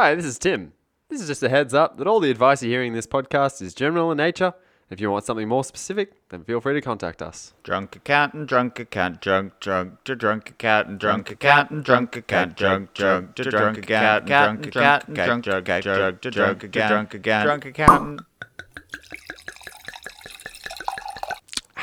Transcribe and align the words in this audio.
Hi, 0.00 0.14
this 0.14 0.26
is 0.26 0.38
Tim. 0.38 0.74
This 1.08 1.20
is 1.20 1.26
just 1.26 1.42
a 1.42 1.48
heads 1.48 1.74
up 1.74 1.98
that 1.98 2.06
all 2.06 2.20
the 2.20 2.30
advice 2.30 2.62
you're 2.62 2.70
hearing 2.70 2.92
in 2.92 2.94
this 2.94 3.08
podcast 3.08 3.60
is 3.60 3.74
general 3.74 4.12
in 4.12 4.18
nature. 4.18 4.54
If 4.90 5.00
you 5.00 5.10
want 5.10 5.24
something 5.24 5.48
more 5.48 5.64
specific, 5.64 6.12
then 6.28 6.44
feel 6.44 6.60
free 6.60 6.74
to 6.74 6.80
contact 6.80 7.20
us. 7.20 7.52
Drunk 7.64 7.96
accountant, 7.96 8.46
drunk 8.46 8.78
accountant, 8.78 9.20
drunk, 9.20 9.58
drunk, 9.58 10.04
to 10.04 10.14
drunk 10.14 10.50
accountant, 10.50 11.00
drunk 11.00 11.32
accountant, 11.32 11.84
drunk 11.84 12.14
accountant, 12.14 12.56
drunk, 12.56 12.94
drunk, 12.94 13.34
to 13.34 13.42
drunk 13.42 13.78
accountant, 13.78 14.26
drunk 14.28 14.66
accountant, 14.66 15.14
drunk, 15.16 15.44
drunk, 15.44 15.82
drunk, 15.82 16.20
to 16.20 16.30
drunk 16.30 16.62
accountant, 16.62 17.10
drunk 17.10 17.14
accountant, 17.14 17.44
drunk 17.44 17.64
accountant. 17.64 18.20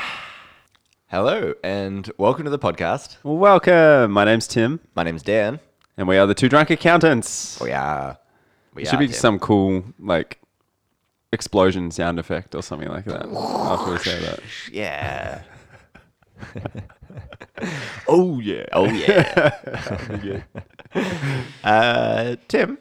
Hello 1.08 1.52
and 1.62 2.10
welcome 2.16 2.44
to 2.44 2.50
the 2.50 2.58
podcast. 2.58 3.18
Welcome. 3.22 4.10
My 4.10 4.24
name's 4.24 4.46
Tim, 4.48 4.80
My 4.94 5.02
name's 5.02 5.22
Dan. 5.22 5.60
And 5.96 6.06
we 6.08 6.16
are 6.18 6.26
the 6.26 6.34
two 6.34 6.48
drunk 6.48 6.70
accountants. 6.70 7.58
We 7.60 7.72
are. 7.72 8.18
We 8.74 8.82
It 8.82 8.86
should 8.86 8.96
are 8.96 8.98
be 8.98 9.06
Tim. 9.08 9.14
some 9.14 9.38
cool, 9.38 9.84
like, 9.98 10.40
explosion 11.32 11.90
sound 11.90 12.18
effect 12.18 12.54
or 12.54 12.62
something 12.62 12.88
like 12.88 13.04
that 13.06 13.26
after 13.26 13.92
we 13.92 13.98
say 13.98 14.20
that. 14.20 14.40
Yeah. 14.72 15.42
oh 18.08 18.40
yeah. 18.40 18.66
Oh 18.72 18.84
yeah. 18.86 20.42
uh, 21.64 22.36
Tim, 22.48 22.78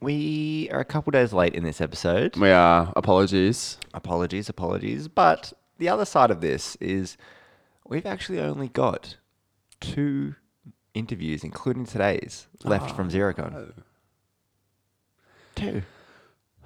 we 0.00 0.68
are 0.72 0.80
a 0.80 0.84
couple 0.84 1.10
days 1.10 1.32
late 1.32 1.54
in 1.54 1.64
this 1.64 1.80
episode. 1.80 2.36
We 2.36 2.50
are. 2.50 2.92
Apologies. 2.96 3.78
Apologies, 3.94 4.48
apologies. 4.48 5.08
But 5.08 5.52
the 5.78 5.88
other 5.88 6.04
side 6.06 6.30
of 6.30 6.40
this 6.40 6.76
is 6.76 7.16
we've 7.86 8.06
actually 8.06 8.40
only 8.40 8.68
got 8.68 9.16
two 9.80 10.34
interviews, 10.94 11.44
including 11.44 11.86
today's, 11.86 12.46
left 12.64 12.94
from 12.94 13.10
Xerocon. 13.10 13.72
Two. 15.54 15.82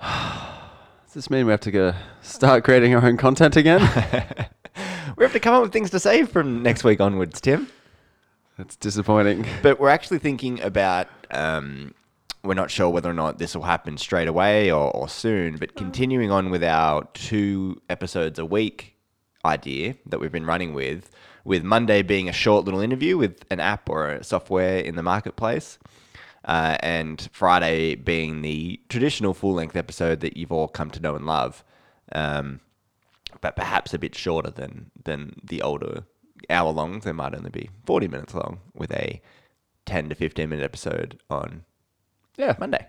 Does 0.00 1.14
this 1.14 1.30
mean 1.30 1.46
we 1.46 1.52
have 1.52 1.60
to 1.60 1.70
go 1.70 1.94
start 2.22 2.64
creating 2.64 2.94
our 2.94 3.04
own 3.04 3.16
content 3.16 3.56
again? 3.56 3.80
We 5.16 5.24
have 5.24 5.32
to 5.32 5.40
come 5.40 5.54
up 5.54 5.62
with 5.62 5.72
things 5.72 5.90
to 5.90 6.00
say 6.00 6.24
from 6.24 6.62
next 6.62 6.84
week 6.84 7.00
onwards, 7.00 7.40
Tim. 7.40 7.68
That's 8.58 8.76
disappointing. 8.76 9.46
But 9.62 9.80
we're 9.80 9.88
actually 9.88 10.18
thinking 10.18 10.60
about. 10.60 11.08
Um, 11.30 11.94
we're 12.44 12.54
not 12.54 12.70
sure 12.70 12.90
whether 12.90 13.10
or 13.10 13.14
not 13.14 13.38
this 13.38 13.56
will 13.56 13.64
happen 13.64 13.98
straight 13.98 14.28
away 14.28 14.70
or, 14.70 14.94
or 14.94 15.08
soon, 15.08 15.56
but 15.56 15.74
continuing 15.74 16.30
on 16.30 16.50
with 16.50 16.62
our 16.62 17.08
two 17.12 17.80
episodes 17.90 18.38
a 18.38 18.44
week 18.44 18.94
idea 19.44 19.96
that 20.06 20.20
we've 20.20 20.30
been 20.30 20.46
running 20.46 20.72
with, 20.72 21.10
with 21.46 21.62
Monday 21.62 22.02
being 22.02 22.28
a 22.28 22.32
short 22.32 22.64
little 22.64 22.80
interview 22.80 23.16
with 23.16 23.44
an 23.50 23.60
app 23.60 23.88
or 23.88 24.08
a 24.08 24.24
software 24.24 24.78
in 24.78 24.96
the 24.96 25.02
marketplace, 25.02 25.78
uh, 26.44 26.76
and 26.80 27.28
Friday 27.32 27.94
being 27.94 28.42
the 28.42 28.80
traditional 28.88 29.32
full 29.32 29.54
length 29.54 29.76
episode 29.76 30.20
that 30.20 30.36
you've 30.36 30.52
all 30.52 30.68
come 30.68 30.90
to 30.90 31.00
know 31.00 31.14
and 31.14 31.24
love. 31.24 31.64
Um, 32.12 32.60
but 33.40 33.54
perhaps 33.56 33.94
a 33.94 33.98
bit 33.98 34.14
shorter 34.14 34.50
than 34.50 34.90
than 35.04 35.36
the 35.44 35.62
older 35.62 36.04
hour 36.50 36.72
longs. 36.72 37.04
They 37.04 37.12
might 37.12 37.34
only 37.34 37.50
be 37.50 37.70
forty 37.84 38.08
minutes 38.08 38.34
long 38.34 38.60
with 38.74 38.90
a 38.92 39.20
ten 39.84 40.08
to 40.08 40.14
fifteen 40.14 40.48
minute 40.50 40.64
episode 40.64 41.18
on 41.30 41.64
Yeah. 42.36 42.54
Monday. 42.58 42.86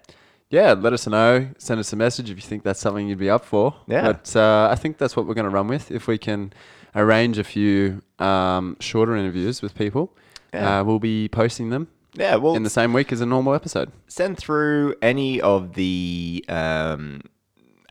Yeah, 0.49 0.73
let 0.73 0.93
us 0.93 1.05
know. 1.05 1.49
Send 1.57 1.79
us 1.81 1.91
a 1.91 1.97
message 1.97 2.29
if 2.29 2.37
you 2.37 2.41
think 2.41 2.63
that's 2.63 2.79
something 2.79 3.09
you'd 3.09 3.17
be 3.19 3.29
up 3.29 3.43
for. 3.43 3.75
Yeah. 3.87 4.03
But 4.13 4.33
uh, 4.35 4.69
I 4.71 4.75
think 4.75 4.97
that's 4.97 5.15
what 5.15 5.27
we're 5.27 5.33
going 5.33 5.43
to 5.43 5.49
run 5.49 5.67
with. 5.67 5.91
If 5.91 6.07
we 6.07 6.17
can 6.17 6.53
arrange 6.97 7.37
a 7.37 7.43
few 7.43 8.01
um, 8.19 8.75
shorter 8.81 9.15
interviews 9.15 9.61
with 9.61 9.73
people, 9.75 10.11
Yeah. 10.53 10.79
uh, 10.79 10.83
we'll 10.83 10.99
be 10.99 11.29
posting 11.29 11.69
them 11.69 11.87
Yeah, 12.13 12.35
well, 12.35 12.55
in 12.55 12.63
the 12.63 12.69
same 12.69 12.91
week 12.93 13.11
as 13.13 13.21
a 13.21 13.25
normal 13.25 13.53
episode. 13.53 13.91
send 14.07 14.37
through 14.37 14.95
any 15.01 15.39
of 15.39 15.75
the 15.75 16.43
um, 16.49 17.21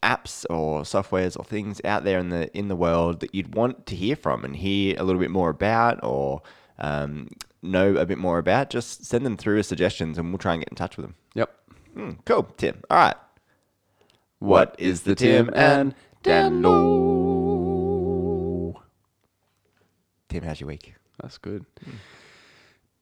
apps 0.03 0.45
or 0.51 0.83
softwares 0.83 1.39
or 1.39 1.45
things 1.45 1.81
out 1.85 2.05
there 2.05 2.19
in 2.19 2.29
the 2.31 2.55
in 2.57 2.69
the 2.69 2.77
world 2.77 3.21
that 3.21 3.35
you'd 3.35 3.55
want 3.55 3.87
to 3.87 3.95
hear 3.97 4.17
from 4.17 4.45
and 4.45 4.57
hear 4.57 4.95
a 4.99 5.05
little 5.05 5.21
bit 5.21 5.31
more 5.31 5.49
about 5.51 5.99
or 6.03 6.43
um, 6.79 7.29
know 7.63 7.97
a 7.97 8.05
bit 8.07 8.19
more 8.19 8.39
about. 8.39 8.69
Just 8.71 9.05
send 9.05 9.25
them 9.25 9.37
through 9.37 9.59
as 9.61 9.67
suggestions, 9.67 10.19
and 10.19 10.29
we'll 10.31 10.39
try 10.39 10.53
and 10.55 10.61
get 10.63 10.69
in 10.71 10.77
touch 10.77 10.97
with 10.97 11.07
them. 11.07 11.15
Yep. 11.35 11.51
Hmm, 11.95 12.11
cool, 12.27 12.43
Tim. 12.57 12.83
All 12.91 12.99
right. 12.99 13.17
What 14.39 14.75
is 14.79 15.03
the 15.03 15.15
Tim 15.15 15.51
and 15.55 15.95
Dan? 16.23 16.61
Tim, 20.37 20.45
how's 20.45 20.61
your 20.61 20.69
week? 20.69 20.93
That's 21.23 21.39
good. 21.39 21.65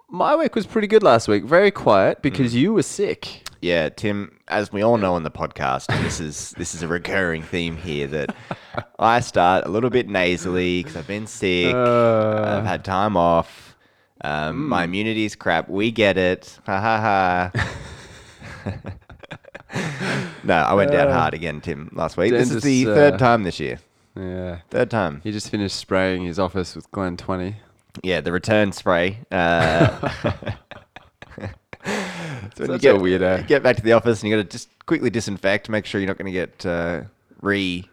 My 0.08 0.36
week 0.36 0.54
was 0.54 0.66
pretty 0.66 0.86
good 0.86 1.02
last 1.02 1.26
week. 1.26 1.42
Very 1.42 1.72
quiet 1.72 2.22
because 2.22 2.54
you 2.54 2.72
were 2.72 2.84
sick. 2.84 3.48
Yeah, 3.60 3.88
Tim. 3.88 4.38
As 4.46 4.72
we 4.72 4.82
all 4.82 4.98
know 4.98 5.14
on 5.14 5.24
the 5.24 5.32
podcast, 5.32 5.88
this 6.04 6.20
is 6.20 6.52
this 6.56 6.76
is 6.76 6.82
a 6.82 6.86
recurring 6.86 7.42
theme 7.42 7.76
here 7.76 8.06
that 8.06 8.36
I 9.00 9.18
start 9.18 9.66
a 9.66 9.68
little 9.68 9.90
bit 9.90 10.08
nasally 10.08 10.84
because 10.84 10.96
I've 10.96 11.08
been 11.08 11.26
sick. 11.26 11.74
Uh, 11.74 12.40
I've 12.44 12.66
had 12.66 12.84
time 12.84 13.16
off. 13.16 13.76
Um, 14.20 14.68
My 14.68 14.84
immunity's 14.84 15.34
crap. 15.34 15.68
We 15.68 15.90
get 15.90 16.16
it. 16.16 16.56
Ha 16.66 16.80
ha 16.80 17.50
ha. 18.64 18.80
no, 20.44 20.54
I 20.54 20.72
went 20.74 20.92
down 20.92 21.10
hard 21.10 21.34
again, 21.34 21.60
Tim, 21.60 21.90
last 21.94 22.16
week. 22.16 22.30
This 22.30 22.52
is 22.52 22.62
the 22.62 22.86
uh, 22.88 22.94
third 22.94 23.18
time 23.18 23.42
this 23.42 23.58
year. 23.58 23.80
Yeah. 24.16 24.58
Third 24.70 24.90
time. 24.90 25.20
He 25.24 25.32
just 25.32 25.50
finished 25.50 25.76
spraying 25.76 26.24
his 26.24 26.38
office 26.38 26.74
with 26.76 26.90
Glen 26.92 27.16
20. 27.16 27.56
Yeah, 28.02 28.20
the 28.20 28.32
return 28.32 28.72
spray. 28.72 29.20
Uh, 29.30 30.08
so 31.38 31.48
when 32.56 32.68
Such 32.68 32.68
you 32.68 32.74
a 32.74 32.78
get, 32.78 32.94
weirdo. 32.96 33.38
you 33.42 33.44
get 33.46 33.62
back 33.62 33.76
to 33.76 33.82
the 33.82 33.92
office 33.92 34.22
and 34.22 34.30
you 34.30 34.36
got 34.36 34.42
to 34.42 34.48
just 34.48 34.68
quickly 34.86 35.10
disinfect, 35.10 35.68
make 35.68 35.86
sure 35.86 36.00
you're 36.00 36.08
not 36.08 36.18
going 36.18 36.26
to 36.26 36.32
get 36.32 36.66
uh, 36.66 37.02
re 37.40 37.88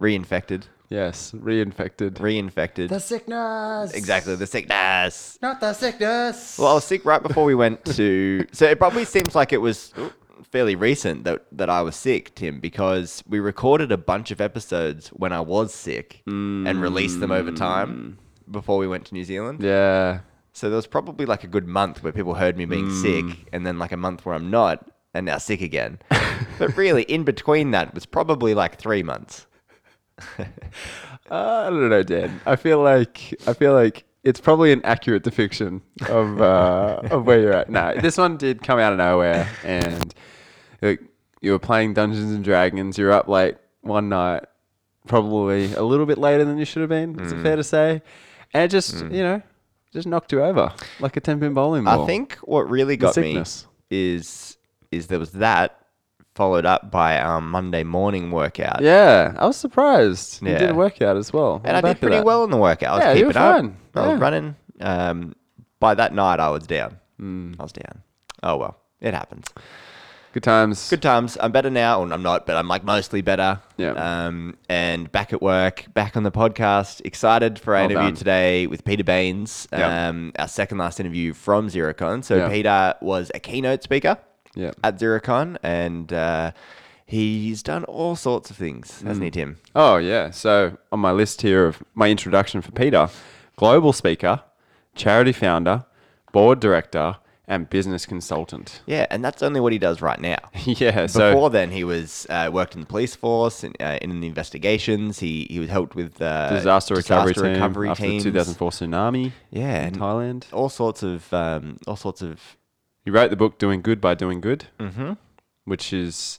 reinfected, 0.00 0.62
Yes, 0.88 1.32
reinfected. 1.32 2.12
reinfected. 2.14 2.88
The 2.88 2.98
sickness. 2.98 3.92
exactly 3.92 4.34
the 4.36 4.46
sickness. 4.46 5.38
Not 5.42 5.60
the 5.60 5.72
sickness. 5.74 6.58
Well, 6.58 6.68
I 6.68 6.74
was 6.74 6.84
sick 6.84 7.04
right 7.04 7.22
before 7.22 7.44
we 7.44 7.54
went 7.54 7.84
to. 7.84 8.44
So 8.52 8.64
it 8.66 8.78
probably 8.78 9.04
seems 9.04 9.34
like 9.34 9.52
it 9.52 9.58
was 9.60 9.92
fairly 10.44 10.74
recent 10.74 11.24
that 11.24 11.46
that 11.52 11.70
I 11.70 11.82
was 11.82 11.96
sick, 11.96 12.34
Tim, 12.34 12.60
because 12.60 13.22
we 13.26 13.40
recorded 13.40 13.92
a 13.92 13.96
bunch 13.98 14.30
of 14.30 14.40
episodes 14.40 15.08
when 15.08 15.32
I 15.32 15.40
was 15.40 15.74
sick 15.74 16.22
and 16.26 16.80
released 16.80 17.20
them 17.20 17.30
over 17.30 17.52
time 17.52 18.18
before 18.50 18.78
we 18.78 18.86
went 18.88 19.06
to 19.06 19.14
New 19.14 19.24
Zealand. 19.24 19.62
yeah. 19.62 20.20
So 20.52 20.68
there 20.68 20.76
was 20.76 20.88
probably 20.88 21.26
like 21.26 21.44
a 21.44 21.46
good 21.46 21.66
month 21.68 22.02
where 22.02 22.12
people 22.12 22.34
heard 22.34 22.56
me 22.56 22.64
being 22.64 22.90
sick, 22.90 23.24
and 23.52 23.64
then 23.64 23.78
like 23.78 23.92
a 23.92 23.96
month 23.96 24.26
where 24.26 24.34
I'm 24.34 24.50
not, 24.50 24.90
and 25.14 25.24
now 25.26 25.38
sick 25.38 25.60
again. 25.60 26.00
but 26.58 26.76
really, 26.76 27.02
in 27.04 27.22
between 27.22 27.70
that 27.70 27.94
was 27.94 28.04
probably 28.04 28.52
like 28.54 28.76
three 28.78 29.02
months. 29.02 29.46
Uh, 31.30 31.66
I 31.66 31.70
don't 31.70 31.88
know, 31.88 32.02
Dan. 32.02 32.40
I 32.44 32.56
feel 32.56 32.82
like 32.82 33.40
I 33.46 33.52
feel 33.52 33.72
like 33.72 34.04
it's 34.22 34.40
probably 34.40 34.72
an 34.72 34.82
accurate 34.84 35.22
depiction 35.22 35.82
of 36.08 36.40
uh, 36.40 37.00
of 37.10 37.24
where 37.26 37.40
you're 37.40 37.52
at. 37.52 37.70
No, 37.70 37.94
this 38.00 38.16
one 38.16 38.36
did 38.36 38.62
come 38.62 38.78
out 38.78 38.92
of 38.92 38.98
nowhere, 38.98 39.48
and 39.64 40.14
you 41.40 41.52
were 41.52 41.58
playing 41.58 41.94
Dungeons 41.94 42.32
and 42.32 42.44
Dragons. 42.44 42.98
You're 42.98 43.12
up 43.12 43.28
late 43.28 43.56
one 43.80 44.08
night, 44.08 44.44
probably 45.06 45.72
a 45.74 45.82
little 45.82 46.06
bit 46.06 46.18
later 46.18 46.44
than 46.44 46.58
you 46.58 46.64
should 46.64 46.80
have 46.80 46.90
been. 46.90 47.18
Is 47.20 47.32
it 47.32 47.42
fair 47.42 47.56
to 47.56 47.64
say? 47.64 48.02
And 48.52 48.64
it 48.64 48.68
just 48.68 49.04
you 49.06 49.22
know 49.22 49.42
just 49.92 50.06
knocked 50.06 50.32
you 50.32 50.42
over 50.42 50.72
like 51.00 51.16
a 51.16 51.20
ten 51.20 51.40
pin 51.40 51.54
bowling 51.54 51.84
ball. 51.84 52.02
I 52.02 52.06
think 52.06 52.34
what 52.42 52.68
really 52.68 52.96
got 52.96 53.16
me 53.16 53.42
is 53.90 54.56
is 54.90 55.06
there 55.06 55.18
was 55.18 55.32
that 55.32 55.79
followed 56.34 56.64
up 56.66 56.90
by 56.90 57.18
our 57.18 57.40
Monday 57.40 57.82
morning 57.84 58.30
workout. 58.30 58.80
Yeah, 58.82 59.34
I 59.38 59.46
was 59.46 59.56
surprised. 59.56 60.40
You 60.42 60.48
did 60.48 60.60
Yeah. 60.62 60.70
a 60.70 60.74
workout 60.74 61.16
as 61.16 61.32
well. 61.32 61.60
And 61.64 61.76
I 61.76 61.80
did 61.80 62.00
pretty 62.00 62.20
well 62.20 62.44
in 62.44 62.50
the 62.50 62.56
workout. 62.56 62.92
I 62.92 62.94
was 62.96 63.04
Yeah, 63.04 63.10
you 63.12 63.26
keeping 63.28 63.42
were 63.42 63.48
up. 63.48 63.56
fine. 63.56 63.76
I 63.94 64.08
was 64.12 64.20
running. 64.20 64.56
Um, 64.80 65.34
by 65.80 65.94
that 65.94 66.14
night, 66.14 66.40
I 66.40 66.48
was 66.50 66.66
down. 66.66 66.96
Hmm. 67.18 67.54
I 67.58 67.62
was 67.64 67.72
down. 67.72 68.02
Oh 68.42 68.56
well, 68.56 68.76
it 69.00 69.12
happens. 69.14 69.46
Good 70.32 70.44
times. 70.44 70.88
Good 70.88 71.02
times. 71.02 71.36
I'm 71.40 71.50
better 71.50 71.70
now, 71.70 72.04
and 72.04 72.12
I'm 72.14 72.22
not, 72.22 72.46
but 72.46 72.54
I'm 72.54 72.68
like 72.68 72.84
mostly 72.84 73.20
better. 73.20 73.58
Yeah. 73.76 73.94
Um, 73.94 74.56
and 74.68 75.10
back 75.10 75.32
at 75.32 75.42
work, 75.42 75.86
back 75.92 76.16
on 76.16 76.22
the 76.22 76.30
podcast. 76.30 77.00
Excited 77.04 77.58
for 77.58 77.74
our 77.74 77.80
Well 77.82 77.90
interview 77.90 78.06
done. 78.10 78.14
today 78.14 78.66
with 78.68 78.84
Peter 78.84 79.02
Baines. 79.02 79.66
Yeah. 79.72 80.08
Um, 80.08 80.32
our 80.38 80.46
second 80.46 80.78
last 80.78 81.00
interview 81.00 81.32
from 81.34 81.68
Xerocon. 81.68 82.22
So 82.22 82.36
Yeah. 82.36 82.48
Peter 82.48 82.94
was 83.00 83.32
a 83.34 83.40
keynote 83.40 83.82
speaker 83.82 84.18
Yeah. 84.54 84.72
at 84.82 84.98
Xerocon, 84.98 85.56
and 85.62 86.12
uh, 86.12 86.52
he's 87.06 87.62
done 87.62 87.84
all 87.84 88.16
sorts 88.16 88.50
of 88.50 88.56
things, 88.56 89.00
hasn't 89.02 89.18
Hmm. 89.18 89.22
he, 89.24 89.30
Tim? 89.30 89.58
Oh 89.74 89.96
yeah. 89.96 90.30
So 90.30 90.76
on 90.92 91.00
my 91.00 91.12
list 91.12 91.42
here 91.42 91.66
of 91.66 91.82
my 91.94 92.08
introduction 92.10 92.60
for 92.62 92.72
Peter, 92.72 93.08
global 93.56 93.92
speaker, 93.92 94.42
charity 94.94 95.32
founder, 95.32 95.84
board 96.32 96.60
director, 96.60 97.16
and 97.46 97.68
business 97.68 98.06
consultant. 98.06 98.80
Yeah, 98.86 99.06
and 99.10 99.24
that's 99.24 99.42
only 99.42 99.58
what 99.58 99.72
he 99.72 99.78
does 99.78 100.00
right 100.00 100.20
now. 100.20 100.36
yeah. 100.64 101.06
So 101.08 101.32
Before 101.32 101.50
then, 101.50 101.72
he 101.72 101.82
was 101.82 102.24
uh, 102.30 102.48
worked 102.52 102.74
in 102.74 102.80
the 102.80 102.86
police 102.86 103.16
force 103.16 103.64
and 103.64 103.76
uh, 103.80 103.98
in 104.00 104.20
the 104.20 104.28
investigations. 104.28 105.18
He 105.18 105.48
he 105.50 105.58
was 105.58 105.68
helped 105.68 105.96
with 105.96 106.22
uh, 106.22 106.50
disaster 106.50 106.94
recovery 106.94 107.34
team 107.34 107.44
recovery 107.44 107.88
after 107.88 108.04
teams. 108.04 108.22
the 108.24 108.30
2004 108.30 108.70
tsunami 108.70 109.32
Yeah, 109.50 109.80
in 109.80 109.86
and 109.88 109.98
Thailand. 109.98 110.44
all 110.52 110.68
sorts 110.68 111.02
of 111.02 111.32
um, 111.34 111.78
all 111.88 111.96
sorts 111.96 112.22
of 112.22 112.40
he 113.04 113.10
wrote 113.10 113.30
the 113.30 113.36
book 113.36 113.58
"Doing 113.58 113.80
Good 113.82 114.00
by 114.00 114.14
Doing 114.14 114.40
Good," 114.40 114.66
mm-hmm. 114.78 115.12
which 115.64 115.92
is 115.92 116.38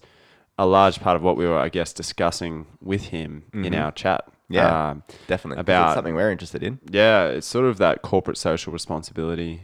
a 0.57 0.65
large 0.65 0.99
part 0.99 1.15
of 1.15 1.23
what 1.23 1.37
we 1.37 1.45
were, 1.47 1.57
I 1.57 1.69
guess, 1.69 1.91
discussing 1.93 2.67
with 2.81 3.05
him 3.05 3.43
in 3.53 3.73
our 3.73 3.91
chat. 3.91 4.25
Mm-hmm. 4.25 4.53
Yeah, 4.53 4.89
Um, 4.89 5.03
definitely. 5.27 5.61
about- 5.61 5.87
it's 5.87 5.95
something 5.95 6.13
we're 6.13 6.29
interested 6.31 6.61
in. 6.61 6.79
yeah, 6.89 7.25
it's 7.27 7.47
sort 7.47 7.65
of 7.65 7.77
that 7.77 8.01
corporate 8.01 8.37
social 8.37 8.71
responsibility 8.73 9.61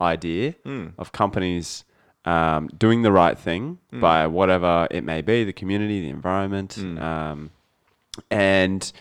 idea 0.00 0.54
Mm. 0.64 0.92
of 0.98 1.12
companies 1.12 1.84
um, 2.24 2.68
doing 2.68 3.02
the 3.02 3.10
right 3.12 3.38
thing 3.38 3.78
Mm. 3.92 4.00
by 4.00 4.26
whatever 4.26 4.86
it 4.90 5.02
may 5.04 5.20
be, 5.22 5.42
the 5.42 5.52
community, 5.54 6.00
the 6.00 6.10
environment, 6.10 6.76
Mm. 6.78 7.00
um, 7.02 7.50
and 8.30 8.92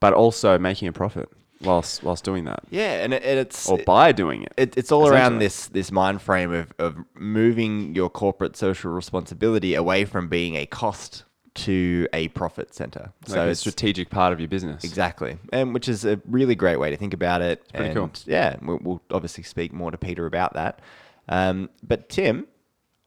but 0.00 0.12
also 0.14 0.58
making 0.58 0.86
a 0.88 0.92
profit 0.92 1.28
whilst 1.62 2.02
whilst 2.02 2.24
doing 2.24 2.44
that, 2.44 2.60
Yeah, 2.70 3.02
and 3.04 3.12
it, 3.14 3.22
and 3.24 3.38
it's 3.38 3.68
or 3.68 3.78
by 3.78 4.12
doing 4.12 4.42
it. 4.44 4.52
it, 4.56 4.76
it's 4.76 4.92
all 4.92 5.08
around 5.08 5.38
this 5.38 5.66
this 5.68 5.90
mind 5.92 6.22
frame 6.22 6.52
of, 6.52 6.72
of 6.78 6.96
moving 7.14 7.94
your 7.94 8.08
corporate 8.10 8.56
social 8.56 8.90
responsibility 8.92 9.74
away 9.74 10.04
from 10.04 10.28
being 10.28 10.54
a 10.56 10.66
cost 10.66 11.24
to 11.54 12.06
a 12.12 12.28
profit 12.28 12.72
center. 12.74 13.12
Like 13.26 13.34
so 13.34 13.42
a 13.46 13.48
it's 13.48 13.60
strategic 13.60 14.10
part 14.10 14.32
of 14.32 14.38
your 14.40 14.48
business. 14.48 14.84
exactly, 14.84 15.38
and 15.52 15.74
which 15.74 15.88
is 15.88 16.04
a 16.04 16.20
really 16.26 16.54
great 16.54 16.78
way 16.78 16.90
to 16.90 16.96
think 16.96 17.14
about 17.14 17.42
it. 17.42 17.60
It's 17.62 17.72
pretty 17.72 17.94
cool. 17.94 18.10
Yeah, 18.26 18.56
we'll, 18.62 18.78
we'll 18.82 19.02
obviously 19.10 19.42
speak 19.42 19.72
more 19.72 19.90
to 19.90 19.98
Peter 19.98 20.26
about 20.26 20.54
that. 20.54 20.80
Um, 21.28 21.68
but 21.82 22.08
Tim, 22.08 22.46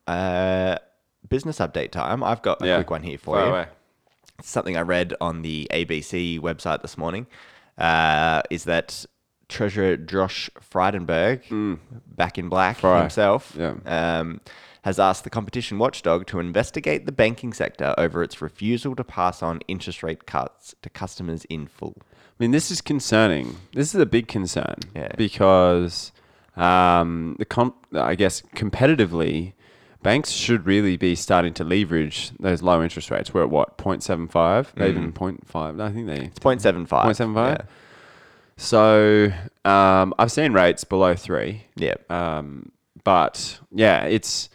uh, 0.07 0.77
business 1.29 1.59
update 1.59 1.91
time. 1.91 2.23
I've 2.23 2.41
got 2.41 2.61
a 2.61 2.67
Yeah. 2.67 2.75
quick 2.77 2.89
one 2.91 3.03
here 3.03 3.17
for 3.17 3.35
Fire 3.35 3.45
you 3.45 3.51
away. 3.51 3.65
something 4.43 4.75
I 4.75 4.81
read 4.81 5.13
on 5.21 5.41
the 5.43 5.67
ABC 5.71 6.39
website 6.39 6.81
this 6.81 6.97
morning 6.97 7.27
uh, 7.77 8.41
is 8.49 8.63
that 8.65 9.05
Treasurer 9.49 9.97
Josh 9.97 10.49
Frydenberg, 10.59 11.41
back 12.07 12.37
in 12.37 12.47
black 12.49 12.77
Mm. 12.77 12.79
Fry, 12.79 12.99
himself, 13.01 13.55
yeah. 13.57 13.73
um, 13.85 14.39
has 14.83 14.97
asked 14.99 15.23
the 15.23 15.29
competition 15.29 15.77
watchdog 15.77 16.25
to 16.27 16.39
investigate 16.39 17.05
the 17.05 17.11
banking 17.11 17.53
sector 17.53 17.93
over 17.97 18.23
its 18.23 18.41
refusal 18.41 18.95
to 18.95 19.03
pass 19.03 19.43
on 19.43 19.59
interest 19.67 20.01
rate 20.03 20.25
cuts 20.25 20.73
to 20.81 20.89
customers 20.89 21.45
in 21.49 21.67
full. 21.67 21.95
I 22.01 22.43
mean, 22.43 22.51
this 22.51 22.71
is 22.71 22.81
concerning. 22.81 23.57
This 23.73 23.93
is 23.93 24.01
a 24.01 24.05
big 24.05 24.27
concern 24.27 24.75
Yeah. 24.95 25.11
because 25.17 26.11
um, 26.57 27.35
the 27.37 27.45
comp- 27.45 27.85
I 27.93 28.15
guess 28.15 28.41
competitively, 28.55 29.53
banks 30.03 30.31
should 30.31 30.65
really 30.65 30.97
be 30.97 31.15
starting 31.15 31.53
to 31.55 31.63
leverage 31.63 32.31
those 32.39 32.61
low 32.61 32.81
interest 32.83 33.11
rates. 33.11 33.33
We're 33.33 33.43
at 33.43 33.49
what 33.49 33.77
0.75, 33.77 34.73
They 34.75 34.89
even 34.89 35.11
0.5. 35.13 35.81
I 35.81 35.91
think 35.91 36.07
they 36.07 36.25
It's 36.25 36.39
0.75. 36.39 36.87
0.75? 36.87 37.65
So 38.57 39.31
um, 39.65 40.13
I've 40.19 40.31
seen 40.31 40.53
rates 40.53 40.83
below 40.83 41.15
three. 41.15 41.65
Yeah. 41.75 41.95
Um, 42.09 42.71
but 43.03 43.59
yeah, 43.71 44.05
it's 44.05 44.49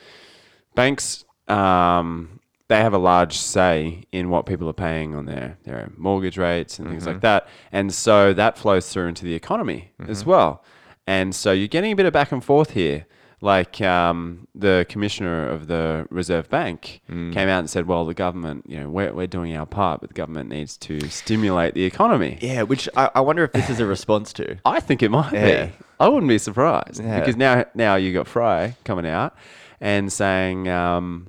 banks. 0.74 1.24
Um, 1.48 2.40
they 2.68 2.78
have 2.78 2.94
a 2.94 2.98
large 2.98 3.36
say 3.36 4.04
in 4.12 4.28
what 4.28 4.46
people 4.46 4.68
are 4.68 4.72
paying 4.72 5.14
on 5.14 5.26
their 5.26 5.56
their 5.64 5.90
mortgage 5.96 6.36
rates 6.38 6.78
and 6.78 6.88
things 6.88 7.06
like 7.06 7.20
that, 7.20 7.48
and 7.70 7.92
so 7.94 8.32
that 8.32 8.58
flows 8.58 8.88
through 8.92 9.06
into 9.06 9.24
the 9.24 9.34
economy 9.34 9.92
as 10.08 10.24
well. 10.26 10.64
And 11.06 11.32
so 11.34 11.52
you're 11.52 11.68
getting 11.68 11.92
a 11.92 11.96
bit 11.96 12.06
of 12.06 12.12
back 12.12 12.32
and 12.32 12.42
forth 12.44 12.70
here. 12.72 13.06
Like 13.42 13.82
um, 13.82 14.48
the 14.54 14.86
commissioner 14.88 15.46
of 15.48 15.66
the 15.66 16.06
Reserve 16.10 16.48
Bank 16.48 17.02
came 17.06 17.36
out 17.36 17.58
and 17.60 17.68
said, 17.70 17.86
"Well, 17.86 18.06
the 18.06 18.14
government, 18.14 18.64
you 18.66 18.80
know, 18.80 18.88
we're, 18.88 19.12
we're 19.12 19.26
doing 19.26 19.54
our 19.54 19.66
part, 19.66 20.00
but 20.00 20.08
the 20.08 20.14
government 20.14 20.48
needs 20.48 20.76
to 20.78 21.00
stimulate 21.10 21.74
the 21.74 21.84
economy." 21.84 22.38
Yeah, 22.40 22.62
which 22.62 22.88
I, 22.96 23.10
I 23.14 23.20
wonder 23.20 23.44
if 23.44 23.52
this 23.52 23.68
is 23.68 23.78
a 23.78 23.84
response 23.96 24.32
to. 24.34 24.56
I 24.64 24.80
think 24.80 25.02
it 25.02 25.10
might 25.10 25.32
Yeah. 25.34 25.66
be. 25.66 25.72
I 26.00 26.08
wouldn't 26.08 26.28
be 26.30 26.38
surprised 26.38 27.02
Yeah. 27.02 27.18
because 27.20 27.36
now 27.36 27.66
now 27.74 27.96
you 27.96 28.12
got 28.14 28.26
Fry 28.26 28.74
coming 28.84 29.06
out 29.06 29.36
and 29.82 30.10
saying, 30.10 30.68
um, 30.68 31.28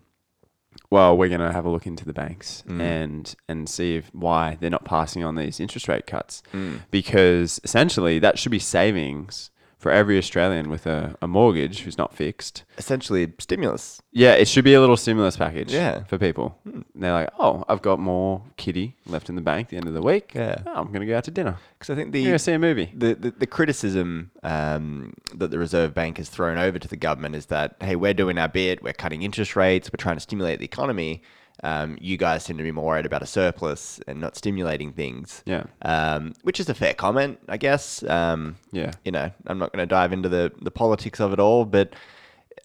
"Well, 0.90 1.18
we're 1.18 1.28
going 1.28 1.42
to 1.42 1.52
have 1.52 1.66
a 1.66 1.70
look 1.70 1.86
into 1.86 2.06
the 2.06 2.14
banks 2.14 2.64
Mm. 2.68 2.82
and 2.82 3.36
and 3.50 3.68
see 3.70 3.98
if, 3.98 4.10
why 4.14 4.58
they're 4.62 4.70
not 4.70 4.86
passing 4.86 5.26
on 5.26 5.36
these 5.36 5.60
interest 5.60 5.90
rate 5.90 6.08
cuts 6.08 6.42
Mm. 6.54 6.84
because 6.90 7.60
essentially 7.66 8.18
that 8.20 8.40
should 8.40 8.52
be 8.52 8.60
savings 8.60 9.52
for 9.88 9.94
every 9.94 10.18
Australian 10.18 10.70
with 10.70 10.86
a, 10.86 11.16
a 11.22 11.28
mortgage 11.30 11.80
who's 11.80 11.98
not 11.98 12.14
fixed. 12.14 12.66
Essentially, 12.78 13.32
stimulus. 13.40 14.02
Yeah, 14.12 14.34
it 14.34 14.50
should 14.50 14.66
be 14.66 14.74
a 14.74 14.82
little 14.82 14.98
stimulus 14.98 15.38
package 15.38 15.72
Yeah. 15.72 16.04
for 16.04 16.18
people. 16.18 16.58
And 16.66 16.84
they're 16.94 17.14
like, 17.14 17.30
oh, 17.40 17.64
I've 17.70 17.82
got 17.82 17.98
more 18.00 18.42
kitty 18.58 18.98
left 19.06 19.30
in 19.30 19.36
the 19.36 19.42
bank 19.42 19.68
at 19.68 19.70
the 19.70 19.78
end 19.78 19.88
of 19.88 19.94
the 19.94 20.02
week. 20.02 20.34
Yeah. 20.36 20.58
Oh, 20.66 20.74
I'm 20.76 20.88
going 20.88 21.00
to 21.00 21.06
go 21.06 21.16
out 21.16 21.24
to 21.24 21.32
dinner. 21.32 21.58
Because 21.80 21.90
I 21.92 21.96
think 21.96 22.08
I'm 22.08 22.12
the 22.12 22.24
going 22.24 22.34
to 22.34 22.40
see 22.40 22.52
a 22.52 22.60
movie. 22.60 22.92
the, 22.94 23.16
the, 23.16 23.32
the 23.32 23.48
criticism 23.48 24.32
um, 24.44 25.14
that 25.36 25.52
the 25.52 25.58
Reserve 25.58 25.94
Bank 25.94 26.18
has 26.18 26.28
thrown 26.28 26.58
over 26.58 26.78
to 26.78 26.88
the 26.90 26.98
government 26.98 27.36
is 27.36 27.46
that, 27.46 27.78
hey, 27.80 27.96
we're 27.96 28.14
doing 28.14 28.38
our 28.38 28.50
bit, 28.50 28.84
we're 28.84 28.92
cutting 28.92 29.22
interest 29.22 29.56
rates, 29.56 29.90
we're 29.90 29.96
trying 30.04 30.18
to 30.18 30.22
stimulate 30.22 30.60
the 30.60 30.66
economy. 30.66 31.22
Um, 31.64 31.98
you 32.00 32.18
guys 32.18 32.44
seem 32.44 32.58
to 32.58 32.64
be 32.64 32.72
more 32.72 32.86
worried 32.86 33.06
about 33.06 33.24
a 33.24 33.26
surplus 33.26 34.00
and 34.08 34.22
not 34.22 34.36
stimulating 34.36 34.92
things. 34.94 35.42
Yeah. 35.46 35.64
Um, 35.82 36.34
which 36.44 36.60
is 36.60 36.70
a 36.70 36.74
fair 36.74 36.94
comment, 36.94 37.40
I 37.50 37.58
guess. 37.58 38.04
Um, 38.04 38.58
Yeah. 38.72 38.92
You 39.04 39.12
know, 39.12 39.32
I'm 39.48 39.58
not 39.58 39.72
going 39.72 39.82
to 39.82 39.88
dive 39.88 40.14
into 40.14 40.30
the, 40.30 40.52
the 40.62 40.72
politics 40.72 41.20
of 41.20 41.34
it 41.34 41.40
all, 41.40 41.66
but 41.66 41.94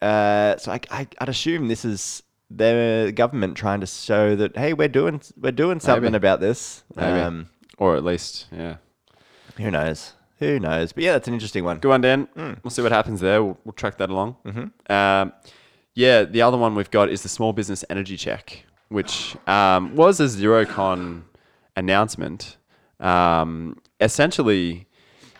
uh, 0.01 0.57
so 0.57 0.71
I, 0.71 0.79
I, 0.91 1.07
I'd 1.19 1.29
assume 1.29 1.67
this 1.69 1.85
is 1.85 2.21
the 2.51 3.11
government 3.15 3.57
trying 3.57 3.79
to 3.79 3.87
show 3.87 4.35
that, 4.35 4.55
hey, 4.57 4.73
we're 4.73 4.87
doing 4.87 5.21
we're 5.41 5.51
doing 5.51 5.79
something 5.79 6.03
Maybe. 6.03 6.17
about 6.17 6.39
this. 6.39 6.83
Maybe. 6.95 7.19
Um, 7.19 7.49
or 7.79 7.95
at 7.95 8.03
least, 8.03 8.45
yeah. 8.51 8.75
who 9.57 9.71
knows? 9.71 10.13
Who 10.39 10.59
knows? 10.59 10.91
But 10.93 11.03
yeah, 11.03 11.13
that's 11.13 11.27
an 11.27 11.33
interesting 11.33 11.63
one. 11.63 11.79
Good 11.79 11.87
one, 11.89 12.01
Dan. 12.01 12.27
Hmm. 12.35 12.53
We'll 12.63 12.69
see 12.71 12.81
what 12.83 12.91
happens 12.91 13.21
there. 13.21 13.43
We'll, 13.43 13.57
we'll 13.63 13.73
track 13.73 13.97
that 13.97 14.09
along. 14.09 14.35
Mm-hmm. 14.45 14.91
Um, 14.91 15.33
yeah, 15.95 16.23
the 16.23 16.41
other 16.41 16.57
one 16.57 16.75
we've 16.75 16.91
got 16.91 17.09
is 17.09 17.23
the 17.23 17.29
Small 17.29 17.53
Business 17.53 17.83
Energy 17.89 18.17
Check, 18.17 18.65
which 18.93 19.35
um, 19.47 19.95
was 19.95 20.19
a 20.19 20.25
Xerocon 20.25 21.23
announcement. 21.75 22.57
Um, 22.99 23.77
essentially, 23.99 24.87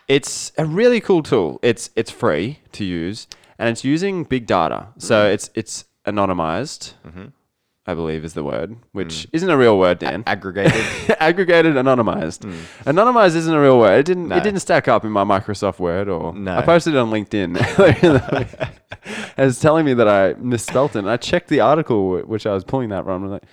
it's 0.07 0.51
a 0.57 0.65
really 0.65 0.99
cool 0.99 1.23
tool. 1.23 1.59
It's 1.61 1.89
it's 1.95 2.11
free 2.11 2.59
to 2.73 2.83
use, 2.83 3.27
and 3.59 3.69
it's 3.69 3.83
using 3.83 4.23
big 4.23 4.45
data. 4.47 4.87
So 4.97 5.15
Mm-hmm. 5.15 5.33
it's 5.35 5.49
it's 5.55 5.85
anonymized. 6.05 6.93
I 7.85 7.93
believe 7.95 8.23
is 8.23 8.33
the 8.33 8.43
word, 8.45 8.77
which 8.93 9.23
hmm. 9.23 9.35
isn't 9.35 9.49
a 9.49 9.57
real 9.57 9.77
word, 9.77 9.99
Dan. 9.99 10.23
Aggregated. 10.27 10.85
aggregated 11.19 11.75
anonymized 11.75 12.43
hmm. 12.43 12.89
anonymized 12.89 13.35
isn't 13.35 13.53
a 13.53 13.59
real 13.61 13.79
word 13.79 13.99
it 13.99 14.05
didn't. 14.05 14.27
No. 14.27 14.35
it 14.35 14.43
didn't 14.43 14.59
stack 14.59 14.87
up 14.87 15.05
in 15.05 15.11
my 15.11 15.23
microsoft 15.23 15.79
word 15.79 16.09
or 16.09 16.33
No. 16.33 16.57
i 16.57 16.61
posted 16.61 16.95
it 16.95 16.97
on 16.97 17.09
linkedin 17.11 17.55
as 19.37 19.59
telling 19.59 19.85
me 19.85 19.93
that 19.93 20.07
i 20.07 20.33
misspelt 20.33 20.95
it 20.95 20.99
and 20.99 21.09
i 21.09 21.17
checked 21.17 21.47
the 21.49 21.61
article 21.61 22.19
wh- 22.19 22.27
which 22.29 22.45
i 22.45 22.53
was 22.53 22.63
pulling 22.63 22.89
that 22.89 23.05
from 23.05 23.23
I'm 23.23 23.31
like 23.31 23.43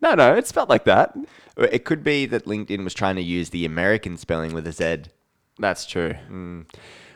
no 0.00 0.14
no 0.14 0.34
it's 0.34 0.48
spelled 0.48 0.68
like 0.68 0.84
that 0.84 1.16
It 1.56 1.84
could 1.84 2.02
be 2.04 2.26
that 2.26 2.44
LinkedIn 2.46 2.84
was 2.84 2.94
trying 2.94 3.16
to 3.16 3.22
use 3.22 3.50
the 3.50 3.64
American 3.64 4.16
spelling 4.16 4.52
with 4.54 4.66
a 4.66 4.72
Z. 4.72 5.10
that's 5.58 5.86
true 5.86 6.14
hmm. 6.14 6.62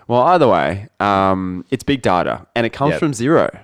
well 0.07 0.23
either 0.23 0.49
way 0.49 0.89
um, 1.01 1.65
it's 1.71 1.83
big 1.85 2.03
data 2.03 2.47
and 2.55 2.67
it 2.67 2.73
comes 2.73 2.93
Yep. 2.93 3.01
from 3.01 3.13
Xero 3.13 3.61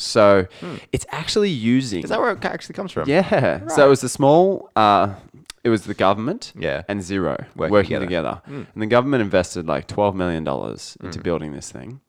so 0.00 0.46
hmm. 0.60 0.76
it's 0.92 1.06
actually 1.10 1.50
using 1.50 2.02
Is 2.02 2.10
that 2.10 2.20
where 2.20 2.32
it 2.32 2.44
actually 2.44 2.74
comes 2.74 2.92
from? 2.92 3.08
Yeah. 3.08 3.66
So 3.68 3.86
it 3.86 3.88
was 3.88 4.00
the 4.00 4.08
small, 4.08 4.70
uh, 4.76 5.14
it 5.62 5.68
was 5.68 5.84
the 5.84 5.94
government 5.94 6.52
Yeah. 6.58 6.82
and 6.88 7.00
Xero 7.00 7.46
Working 7.54 7.72
working, 7.72 8.00
together. 8.00 8.06
together. 8.06 8.42
Hmm. 8.46 8.62
And 8.74 8.82
the 8.82 8.86
government 8.86 9.22
invested 9.22 9.66
like 9.66 9.86
$12 9.88 10.14
million 10.14 10.44
hmm. 10.44 11.06
into 11.06 11.20
building 11.20 11.52
this 11.52 11.70
thing. 11.70 12.00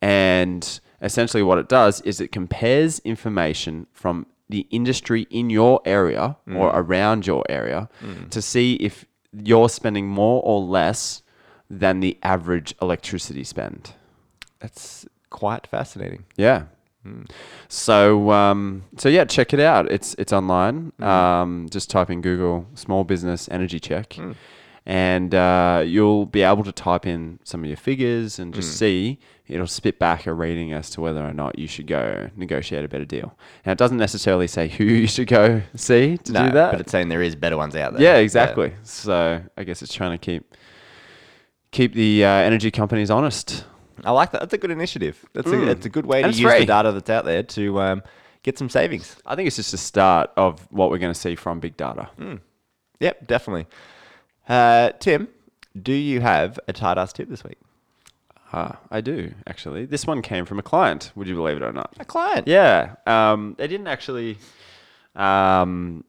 And 0.00 0.80
essentially, 1.02 1.42
what 1.42 1.58
it 1.58 1.68
does 1.68 2.00
is 2.02 2.20
it 2.20 2.30
compares 2.30 3.00
information 3.00 3.86
from 3.92 4.26
the 4.48 4.66
industry 4.70 5.26
in 5.30 5.50
your 5.50 5.80
area 5.84 6.36
or 6.48 6.68
around 6.68 7.26
your 7.26 7.44
area 7.48 7.88
to 8.30 8.40
see 8.40 8.74
if 8.74 9.04
you're 9.32 9.68
spending 9.68 10.06
more 10.06 10.40
or 10.44 10.60
less 10.60 11.22
than 11.68 12.00
the 12.00 12.16
average 12.22 12.74
electricity 12.80 13.44
spend. 13.44 13.92
That's 14.60 15.06
quite 15.30 15.66
fascinating. 15.66 16.24
Yeah. 16.36 16.64
So 17.68 18.30
um, 18.30 18.84
so 18.96 19.08
yeah, 19.08 19.24
check 19.24 19.52
it 19.54 19.60
out. 19.60 19.90
It's 19.90 20.14
it's 20.18 20.32
online. 20.32 20.92
Um, 21.00 21.68
just 21.70 21.90
type 21.90 22.10
in 22.10 22.20
Google 22.20 22.66
Small 22.74 23.04
Business 23.04 23.48
Energy 23.50 23.80
Check, 23.80 24.18
and 24.86 25.34
uh, 25.34 25.82
you'll 25.86 26.26
be 26.26 26.42
able 26.42 26.64
to 26.64 26.72
type 26.72 27.06
in 27.06 27.38
some 27.44 27.62
of 27.62 27.68
your 27.68 27.76
figures 27.76 28.38
and 28.38 28.52
just 28.54 28.76
see. 28.78 29.18
It'll 29.46 29.66
spit 29.66 29.98
back 29.98 30.26
a 30.26 30.34
reading 30.34 30.74
as 30.74 30.90
to 30.90 31.00
whether 31.00 31.24
or 31.24 31.32
not 31.32 31.58
you 31.58 31.66
should 31.66 31.86
go 31.86 32.28
negotiate 32.36 32.84
a 32.84 32.88
better 32.88 33.06
deal. 33.06 33.34
And 33.64 33.72
it 33.72 33.78
doesn't 33.78 33.96
necessarily 33.96 34.46
say 34.46 34.68
who 34.68 34.84
you 34.84 35.06
should 35.06 35.26
go 35.28 35.62
see 35.74 36.18
to 36.18 36.32
No, 36.32 36.46
do 36.48 36.52
that. 36.52 36.72
but 36.72 36.80
it's 36.82 36.92
saying 36.92 37.08
there 37.08 37.22
is 37.22 37.34
better 37.34 37.56
ones 37.56 37.74
out 37.74 37.94
there. 37.94 38.02
yeah, 38.02 38.16
exactly. 38.16 38.74
So 38.82 39.40
I 39.56 39.64
guess 39.64 39.80
it's 39.80 39.94
trying 39.94 40.10
to 40.10 40.18
keep 40.18 40.54
keep 41.70 41.94
the 41.94 42.26
uh, 42.26 42.28
energy 42.28 42.70
companies 42.70 43.10
honest. 43.10 43.64
I 44.04 44.10
like 44.12 44.32
that. 44.32 44.40
That's 44.40 44.54
a 44.54 44.58
good 44.58 44.70
initiative. 44.70 45.24
That's 45.32 45.50
a, 45.50 45.70
it's 45.70 45.86
a 45.86 45.88
good 45.88 46.06
way 46.06 46.18
And 46.22 46.26
to 46.26 46.28
it's 46.30 46.38
use 46.38 46.52
the 46.60 46.66
data 46.66 46.92
that's 46.92 47.10
out 47.10 47.24
there 47.24 47.42
to 47.42 47.80
um, 47.80 48.02
get 48.42 48.58
some 48.58 48.68
savings. 48.68 49.16
I 49.26 49.34
think 49.36 49.46
it's 49.46 49.56
just 49.56 49.72
the 49.72 49.78
start 49.78 50.30
of 50.36 50.60
what 50.70 50.90
we're 50.90 50.98
going 50.98 51.12
to 51.12 51.18
see 51.18 51.34
from 51.34 51.60
big 51.60 51.76
data. 51.76 52.08
Yep, 53.00 53.26
definitely. 53.26 53.66
Uh, 54.48 54.90
Tim, 54.98 55.28
do 55.80 55.92
you 55.92 56.20
have 56.20 56.58
a 56.68 56.72
tight 56.72 56.98
ass 56.98 57.12
tip 57.12 57.28
this 57.28 57.44
week? 57.44 57.58
Ah, 58.52 58.78
I 58.90 59.00
do 59.02 59.34
actually. 59.46 59.84
This 59.84 60.06
one 60.06 60.22
came 60.22 60.46
from 60.46 60.58
a 60.58 60.62
client. 60.62 61.12
Would 61.14 61.28
you 61.28 61.34
believe 61.34 61.58
it 61.58 61.62
or 61.62 61.72
not? 61.72 61.92
A 62.00 62.04
client. 62.04 62.48
Yeah. 62.48 62.94
Um, 63.06 63.54
they 63.58 63.66
didn't 63.68 63.88
actually. 63.88 64.38
Um, 65.14 66.04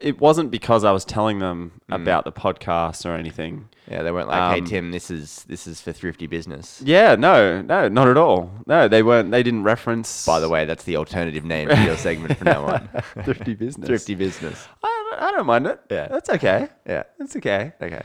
it 0.00 0.20
wasn't 0.20 0.50
because 0.50 0.84
I 0.84 0.92
was 0.92 1.04
telling 1.04 1.38
them 1.38 1.80
about 1.90 2.24
the 2.24 2.32
podcast 2.32 3.04
or 3.06 3.14
anything. 3.14 3.68
Yeah, 3.90 4.02
they 4.02 4.12
weren't 4.12 4.28
like, 4.28 4.52
"Hey 4.54 4.60
Um, 4.60 4.66
Tim, 4.66 4.90
this 4.92 5.10
is 5.10 5.44
this 5.48 5.66
is 5.66 5.80
for 5.80 5.92
thrifty 5.92 6.26
business." 6.26 6.80
Yeah, 6.84 7.14
no, 7.16 7.60
no, 7.62 7.88
not 7.88 8.08
at 8.08 8.16
all. 8.16 8.50
No, 8.66 8.88
they 8.88 9.02
weren't. 9.02 9.30
They 9.30 9.42
didn't 9.42 9.64
reference. 9.64 10.24
By 10.26 10.40
the 10.40 10.48
way, 10.48 10.64
that's 10.64 10.84
the 10.84 10.96
alternative 10.96 11.44
name 11.44 11.68
for 11.68 11.74
your 11.76 11.96
segment 11.96 12.38
from 12.38 12.46
now 12.46 12.64
on. 12.64 12.88
thrifty 13.24 13.54
business. 13.54 13.86
thrifty 13.86 14.14
business. 14.14 14.68
I, 14.82 14.88
don't- 15.10 15.22
I 15.22 15.30
don't 15.32 15.46
mind 15.46 15.66
it. 15.66 15.80
Yeah. 15.90 16.08
that's 16.08 16.30
okay. 16.30 16.68
Yeah. 16.86 17.02
That's 17.18 17.36
okay. 17.36 17.72
Okay. 17.82 18.02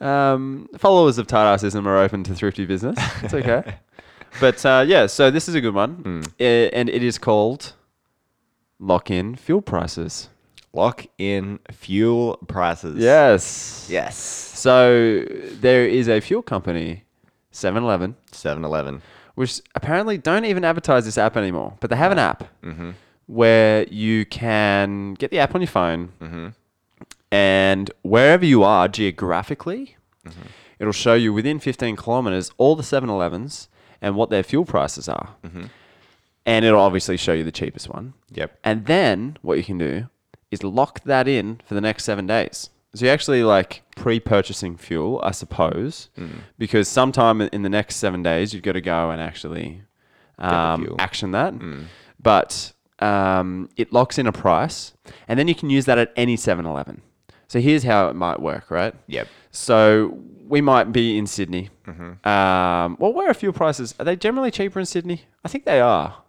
Um, 0.00 0.68
followers 0.78 1.18
of 1.18 1.26
assism 1.32 1.86
are 1.86 1.98
open 1.98 2.24
to 2.24 2.34
thrifty 2.34 2.64
business. 2.66 2.98
It's 3.22 3.34
okay. 3.34 3.76
but 4.40 4.64
uh, 4.66 4.84
yeah, 4.86 5.06
so 5.06 5.30
this 5.30 5.48
is 5.48 5.54
a 5.54 5.60
good 5.60 5.74
one, 5.74 6.24
I- 6.40 6.70
and 6.72 6.88
it 6.88 7.02
is 7.02 7.18
called 7.18 7.74
lock 8.80 9.10
in 9.10 9.36
fuel 9.36 9.62
prices. 9.62 10.28
Lock 10.74 11.06
in 11.18 11.58
fuel 11.70 12.38
prices. 12.48 12.98
Yes. 12.98 13.86
Yes. 13.90 14.16
So 14.16 15.24
there 15.60 15.86
is 15.86 16.08
a 16.08 16.20
fuel 16.20 16.42
company, 16.42 17.04
7-Eleven, 17.52 18.16
7-Eleven. 18.32 19.02
which 19.34 19.60
apparently 19.74 20.18
don't 20.18 20.44
even 20.44 20.64
advertise 20.64 21.04
this 21.04 21.18
app 21.18 21.36
anymore, 21.36 21.74
but 21.80 21.90
they 21.90 21.96
have 21.96 22.12
an 22.12 22.18
app 22.18 22.44
mm-hmm. 22.62 22.90
where 23.26 23.86
you 23.88 24.24
can 24.26 25.14
get 25.14 25.30
the 25.30 25.38
app 25.38 25.54
on 25.54 25.60
your 25.60 25.68
phone, 25.68 26.12
mm-hmm. 26.20 26.48
and 27.30 27.90
wherever 28.02 28.44
you 28.44 28.62
are 28.62 28.88
geographically, 28.88 29.96
mm-hmm. 30.26 30.42
it'll 30.78 30.92
show 30.92 31.14
you 31.14 31.32
within 31.32 31.58
15 31.58 31.96
kilometers 31.96 32.50
all 32.58 32.76
the 32.76 32.82
7-Elevens 32.82 33.68
and 34.00 34.16
what 34.16 34.30
their 34.30 34.42
fuel 34.42 34.64
prices 34.64 35.08
are, 35.08 35.36
and 36.44 36.64
it'll 36.64 36.80
obviously 36.80 37.16
show 37.16 37.32
you 37.32 37.44
the 37.44 37.52
cheapest 37.52 37.88
one. 37.88 38.14
Yep. 38.32 38.58
And 38.64 38.86
then 38.86 39.38
what 39.42 39.58
you 39.58 39.64
can 39.64 39.78
do 39.78 40.08
is 40.52 40.62
lock 40.62 41.02
that 41.04 41.26
in 41.26 41.60
for 41.64 41.74
the 41.74 41.80
next 41.80 42.04
seven 42.04 42.26
days. 42.28 42.70
So 42.94 43.06
you're 43.06 43.14
actually 43.14 43.42
like 43.42 43.82
pre-purchasing 43.96 44.76
fuel, 44.76 45.18
I 45.24 45.30
suppose, 45.32 46.10
because 46.58 46.86
sometime 46.88 47.40
in 47.40 47.62
the 47.62 47.70
next 47.70 47.96
seven 47.96 48.22
days 48.22 48.52
you've 48.54 48.62
got 48.62 48.72
to 48.72 48.80
go 48.82 49.10
and 49.10 49.20
actually 49.20 49.82
um, 50.38 50.82
action 50.98 51.30
that. 51.32 51.54
But 52.20 52.72
um, 52.98 53.70
it 53.76 53.92
locks 53.92 54.18
in 54.18 54.26
a 54.26 54.32
price, 54.32 54.92
and 55.26 55.38
then 55.38 55.48
you 55.48 55.54
can 55.54 55.70
use 55.70 55.86
that 55.86 55.98
at 55.98 56.12
any 56.16 56.36
7-Eleven. 56.36 57.00
So 57.48 57.60
here's 57.60 57.82
how 57.82 58.08
it 58.08 58.14
might 58.14 58.40
work, 58.40 58.70
right? 58.70 58.94
Yep. 59.08 59.26
So 59.50 60.18
we 60.46 60.60
might 60.60 60.92
be 60.92 61.16
in 61.18 61.26
Sydney. 61.26 61.70
Um, 62.24 62.96
well, 63.00 63.12
where 63.12 63.28
are 63.30 63.34
fuel 63.34 63.52
prices? 63.54 63.94
Are 63.98 64.04
they 64.04 64.16
generally 64.16 64.50
cheaper 64.50 64.78
in 64.78 64.86
Sydney? 64.86 65.22
I 65.44 65.48
think 65.48 65.64
they 65.64 65.80
are. 65.80 66.21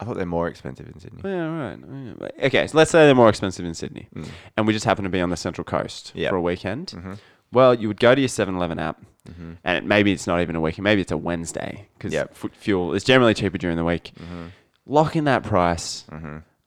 I 0.00 0.04
thought 0.04 0.16
they're 0.16 0.24
more 0.26 0.48
expensive 0.48 0.88
in 0.88 0.98
Sydney. 0.98 1.20
Yeah, 1.24 1.46
right. 1.46 1.78
Oh, 1.82 2.26
yeah. 2.38 2.46
Okay, 2.46 2.66
so 2.66 2.76
let's 2.78 2.90
say 2.90 3.04
they're 3.04 3.14
more 3.14 3.28
expensive 3.28 3.64
in 3.66 3.74
Sydney, 3.74 4.08
mm. 4.14 4.26
and 4.56 4.66
we 4.66 4.72
just 4.72 4.86
happen 4.86 5.04
to 5.04 5.10
be 5.10 5.20
on 5.20 5.28
the 5.30 5.36
Central 5.36 5.64
Coast 5.64 6.12
Yep. 6.14 6.30
for 6.30 6.36
a 6.36 6.40
weekend. 6.40 6.88
Mm-hmm. 6.96 7.12
Well, 7.52 7.74
you 7.74 7.88
would 7.88 8.00
go 8.00 8.14
to 8.14 8.20
your 8.20 8.28
7-Eleven 8.28 8.78
app, 8.78 9.00
mm-hmm. 9.28 9.52
and 9.62 9.76
it, 9.78 9.84
maybe 9.84 10.12
it's 10.12 10.26
not 10.26 10.40
even 10.40 10.56
a 10.56 10.60
weekend. 10.60 10.84
Maybe 10.84 11.02
it's 11.02 11.12
a 11.12 11.16
Wednesday 11.18 11.86
because 11.98 12.12
Yep. 12.14 12.34
fuel 12.54 12.94
is 12.94 13.04
generally 13.04 13.34
cheaper 13.34 13.58
during 13.58 13.76
the 13.76 13.84
week. 13.84 14.12
Mm-hmm. 14.18 14.46
Lock 14.86 15.16
in 15.16 15.24
that 15.24 15.42
price 15.42 16.04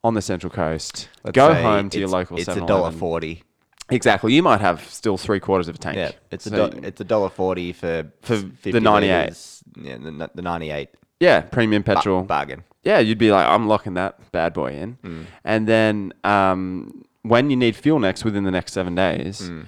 on 0.03 0.13
the 0.13 0.21
Central 0.21 0.51
Coast. 0.51 1.09
Let's 1.23 1.35
go 1.35 1.53
home 1.55 1.89
to 1.89 1.99
your 1.99 2.09
local 2.09 2.37
It's 2.37 2.45
7-Eleven. 2.45 2.63
a 2.63 2.67
dollar 2.67 2.91
forty. 2.91 3.43
Exactly. 3.89 4.33
You 4.33 4.43
might 4.43 4.61
have 4.61 4.81
still 4.89 5.17
three 5.17 5.39
quarters 5.39 5.67
of 5.67 5.75
a 5.75 5.77
tank. 5.77 5.97
Yeah, 5.97 6.11
it's 6.31 6.47
a 6.47 6.49
do- 6.51 6.79
it's 6.83 7.01
a 7.01 7.03
dollar 7.03 7.29
forty 7.29 7.73
for 7.73 8.11
For 8.21 8.37
50 8.37 8.71
the 8.71 8.79
98. 8.79 9.33
Yeah, 9.81 9.97
the, 9.97 10.29
the 10.35 10.41
ninety 10.41 10.69
eight 10.71 10.89
yeah, 11.19 11.41
premium 11.41 11.83
petrol. 11.83 12.23
bargain. 12.23 12.63
Yeah, 12.83 12.99
you'd 12.99 13.17
be 13.17 13.31
like, 13.31 13.47
I'm 13.47 13.67
locking 13.67 13.93
that 13.95 14.31
bad 14.31 14.53
boy 14.53 14.73
in. 14.73 14.97
Mm. 15.03 15.25
And 15.43 15.67
then 15.67 16.13
um, 16.23 17.05
when 17.21 17.49
you 17.49 17.55
need 17.55 17.75
fuel 17.75 17.99
next 17.99 18.23
within 18.25 18.43
the 18.43 18.51
next 18.51 18.73
seven 18.73 18.95
days, 18.95 19.41
Mm. 19.49 19.65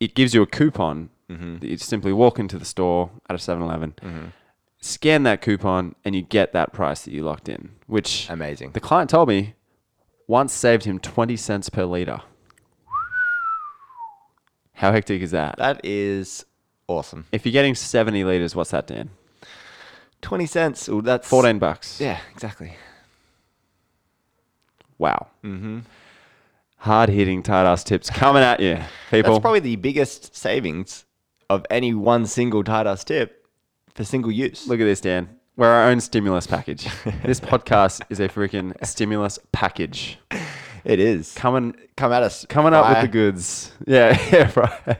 it 0.00 0.14
gives 0.14 0.34
you 0.34 0.42
a 0.42 0.46
coupon 0.46 1.10
Mm-hmm. 1.30 1.58
that 1.60 1.66
you 1.68 1.78
simply 1.78 2.12
walk 2.12 2.38
into 2.38 2.58
the 2.58 2.64
store 2.66 3.10
at 3.30 3.34
a 3.34 3.38
7 3.38 3.62
Eleven, 3.62 3.94
scan 4.82 5.22
that 5.22 5.40
coupon, 5.40 5.94
and 6.04 6.14
you 6.14 6.20
get 6.20 6.52
that 6.52 6.74
price 6.74 7.04
that 7.06 7.12
you 7.14 7.22
locked 7.24 7.48
in, 7.48 7.70
which 7.86 8.28
Amazing. 8.28 8.72
the 8.72 8.80
client 8.80 9.08
told 9.08 9.28
me 9.30 9.54
once 10.26 10.52
saved 10.52 10.84
him 10.84 10.98
20 10.98 11.34
cents 11.36 11.70
per 11.70 11.84
litre. 11.86 12.20
How 14.74 14.92
hectic 14.92 15.22
is 15.22 15.30
that? 15.30 15.56
That 15.58 15.80
is 15.84 16.44
awesome. 16.88 17.24
If 17.32 17.46
you're 17.46 17.52
getting 17.52 17.74
70 17.74 18.24
litres, 18.24 18.54
what's 18.56 18.72
that, 18.72 18.86
Dan? 18.86 19.10
Twenty 20.22 20.46
cents. 20.46 20.88
Ooh, 20.88 21.02
that's 21.02 21.28
14 21.28 21.58
bucks. 21.58 22.00
Yeah, 22.00 22.18
exactly. 22.32 22.74
Wow. 24.98 25.26
Mm-hmm. 25.44 25.80
Hard 26.76 27.08
hitting 27.10 27.42
tight 27.42 27.64
ass 27.64 27.84
tips 27.84 28.08
coming 28.08 28.42
at 28.42 28.60
you, 28.60 28.78
people. 29.10 29.32
That's 29.32 29.42
probably 29.42 29.60
the 29.60 29.76
biggest 29.76 30.34
savings 30.34 31.04
of 31.50 31.66
any 31.70 31.92
one 31.92 32.26
single 32.26 32.64
tight 32.64 32.86
ass 32.86 33.04
tip 33.04 33.46
for 33.94 34.04
single 34.04 34.32
use. 34.32 34.66
Look 34.66 34.80
at 34.80 34.84
this, 34.84 35.00
Dan. 35.00 35.28
We're 35.56 35.68
our 35.68 35.90
own 35.90 36.00
stimulus 36.00 36.46
package. 36.46 36.84
this 37.24 37.38
podcast 37.38 38.02
is 38.08 38.20
a 38.20 38.28
freaking 38.28 38.74
stimulus 38.86 39.38
package. 39.52 40.18
It 40.84 40.98
is 41.00 41.34
Coming 41.34 41.74
come 41.96 42.12
at 42.12 42.22
us. 42.22 42.44
coming 42.48 42.72
up 42.74 42.88
with 42.88 43.00
the 43.02 43.08
goods. 43.08 43.72
Yeah, 43.86 44.18
yeah, 44.32 44.50
right. 44.56 44.98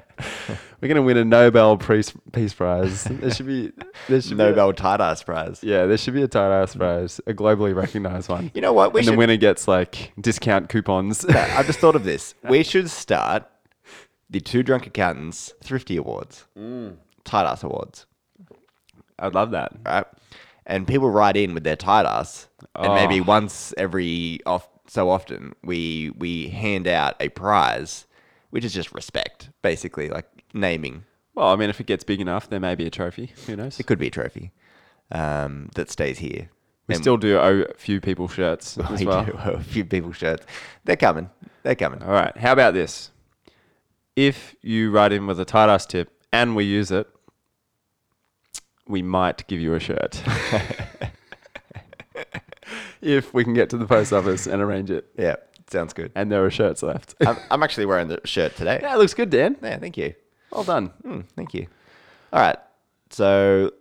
We're 0.80 0.88
gonna 0.88 1.02
win 1.02 1.16
a 1.16 1.24
Nobel 1.24 1.76
Peace 1.76 2.12
Peace 2.32 2.52
Prize. 2.54 3.04
There 3.04 3.30
should 3.30 3.46
be 3.46 3.72
there 4.08 4.20
should 4.20 4.36
be 4.36 4.42
a- 4.42 4.48
Nobel 4.48 4.72
tight 4.72 5.00
ass 5.00 5.22
prize. 5.22 5.60
yeah, 5.62 5.86
there 5.86 5.96
should 5.96 6.14
be 6.14 6.22
a 6.22 6.28
tight 6.28 6.50
ass 6.52 6.74
prize, 6.74 7.20
a 7.26 7.32
globally 7.32 7.74
recognized 7.74 8.28
one. 8.28 8.50
You 8.54 8.60
know 8.60 8.72
what? 8.72 8.92
We 8.92 9.00
and 9.00 9.04
should. 9.06 9.12
the 9.14 9.18
winner 9.18 9.36
gets 9.36 9.68
like 9.68 10.12
discount 10.20 10.68
coupons. 10.68 11.24
I 11.24 11.62
just 11.62 11.78
thought 11.78 11.94
of 11.96 12.04
this. 12.04 12.34
We 12.48 12.62
should 12.64 12.90
start 12.90 13.48
the 14.28 14.40
Two 14.40 14.62
Drunk 14.62 14.86
Accountants 14.86 15.52
Thrifty 15.62 15.96
Awards, 15.96 16.46
Mm. 16.58 16.96
tight 17.24 17.44
ass 17.48 17.62
awards, 17.62 18.06
I'd 19.18 19.34
love 19.34 19.52
that. 19.52 19.72
right? 19.86 20.06
And 20.66 20.86
people 20.86 21.10
write 21.10 21.36
in 21.36 21.54
with 21.54 21.64
their 21.64 21.76
tight 21.76 22.06
ass, 22.06 22.48
and 22.76 22.94
maybe 22.94 23.20
Oh. 23.20 23.24
once 23.24 23.74
every 23.76 24.38
off 24.46 24.68
so 24.86 25.10
often 25.10 25.54
we 25.64 26.12
we 26.16 26.48
hand 26.48 26.86
out 26.86 27.16
a 27.20 27.28
prize, 27.30 28.06
which 28.50 28.64
is 28.64 28.72
just 28.72 28.92
respect, 28.94 29.50
basically, 29.62 30.08
like 30.08 30.26
naming. 30.54 31.04
Well, 31.34 31.48
I 31.48 31.56
mean, 31.56 31.70
if 31.70 31.80
it 31.80 31.86
gets 31.86 32.04
big 32.04 32.20
enough, 32.20 32.48
there 32.50 32.60
may 32.60 32.74
be 32.74 32.86
a 32.86 32.90
trophy. 32.90 33.32
Who 33.46 33.56
knows? 33.56 33.80
It 33.80 33.86
could 33.86 33.98
be 33.98 34.08
a 34.08 34.10
trophy 34.10 34.52
um, 35.10 35.70
that 35.74 35.90
stays 35.90 36.18
here. 36.18 36.48
We 36.88 36.94
And 36.96 37.02
still 37.02 37.16
do 37.16 37.38
owe 37.38 37.62
a 37.62 37.74
few 37.74 38.00
people 38.00 38.28
shirts 38.28 38.76
as 38.90 39.00
we 39.00 39.06
well. 39.06 39.24
do 39.24 39.32
a 39.32 39.60
few 39.60 39.84
people 39.84 40.12
shirts. 40.12 40.44
They're 40.84 40.96
coming. 40.96 41.30
They're 41.62 41.74
coming. 41.74 42.02
All 42.02 42.12
right. 42.12 42.36
How 42.36 42.52
about 42.52 42.74
this? 42.74 43.10
If 44.14 44.54
you 44.62 44.90
write 44.90 45.12
in 45.12 45.26
with 45.26 45.40
a 45.40 45.44
tight 45.44 45.68
ass 45.72 45.86
tip 45.86 46.10
and 46.32 46.54
we 46.54 46.64
use 46.64 46.90
it, 46.90 47.08
we 48.88 49.02
might 49.02 49.46
give 49.46 49.60
you 49.60 49.74
a 49.74 49.80
shirt. 49.80 50.22
if 53.00 53.32
we 53.34 53.44
can 53.44 53.54
get 53.54 53.70
to 53.70 53.76
the 53.76 53.86
post 53.86 54.12
office 54.12 54.46
and 54.46 54.60
arrange 54.62 54.90
it, 54.90 55.06
Yeah, 55.16 55.36
sounds 55.70 55.92
good. 55.92 56.12
and 56.14 56.30
there 56.30 56.44
are 56.44 56.50
shirts 56.50 56.82
left. 56.82 57.14
I'm, 57.26 57.36
I'm 57.50 57.62
actually 57.62 57.86
wearing 57.86 58.08
the 58.08 58.20
shirt 58.24 58.56
today. 58.56 58.78
yeah, 58.82 58.94
it 58.94 58.98
looks 58.98 59.14
good, 59.14 59.30
Dan. 59.30 59.56
Yeah, 59.62 59.78
thank 59.78 59.96
you. 59.96 60.14
Well 60.50 60.64
done. 60.64 60.88
Hmm, 61.02 61.20
thank 61.36 61.54
you. 61.54 61.66
All 62.32 62.40
right. 62.40 62.58
So 63.10 63.72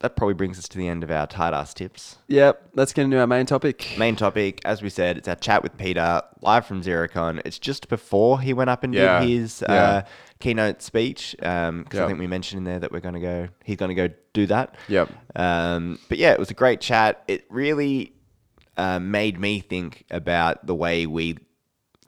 that 0.00 0.16
probably 0.16 0.34
brings 0.34 0.58
us 0.58 0.66
to 0.68 0.78
the 0.78 0.88
end 0.88 1.04
of 1.04 1.10
our 1.10 1.26
tight 1.26 1.52
ass 1.52 1.72
tips. 1.74 2.18
Yep. 2.28 2.70
Let's 2.74 2.92
get 2.92 3.02
into 3.04 3.18
our 3.18 3.26
main 3.26 3.46
topic. 3.46 3.86
Main 3.98 4.16
topic, 4.16 4.60
as 4.64 4.82
we 4.82 4.88
said, 4.88 5.18
it's 5.18 5.28
our 5.28 5.36
chat 5.36 5.62
with 5.62 5.76
Peter 5.76 6.22
live 6.40 6.66
from 6.66 6.82
Xerocon. 6.82 7.40
It's 7.44 7.58
just 7.58 7.88
before 7.88 8.40
he 8.40 8.52
went 8.54 8.70
up 8.70 8.82
and 8.82 8.94
Yeah. 8.94 9.20
did 9.20 9.28
his 9.28 9.62
Yeah. 9.68 9.74
uh, 9.74 10.02
keynote 10.38 10.80
speech 10.82 11.34
because 11.38 11.52
I 11.52 11.96
Yep. 11.98 12.06
think 12.08 12.18
we 12.18 12.26
mentioned 12.26 12.58
in 12.58 12.64
there 12.64 12.78
that 12.78 12.90
we're 12.92 13.00
going 13.00 13.14
to 13.14 13.20
go. 13.20 13.48
He's 13.62 13.76
going 13.76 13.94
to 13.94 14.08
go 14.08 14.14
do 14.32 14.46
that. 14.46 14.74
Yep. 14.88 15.10
Um, 15.36 15.98
but 16.08 16.16
yeah, 16.16 16.32
it 16.32 16.38
was 16.38 16.50
a 16.50 16.54
great 16.54 16.80
chat. 16.80 17.22
It 17.28 17.44
really 17.50 18.14
uh, 18.78 18.98
made 18.98 19.38
me 19.38 19.60
think 19.60 20.04
about 20.10 20.66
the 20.66 20.74
way 20.74 21.04
we 21.06 21.36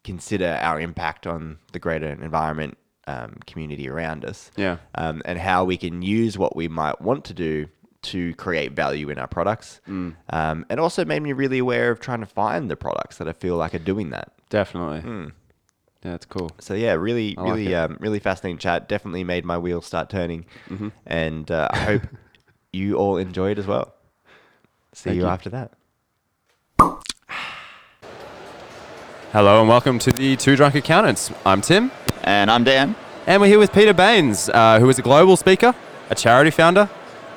consider 0.02 0.58
our 0.62 0.80
impact 0.80 1.26
on 1.26 1.58
the 1.72 1.78
greater 1.78 2.08
environment 2.08 2.78
um, 3.06 3.36
community 3.46 3.88
around 3.88 4.24
us. 4.24 4.50
Yeah. 4.56 4.78
Um, 4.94 5.20
and 5.26 5.38
how 5.38 5.64
we 5.64 5.76
can 5.76 6.00
use 6.00 6.38
what 6.38 6.56
we 6.56 6.68
might 6.68 7.00
want 7.02 7.24
to 7.26 7.34
do 7.34 7.66
to 8.02 8.34
create 8.34 8.72
value 8.72 9.08
in 9.10 9.18
our 9.18 9.26
products. 9.26 9.80
Mm. 9.88 10.14
Um, 10.30 10.66
and 10.68 10.78
also 10.80 11.04
made 11.04 11.22
me 11.22 11.32
really 11.32 11.58
aware 11.58 11.90
of 11.90 12.00
trying 12.00 12.20
to 12.20 12.26
find 12.26 12.70
the 12.70 12.76
products 12.76 13.18
that 13.18 13.28
I 13.28 13.32
feel 13.32 13.56
like 13.56 13.74
are 13.74 13.78
doing 13.78 14.10
that. 14.10 14.32
Definitely. 14.50 15.30
Yeah, 16.04 16.14
it's 16.14 16.26
cool. 16.26 16.50
So 16.58 16.74
yeah, 16.74 16.92
really, 16.94 17.36
I 17.38 17.42
really, 17.44 17.72
it. 17.72 17.74
um, 17.74 17.96
really 18.00 18.18
fascinating 18.18 18.58
chat. 18.58 18.88
Definitely 18.88 19.22
made 19.24 19.44
my 19.44 19.56
wheels 19.56 19.86
start 19.86 20.10
turning, 20.10 20.46
Mm-hmm. 20.68 20.88
and 21.06 21.48
uh, 21.50 21.68
I 21.70 21.78
hope 21.78 22.02
you 22.72 22.96
all 22.96 23.16
enjoyed 23.18 23.52
it 23.58 23.60
as 23.60 23.66
well. 23.68 23.94
See 24.92 25.10
Thank 25.10 25.16
you, 25.18 25.22
you. 25.22 25.28
after 25.28 25.50
that. 25.50 25.72
Hello 29.32 29.60
and 29.60 29.68
welcome 29.68 29.98
to 30.00 30.10
the 30.12 30.36
Two 30.36 30.56
Drunk 30.56 30.74
Accountants. 30.74 31.30
I'm 31.46 31.60
Tim. 31.62 31.90
And 32.24 32.50
I'm 32.50 32.64
Dan. 32.64 32.94
And 33.26 33.40
we're 33.40 33.48
here 33.48 33.58
with 33.58 33.72
Peter 33.72 33.94
Baines, 33.94 34.48
uh, 34.48 34.78
who 34.80 34.88
is 34.88 34.98
a 34.98 35.02
global 35.02 35.36
speaker, 35.36 35.74
a 36.10 36.14
charity 36.14 36.50
founder, 36.50 36.90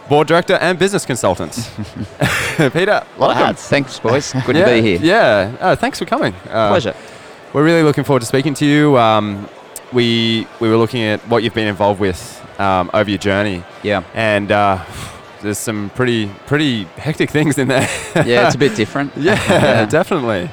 board 0.09 0.27
director 0.27 0.53
and 0.55 0.77
business 0.79 1.05
consultant. 1.05 1.53
Peter, 2.57 2.91
A 2.91 2.93
lot 2.95 3.03
of 3.03 3.17
welcome. 3.19 3.37
hats. 3.45 3.67
Thanks, 3.67 3.99
boys. 3.99 4.33
Good 4.45 4.55
yeah, 4.55 4.65
to 4.65 4.71
be 4.73 4.81
here. 4.81 4.99
Yeah, 5.01 5.55
uh, 5.59 5.75
thanks 5.75 5.99
for 5.99 6.05
coming. 6.05 6.33
Uh, 6.49 6.69
Pleasure. 6.69 6.95
We're 7.53 7.63
really 7.63 7.83
looking 7.83 8.03
forward 8.03 8.19
to 8.21 8.25
speaking 8.25 8.53
to 8.55 8.65
you. 8.65 8.97
Um, 8.97 9.47
we 9.93 10.47
we 10.59 10.69
were 10.69 10.77
looking 10.77 11.03
at 11.03 11.19
what 11.27 11.43
you've 11.43 11.53
been 11.53 11.67
involved 11.67 11.99
with 11.99 12.19
um, 12.59 12.89
over 12.93 13.09
your 13.09 13.19
journey, 13.19 13.63
Yeah. 13.83 14.03
and 14.13 14.51
uh, 14.51 14.83
there's 15.41 15.57
some 15.59 15.89
pretty 15.95 16.27
pretty 16.47 16.83
hectic 16.97 17.29
things 17.29 17.57
in 17.57 17.67
there. 17.67 17.87
Yeah, 18.15 18.45
it's 18.47 18.55
a 18.55 18.57
bit 18.57 18.75
different. 18.83 19.11
yeah, 19.15 19.85
definitely. 19.89 20.49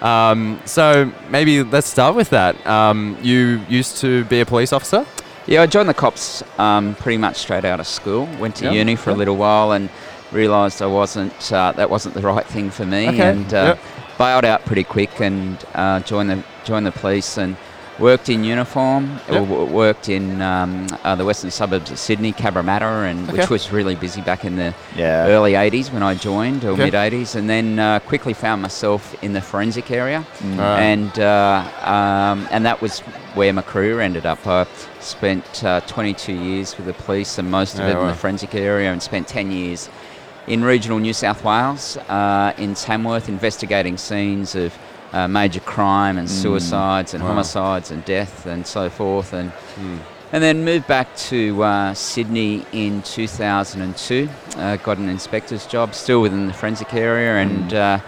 Um, 0.00 0.60
so 0.66 1.10
maybe 1.30 1.62
let's 1.62 1.86
start 1.88 2.14
with 2.14 2.30
that. 2.30 2.54
Um, 2.66 3.16
you 3.22 3.60
used 3.68 3.98
to 4.02 4.24
be 4.24 4.40
a 4.40 4.46
police 4.46 4.72
officer. 4.72 5.04
Yeah, 5.46 5.62
I 5.62 5.66
joined 5.66 5.88
the 5.88 5.94
cops 5.94 6.42
um, 6.58 6.94
pretty 6.96 7.18
much 7.18 7.36
straight 7.36 7.64
out 7.64 7.78
of 7.78 7.86
school. 7.86 8.28
Went 8.40 8.56
to 8.56 8.64
Yeah, 8.64 8.72
uni 8.72 8.96
for 8.96 9.10
yeah. 9.10 9.16
a 9.16 9.18
little 9.18 9.36
while 9.36 9.72
and 9.72 9.88
realised 10.32 10.82
I 10.82 10.86
wasn't. 10.86 11.52
Uh, 11.52 11.72
that 11.72 11.88
wasn't 11.88 12.14
the 12.14 12.22
right 12.22 12.44
thing 12.46 12.70
for 12.70 12.84
me, 12.84 13.08
Okay, 13.08 13.30
and 13.30 13.54
uh, 13.54 13.76
yep. 13.76 13.78
bailed 14.18 14.44
out 14.44 14.64
pretty 14.64 14.82
quick 14.82 15.20
and 15.20 15.64
uh, 15.74 16.00
joined 16.00 16.30
the 16.30 16.42
joined 16.64 16.84
the 16.86 16.92
police 16.92 17.38
and 17.38 17.56
worked 17.98 18.28
in 18.28 18.44
uniform. 18.44 19.10
Yep. 19.30 19.48
W- 19.48 19.64
worked 19.64 20.08
in 20.08 20.42
um, 20.42 20.86
uh, 21.04 21.14
the 21.14 21.24
western 21.24 21.50
suburbs 21.50 21.90
of 21.90 21.98
Sydney, 21.98 22.32
Cabramatta, 22.32 23.10
and 23.10 23.30
which 23.32 23.48
was 23.48 23.72
really 23.72 23.94
busy 23.94 24.20
back 24.20 24.44
in 24.44 24.56
the 24.56 24.74
Yeah. 24.94 25.26
early 25.28 25.52
80s 25.56 25.90
when 25.92 26.02
I 26.02 26.14
joined, 26.14 26.64
or 26.64 26.70
Okay. 26.70 26.84
mid 26.84 26.94
80s, 26.94 27.34
and 27.34 27.48
then 27.48 27.78
uh, 27.78 27.98
quickly 28.00 28.34
found 28.34 28.62
myself 28.62 29.14
in 29.22 29.32
the 29.32 29.40
forensic 29.40 29.90
area, 29.90 30.24
Right. 30.44 30.80
and 30.80 31.18
uh, 31.18 31.62
um, 31.84 32.48
and 32.50 32.64
that 32.66 32.80
was 32.82 33.00
where 33.34 33.52
my 33.52 33.62
career 33.62 34.00
ended 34.00 34.26
up. 34.26 34.46
I 34.46 34.66
spent 35.00 35.64
uh, 35.64 35.80
22 35.86 36.32
years 36.32 36.76
with 36.76 36.86
the 36.86 36.94
police, 36.94 37.38
and 37.38 37.50
most 37.50 37.74
of 37.74 37.80
Yeah, 37.80 37.98
it 37.98 38.00
in 38.00 38.06
the 38.08 38.14
forensic 38.14 38.54
area, 38.54 38.92
and 38.92 39.02
spent 39.02 39.28
10 39.28 39.50
years 39.50 39.88
in 40.46 40.62
regional 40.62 40.98
New 40.98 41.12
South 41.12 41.42
Wales, 41.44 41.96
uh, 42.08 42.52
in 42.56 42.74
Tamworth, 42.74 43.28
investigating 43.28 43.96
scenes 43.96 44.54
of 44.54 44.72
uh, 45.12 45.28
major 45.28 45.60
crime 45.60 46.18
and 46.18 46.28
suicides 46.28 47.14
and 47.14 47.22
Wow. 47.22 47.30
homicides 47.30 47.90
and 47.90 48.04
death 48.04 48.46
and 48.46 48.66
so 48.66 48.88
forth, 48.90 49.32
and. 49.32 49.52
And 50.32 50.42
then 50.42 50.64
moved 50.64 50.88
back 50.88 51.14
to 51.30 51.62
uh, 51.62 51.94
Sydney 51.94 52.66
in 52.72 53.00
2002. 53.02 54.28
Uh, 54.56 54.76
got 54.76 54.98
an 54.98 55.08
inspector's 55.08 55.66
job, 55.66 55.94
still 55.94 56.20
within 56.20 56.48
the 56.48 56.52
forensic 56.52 56.92
area, 56.94 57.36
and 57.36 57.72
uh, 57.72 57.98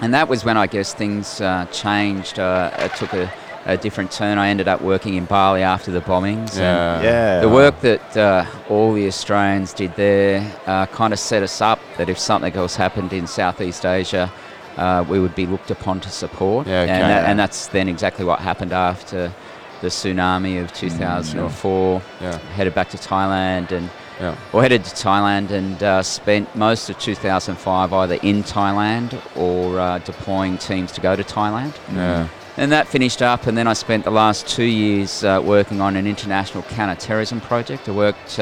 and 0.00 0.14
that 0.14 0.28
was 0.28 0.44
when 0.44 0.56
I 0.56 0.66
guess 0.68 0.94
things 0.94 1.40
uh, 1.40 1.66
changed. 1.72 2.38
Uh, 2.38 2.70
it 2.78 2.94
took 2.94 3.12
a, 3.12 3.30
a 3.66 3.76
different 3.76 4.12
turn. 4.12 4.38
I 4.38 4.48
ended 4.50 4.68
up 4.68 4.80
working 4.82 5.14
in 5.14 5.24
Bali 5.24 5.62
after 5.62 5.90
the 5.90 6.00
bombings. 6.00 6.56
Yeah. 6.56 7.02
Yeah. 7.02 7.40
the 7.40 7.48
work 7.48 7.80
that 7.80 8.16
uh, 8.16 8.44
all 8.70 8.92
the 8.92 9.06
Australians 9.08 9.72
did 9.72 9.96
there 9.96 10.40
uh, 10.66 10.86
kind 10.86 11.12
of 11.12 11.18
set 11.18 11.42
us 11.42 11.60
up 11.60 11.80
that 11.98 12.08
if 12.08 12.18
something 12.20 12.54
else 12.54 12.76
happened 12.76 13.12
in 13.12 13.26
Southeast 13.26 13.84
Asia, 13.84 14.32
uh, 14.76 15.04
we 15.08 15.18
would 15.18 15.34
be 15.34 15.46
looked 15.46 15.70
upon 15.70 16.00
to 16.00 16.10
support. 16.10 16.66
Yeah, 16.66 16.82
okay. 16.82 16.92
and, 16.92 17.02
that, 17.10 17.24
and 17.28 17.38
that's 17.38 17.68
then 17.68 17.88
exactly 17.88 18.24
what 18.24 18.40
happened 18.40 18.72
after 18.72 19.32
the 19.80 19.88
tsunami 19.88 20.62
of 20.62 20.72
2004. 20.72 22.02
Yeah. 22.20 22.38
Headed 22.38 22.74
back 22.74 22.88
to 22.90 22.96
Thailand 22.96 23.72
and 23.72 23.90
Yeah. 24.20 24.34
or 24.52 24.62
headed 24.62 24.84
to 24.84 24.94
Thailand 24.94 25.50
and 25.50 25.82
uh, 25.82 26.02
spent 26.02 26.54
most 26.56 26.88
of 26.88 26.98
2005 26.98 27.92
either 27.92 28.14
in 28.22 28.42
Thailand 28.42 29.20
or 29.36 29.78
uh, 29.78 29.98
deploying 29.98 30.56
teams 30.58 30.92
to 30.92 31.00
go 31.02 31.14
to 31.16 31.22
Thailand. 31.22 31.74
Yeah. 31.92 32.28
And 32.58 32.72
that 32.72 32.88
finished 32.88 33.20
up, 33.20 33.46
and 33.46 33.58
then 33.58 33.66
I 33.66 33.74
spent 33.74 34.04
the 34.04 34.10
last 34.10 34.48
two 34.48 34.64
years 34.64 35.22
uh, 35.22 35.42
working 35.44 35.82
on 35.82 35.94
an 35.94 36.06
international 36.06 36.62
counter-terrorism 36.62 37.42
project. 37.42 37.86
I 37.86 37.92
worked 37.92 38.38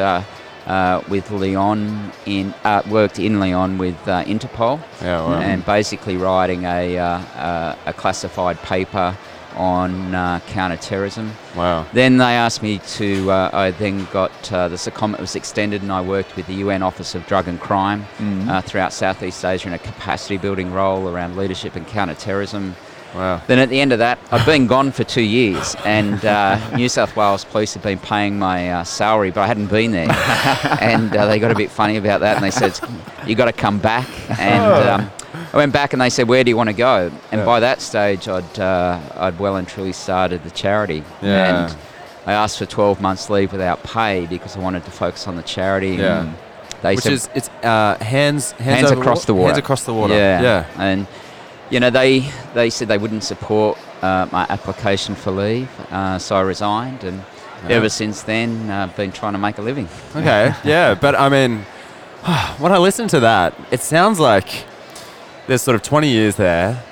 uh, 0.67 1.03
with 1.09 1.31
Lyon 1.31 2.13
in 2.27 2.55
uh, 2.65 2.83
worked 2.89 3.19
in 3.19 3.41
Lyon 3.41 3.79
with 3.79 3.97
uh, 4.09 4.25
Interpol, 4.25 4.81
Yeah, 5.03 5.21
wow. 5.21 5.35
and 5.41 5.65
basically 5.65 6.17
writing 6.17 6.65
a 6.65 6.99
uh, 6.99 7.05
uh, 7.37 7.77
a 7.87 7.93
classified 7.93 8.59
paper 8.63 9.17
on 9.57 10.15
uh, 10.15 10.41
counter-terrorism. 10.49 11.31
Wow. 11.57 11.87
Then 11.93 12.17
they 12.17 12.35
asked 12.35 12.61
me 12.63 12.79
to. 12.99 13.31
Uh, 13.31 13.51
I 13.53 13.71
then 13.71 14.07
got 14.13 14.53
uh, 14.53 14.67
the 14.69 14.77
secondment 14.77 15.21
was 15.21 15.37
extended, 15.37 15.83
and 15.83 15.93
I 15.93 16.01
worked 16.01 16.35
with 16.37 16.47
the 16.47 16.55
UN 16.55 16.83
Office 16.83 17.15
of 17.15 17.25
Drug 17.27 17.47
and 17.47 17.61
Crime 17.61 18.05
uh, 18.49 18.61
throughout 18.63 18.93
Southeast 18.93 19.45
Asia 19.45 19.69
in 19.69 19.75
a 19.75 19.79
capacity 19.79 20.39
building 20.39 20.73
role 20.73 21.09
around 21.09 21.37
leadership 21.37 21.77
and 21.77 21.87
counter-terrorism. 21.87 22.75
Wow. 23.15 23.41
Then 23.47 23.59
at 23.61 23.69
the 23.69 23.81
end 23.81 23.93
of 23.93 24.01
that, 24.01 24.19
I've 24.33 24.45
been 24.45 24.67
gone 24.67 24.91
for 24.91 25.05
two 25.05 25.23
years, 25.23 25.77
and 25.85 26.25
uh, 26.25 26.59
New 26.77 26.89
South 26.89 27.15
Wales 27.17 27.45
Police 27.45 27.75
had 27.75 27.83
been 27.83 27.99
paying 27.99 28.39
my 28.39 28.71
uh, 28.71 28.85
salary, 28.85 29.31
but 29.31 29.43
I 29.43 29.47
hadn't 29.47 29.67
been 29.69 29.93
there, 29.93 30.09
and 30.81 31.15
uh, 31.17 31.27
they 31.27 31.39
got 31.39 31.51
a 31.51 31.55
bit 31.55 31.71
funny 31.71 31.97
about 31.97 32.21
that, 32.21 32.35
and 32.37 32.45
they 32.45 32.51
said, 32.51 32.79
"You 33.27 33.35
got 33.37 33.45
to 33.45 33.53
come 33.53 33.79
back." 33.79 34.09
And 34.41 34.63
um, 34.89 35.11
I 35.53 35.57
went 35.57 35.73
back, 35.73 35.93
and 35.93 36.03
they 36.03 36.11
said, 36.11 36.27
"Where 36.29 36.43
do 36.43 36.51
you 36.51 36.57
want 36.57 36.71
to 36.71 36.75
go?" 36.77 37.11
And 37.31 37.41
Yeah. 37.41 37.45
by 37.45 37.61
that 37.61 37.81
stage, 37.81 38.27
I'd 38.27 38.59
uh, 38.59 38.99
I'd 39.17 39.39
well 39.39 39.57
and 39.57 39.69
truly 39.69 39.93
started 39.93 40.43
the 40.43 40.51
charity, 40.51 41.05
Yeah. 41.23 41.67
and 41.69 41.77
I 42.27 42.33
asked 42.33 42.59
for 42.59 42.67
12 42.67 43.01
months 43.01 43.31
leave 43.31 43.53
without 43.53 43.83
pay 43.85 44.27
because 44.27 44.57
I 44.57 44.61
wanted 44.61 44.85
to 44.87 44.91
focus 44.91 45.29
on 45.29 45.37
the 45.37 45.43
charity. 45.43 45.91
Yeah. 45.97 46.23
and 46.23 46.35
They 46.83 46.97
Which 46.97 47.05
said, 47.05 47.13
is 47.13 47.29
it's 47.35 47.49
uh, 47.63 47.97
hands 48.01 48.53
hands, 48.53 48.81
hands 48.81 48.91
over 48.91 49.01
across 49.01 49.21
wa- 49.21 49.27
the 49.27 49.35
water. 49.35 49.47
Hands 49.53 49.59
across 49.59 49.85
the 49.85 49.95
water. 49.95 50.15
Yeah. 50.15 50.43
Yeah. 50.43 50.67
And 50.79 51.07
you 51.71 51.81
know 51.81 51.91
they 51.91 52.31
they 52.55 52.71
said 52.71 52.89
they 52.89 52.99
wouldn't 52.99 53.25
support 53.25 53.79
uh, 54.03 54.27
my 54.31 54.47
application 54.49 55.15
for 55.15 55.31
leave, 55.31 55.69
uh, 55.91 56.19
so 56.19 56.37
I 56.37 56.41
resigned, 56.43 57.05
and 57.05 57.23
Yeah. 57.69 57.77
ever 57.77 57.89
since 57.89 58.23
then 58.23 58.71
I've 58.71 58.91
uh, 58.93 58.97
been 58.97 59.13
trying 59.13 59.33
to 59.33 59.39
make 59.39 59.59
a 59.59 59.63
living. 59.63 59.89
Okay. 60.15 60.53
yeah, 60.65 60.95
but 60.95 61.15
I 61.15 61.29
mean, 61.29 61.61
when 62.59 62.73
I 62.73 62.79
listen 62.79 63.09
to 63.09 63.21
that, 63.21 63.55
it 63.71 63.81
sounds 63.81 64.21
like 64.21 64.65
there's 65.47 65.63
sort 65.63 65.75
of 65.75 65.83
20 65.83 66.09
years 66.09 66.37
there, 66.37 66.83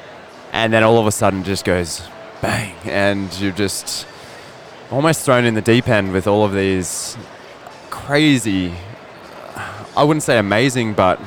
and 0.52 0.72
then 0.72 0.82
all 0.82 0.98
of 0.98 1.06
a 1.06 1.12
sudden 1.12 1.40
it 1.40 1.46
just 1.46 1.64
goes 1.64 2.02
bang, 2.40 2.74
and 2.84 3.32
you're 3.40 3.52
just 3.52 4.06
almost 4.90 5.24
thrown 5.24 5.44
in 5.44 5.54
the 5.54 5.62
deep 5.62 5.88
end 5.88 6.12
with 6.12 6.26
all 6.26 6.44
of 6.44 6.52
these 6.52 7.16
crazy, 7.90 8.74
I 9.96 10.04
wouldn't 10.04 10.22
say 10.22 10.38
amazing, 10.38 10.94
but 10.94 11.20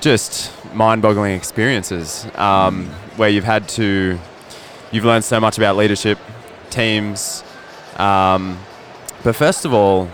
just 0.00 0.50
mind-boggling 0.74 1.34
experiences 1.34 2.26
um, 2.36 2.86
where 3.16 3.28
you've 3.28 3.44
had 3.44 3.68
to, 3.70 4.18
you've 4.90 5.04
learned 5.04 5.24
so 5.24 5.40
much 5.40 5.58
about 5.58 5.76
leadership, 5.76 6.18
teams. 6.70 7.42
Um, 7.96 8.58
but 9.22 9.36
first 9.36 9.64
of 9.64 9.74
all, 9.74 10.08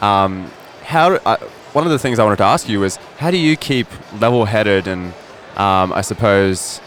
um, 0.00 0.50
how 0.84 1.14
uh, 1.14 1.36
one 1.72 1.84
of 1.84 1.90
the 1.92 1.98
things 1.98 2.18
I 2.18 2.24
wanted 2.24 2.36
to 2.38 2.44
ask 2.44 2.68
you 2.68 2.80
was 2.80 2.96
how 3.18 3.30
do 3.30 3.36
you 3.36 3.56
keep 3.56 3.86
level-headed 4.20 4.86
and 4.86 5.12
um, 5.56 5.92
I 5.92 6.00
suppose 6.00 6.80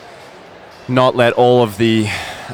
not 0.87 1.15
let 1.15 1.33
all 1.33 1.63
of 1.63 1.77
the 1.77 2.07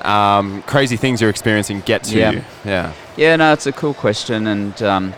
um, 0.04 0.62
crazy 0.64 0.96
things 0.98 1.20
you're 1.22 1.30
experiencing 1.30 1.82
get 1.82 2.04
to 2.04 2.18
Yeah. 2.18 2.32
you? 2.32 2.44
Yeah. 2.64 2.94
Yeah, 3.18 3.36
no, 3.36 3.52
it's 3.52 3.66
a 3.68 3.74
cool 3.74 3.94
question, 3.94 4.48
and 4.48 4.82
um, 4.82 5.14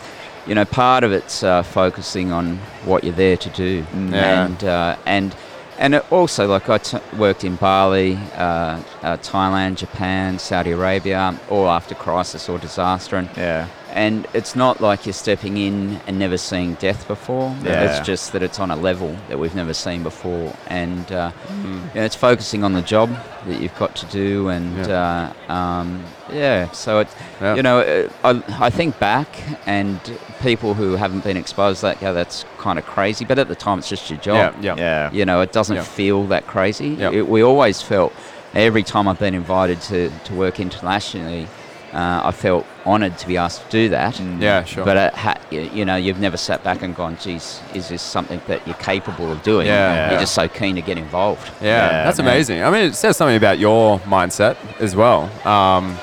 you 0.48 0.56
know, 0.56 0.66
part 0.66 1.04
of 1.04 1.12
it's 1.12 1.44
uh, 1.44 1.64
focusing 1.64 2.32
on 2.32 2.58
what 2.86 3.04
you're 3.04 3.14
there 3.16 3.38
to 3.38 3.50
do, 3.50 3.86
Yeah. 3.94 4.46
and 4.46 4.64
uh, 4.64 4.96
and 5.06 5.36
and 5.80 5.96
also 6.12 6.48
like 6.48 6.70
I 6.70 6.78
t- 6.78 6.98
worked 7.18 7.44
in 7.44 7.56
Bali, 7.56 8.18
uh, 8.36 8.80
uh, 9.02 9.18
Thailand, 9.18 9.78
Japan, 9.78 10.38
Saudi 10.40 10.72
Arabia, 10.72 11.38
all 11.50 11.68
after 11.70 11.96
crisis 11.96 12.48
or 12.50 12.58
disaster, 12.60 13.16
and 13.18 13.30
Yeah. 13.38 13.68
And 13.94 14.28
it's 14.34 14.56
not 14.56 14.82
like 14.82 15.06
you're 15.06 15.14
stepping 15.14 15.58
in 15.58 16.02
and 16.08 16.18
never 16.18 16.38
seeing 16.38 16.74
death 16.76 17.08
before. 17.08 17.56
Yeah. 17.64 17.84
It's 17.84 18.06
just 18.06 18.34
that 18.34 18.42
it's 18.42 18.60
on 18.60 18.72
a 18.72 18.76
level 18.76 19.16
that 19.30 19.38
we've 19.40 19.54
never 19.56 19.74
seen 19.74 20.04
before, 20.04 20.54
and 20.68 21.12
uh, 21.12 21.32
Mm. 21.50 21.94
you 21.94 22.00
know, 22.00 22.06
it's 22.06 22.16
focusing 22.16 22.64
on 22.64 22.74
the 22.74 22.82
job 22.82 23.10
that 23.48 23.62
you've 23.62 23.78
got 23.78 23.96
to 23.98 24.06
do, 24.08 24.50
and 24.50 24.90
uh, 24.90 25.32
um, 25.48 26.04
yeah. 26.32 26.70
So 26.72 27.00
it, 27.00 27.08
Yeah. 27.42 27.56
you 27.56 27.62
know, 27.64 27.80
uh, 27.80 28.10
I, 28.58 28.66
I 28.68 28.70
think 28.70 28.98
back, 29.00 29.28
and 29.68 30.00
people 30.42 30.74
who 30.74 30.96
haven't 30.96 31.24
been 31.24 31.38
exposed 31.38 31.82
to 31.82 31.86
that 31.88 32.02
go, 32.02 32.14
"That's 32.14 32.46
kind 32.58 32.80
of 32.80 32.86
crazy," 32.86 33.26
but 33.26 33.38
at 33.40 33.48
the 33.48 33.56
time, 33.56 33.78
it's 33.80 33.90
just 33.90 34.10
your 34.10 34.20
job. 34.20 34.56
Yeah. 34.62 34.76
Yeah. 34.76 34.78
Yeah. 34.78 35.12
You 35.12 35.26
know, 35.26 35.42
it 35.42 35.52
doesn't 35.52 35.76
Yeah. 35.76 35.84
feel 35.84 36.26
that 36.28 36.48
crazy. 36.48 36.90
Yeah. 37.00 37.12
It, 37.12 37.28
we 37.28 37.44
always 37.44 37.82
felt 37.82 38.12
every 38.56 38.84
time 38.84 39.08
I've 39.08 39.20
been 39.20 39.36
invited 39.36 39.82
to, 39.82 40.10
to 40.26 40.34
work 40.34 40.60
internationally, 40.60 41.48
uh, 41.94 42.22
I 42.26 42.32
felt 42.32 42.66
honoured 42.86 43.18
to 43.20 43.28
be 43.28 43.38
asked 43.38 43.64
to 43.66 43.70
do 43.72 43.90
that. 43.90 44.20
Yeah, 44.20 44.64
sure. 44.66 44.84
But 44.86 44.98
it 44.98 45.14
ha- 45.14 45.38
y- 45.52 45.70
you 45.74 45.86
know, 45.86 45.96
you've 45.96 46.20
never 46.20 46.38
sat 46.38 46.64
back 46.64 46.82
and 46.82 46.96
gone, 46.96 47.18
"Geez, 47.22 47.62
is 47.74 47.90
this 47.90 48.02
something 48.02 48.42
that 48.48 48.66
you're 48.68 48.76
capable 48.76 49.32
of 49.32 49.42
doing?" 49.44 49.68
Yeah. 49.68 50.12
You're 50.12 50.20
just 50.20 50.34
so 50.36 50.48
keen 50.48 50.76
to 50.76 50.82
get 50.82 50.98
involved. 50.98 51.50
Yeah, 51.62 51.68
Yeah, 51.68 52.04
that's 52.06 52.18
man. 52.20 52.28
amazing. 52.28 52.64
I 52.64 52.70
mean, 52.70 52.84
it 52.86 52.96
says 52.96 53.16
something 53.18 53.38
about 53.38 53.60
your 53.60 54.00
mindset 54.02 54.58
as 54.80 54.96
well. 54.96 55.30
Um, 55.48 55.98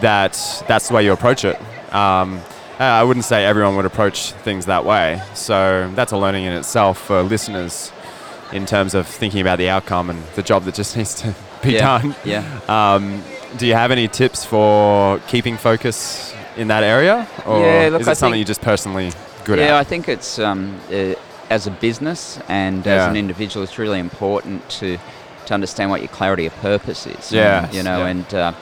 that 0.00 0.64
that's 0.68 0.88
the 0.88 0.94
way 0.94 1.04
you 1.04 1.12
approach 1.12 1.44
it. 1.44 1.56
Um, 1.94 2.40
uh, 2.78 2.84
I 2.84 3.02
wouldn't 3.02 3.24
say 3.26 3.44
everyone 3.44 3.76
would 3.76 3.84
approach 3.84 4.32
things 4.32 4.66
that 4.66 4.84
way. 4.84 5.20
So 5.34 5.90
that's 5.94 6.12
a 6.12 6.16
learning 6.16 6.44
in 6.44 6.52
itself 6.54 6.98
for 6.98 7.22
listeners 7.22 7.92
in 8.52 8.64
terms 8.66 8.94
of 8.94 9.06
thinking 9.06 9.40
about 9.42 9.58
the 9.58 9.68
outcome 9.68 10.08
and 10.10 10.22
the 10.34 10.42
job 10.42 10.64
that 10.64 10.74
just 10.74 10.96
needs 10.96 11.14
to 11.16 11.34
be 11.62 11.72
yeah. 11.72 11.98
done. 11.98 12.14
Yeah. 12.24 12.44
Um, 12.68 13.22
do 13.56 13.66
you 13.66 13.74
have 13.74 13.90
any 13.90 14.08
tips 14.08 14.44
for 14.44 15.18
keeping 15.28 15.56
focus 15.56 16.34
in 16.56 16.68
that 16.68 16.82
area, 16.82 17.26
or 17.46 17.60
Yeah, 17.60 17.88
look, 17.92 18.02
is 18.02 18.08
I 18.08 18.12
something 18.14 18.38
you're 18.38 18.46
just 18.46 18.60
personally 18.62 19.12
good 19.44 19.58
yeah, 19.58 19.66
at? 19.66 19.74
I 19.74 19.84
think 19.84 20.08
it's 20.08 20.38
um, 20.38 20.78
uh, 20.92 21.14
as 21.48 21.66
a 21.66 21.70
business 21.70 22.38
and 22.48 22.84
Yeah. 22.86 22.94
as 23.02 23.08
an 23.08 23.16
individual, 23.16 23.64
it's 23.64 23.78
really 23.78 23.98
important 23.98 24.68
to 24.80 24.98
to 25.46 25.54
understand 25.54 25.90
what 25.90 26.00
your 26.00 26.08
clarity 26.08 26.46
of 26.46 26.54
purpose 26.60 27.06
is. 27.06 27.32
Yes, 27.32 27.74
you 27.74 27.82
know, 27.82 28.00
yeah. 28.00 28.06
and 28.06 28.34
uh, 28.34 28.52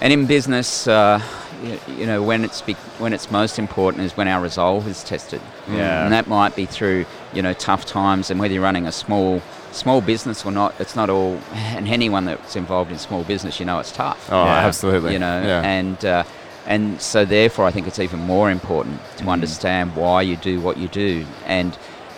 and 0.00 0.12
in 0.12 0.26
business, 0.26 0.86
uh, 0.86 1.20
you, 1.64 1.78
you 1.96 2.06
know, 2.06 2.22
when 2.22 2.44
it's 2.44 2.60
be- 2.60 2.76
when 2.98 3.12
it's 3.12 3.30
most 3.30 3.58
important 3.58 4.04
is 4.04 4.16
when 4.16 4.28
our 4.28 4.40
resolve 4.42 4.86
is 4.88 5.02
tested. 5.02 5.40
Yeah. 5.70 6.04
and 6.04 6.12
that 6.12 6.26
might 6.26 6.54
be 6.56 6.66
through 6.66 7.06
you 7.32 7.42
know 7.42 7.52
tough 7.54 7.84
times, 7.86 8.30
and 8.30 8.38
whether 8.40 8.52
you're 8.54 8.62
running 8.62 8.86
a 8.86 8.92
small 8.92 9.40
small 9.72 10.00
business 10.00 10.44
or 10.44 10.52
not, 10.52 10.74
it's 10.80 10.96
not 10.96 11.10
all. 11.10 11.38
And 11.54 11.86
anyone 11.88 12.24
that's 12.24 12.56
involved 12.56 12.90
in 12.90 12.98
small 12.98 13.22
business, 13.24 13.60
you 13.60 13.66
know, 13.66 13.78
it's 13.78 13.92
tough 13.92 14.28
Oh, 14.30 14.44
Yeah. 14.44 14.66
absolutely. 14.66 15.12
you 15.12 15.18
know 15.18 15.42
Yeah. 15.42 15.62
and 15.62 16.04
uh, 16.04 16.24
and 16.66 17.00
so 17.00 17.24
therefore 17.24 17.66
I 17.66 17.70
think 17.70 17.86
it's 17.86 17.98
even 17.98 18.20
more 18.20 18.50
important 18.50 19.00
to 19.18 19.24
Mm. 19.24 19.30
understand 19.32 19.96
why 19.96 20.22
you 20.22 20.36
do 20.36 20.60
what 20.60 20.76
you 20.76 20.88
do 20.88 21.24
and 21.46 21.76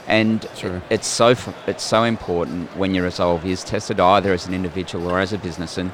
and 0.08 0.44
True. 0.56 0.80
it's 0.90 1.06
so 1.06 1.34
it's 1.66 1.84
so 1.84 2.02
important 2.04 2.68
when 2.76 2.94
your 2.94 3.04
resolve 3.04 3.44
is 3.46 3.62
tested 3.62 4.00
either 4.00 4.32
as 4.32 4.46
an 4.48 4.54
individual 4.54 5.08
or 5.10 5.20
as 5.20 5.32
a 5.32 5.38
business 5.38 5.78
and 5.78 5.92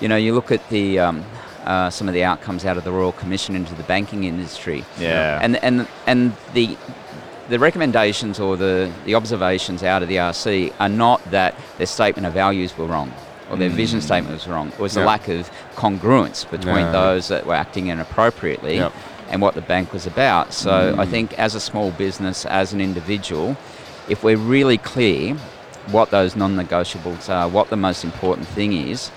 you 0.00 0.08
know 0.08 0.16
you 0.16 0.34
look 0.34 0.50
at 0.52 0.66
the 0.70 0.98
um, 0.98 1.24
uh, 1.66 1.90
some 1.90 2.08
of 2.08 2.14
the 2.14 2.24
outcomes 2.24 2.64
out 2.64 2.76
of 2.78 2.84
the 2.84 2.90
Royal 2.90 3.12
Commission 3.12 3.54
into 3.54 3.74
the 3.74 3.82
banking 3.84 4.24
industry 4.24 4.84
Yeah. 4.98 5.38
and 5.42 5.56
and 5.62 5.86
and 6.06 6.32
the 6.54 6.76
the 7.48 7.58
recommendations 7.58 8.38
or 8.40 8.56
the, 8.56 8.90
the 9.04 9.14
observations 9.14 9.82
out 9.82 10.02
of 10.02 10.08
the 10.08 10.16
RC 10.16 10.72
are 10.80 10.88
not 10.88 11.22
that 11.30 11.54
their 11.78 11.86
statement 11.86 12.26
of 12.26 12.32
values 12.32 12.76
were 12.76 12.86
wrong 12.86 13.12
or 13.50 13.56
their 13.56 13.68
vision 13.68 14.00
statement 14.00 14.32
was 14.34 14.46
wrong. 14.48 14.68
It 14.68 14.78
was 14.78 14.92
Mm. 14.92 14.96
Yeah. 14.96 15.02
the 15.02 15.06
lack 15.06 15.28
of 15.28 15.50
congruence 15.76 16.48
between 16.50 16.76
Yeah. 16.86 16.92
those 16.92 17.28
that 17.28 17.46
were 17.46 17.54
acting 17.54 17.88
inappropriately 17.88 18.76
Yep. 18.76 18.92
and 19.30 19.42
what 19.42 19.54
the 19.54 19.60
bank 19.60 19.92
was 19.92 20.06
about. 20.06 20.52
So 20.54 20.94
Mm. 20.94 20.98
I 21.00 21.06
think 21.06 21.38
as 21.38 21.54
a 21.54 21.60
small 21.60 21.90
business, 21.90 22.46
as 22.46 22.72
an 22.72 22.80
individual, 22.80 23.56
if 24.08 24.22
we're 24.24 24.36
really 24.36 24.78
clear 24.78 25.34
what 25.90 26.10
those 26.10 26.36
non-negotiables 26.36 27.28
are, 27.28 27.48
what 27.48 27.68
the 27.68 27.76
most 27.76 28.04
important 28.04 28.46
thing 28.46 28.72
is, 28.72 29.08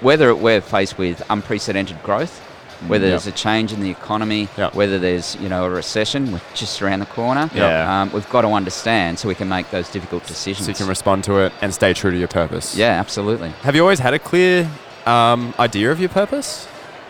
whether 0.00 0.34
we're 0.34 0.60
faced 0.60 0.98
with 0.98 1.22
unprecedented 1.30 2.02
growth, 2.02 2.40
whether 2.88 3.04
Yep. 3.06 3.10
there's 3.12 3.26
a 3.26 3.32
change 3.32 3.72
in 3.72 3.80
the 3.80 3.90
economy, 3.90 4.48
Yep. 4.56 4.74
whether 4.74 4.98
there's 4.98 5.36
you 5.40 5.48
know 5.48 5.64
a 5.64 5.70
recession 5.70 6.40
just 6.54 6.80
around 6.82 7.00
the 7.00 7.06
corner, 7.06 7.48
Yeah. 7.54 8.02
um, 8.02 8.10
we've 8.12 8.28
got 8.30 8.42
to 8.42 8.48
understand 8.48 9.18
so 9.18 9.28
we 9.28 9.34
can 9.34 9.48
make 9.48 9.70
those 9.70 9.88
difficult 9.88 10.26
decisions. 10.26 10.66
So 10.66 10.70
you 10.70 10.74
can 10.76 10.86
respond 10.88 11.24
to 11.24 11.38
it 11.38 11.52
and 11.62 11.72
stay 11.72 11.92
true 11.92 12.10
to 12.10 12.16
your 12.18 12.28
purpose. 12.28 12.76
yeah, 12.76 12.98
absolutely. 13.00 13.50
Have 13.62 13.74
you 13.76 13.82
always 13.82 13.98
had 14.00 14.14
a 14.14 14.18
clear 14.18 14.68
um, 15.06 15.54
idea 15.58 15.90
of 15.90 16.00
your 16.00 16.08
purpose? 16.08 16.66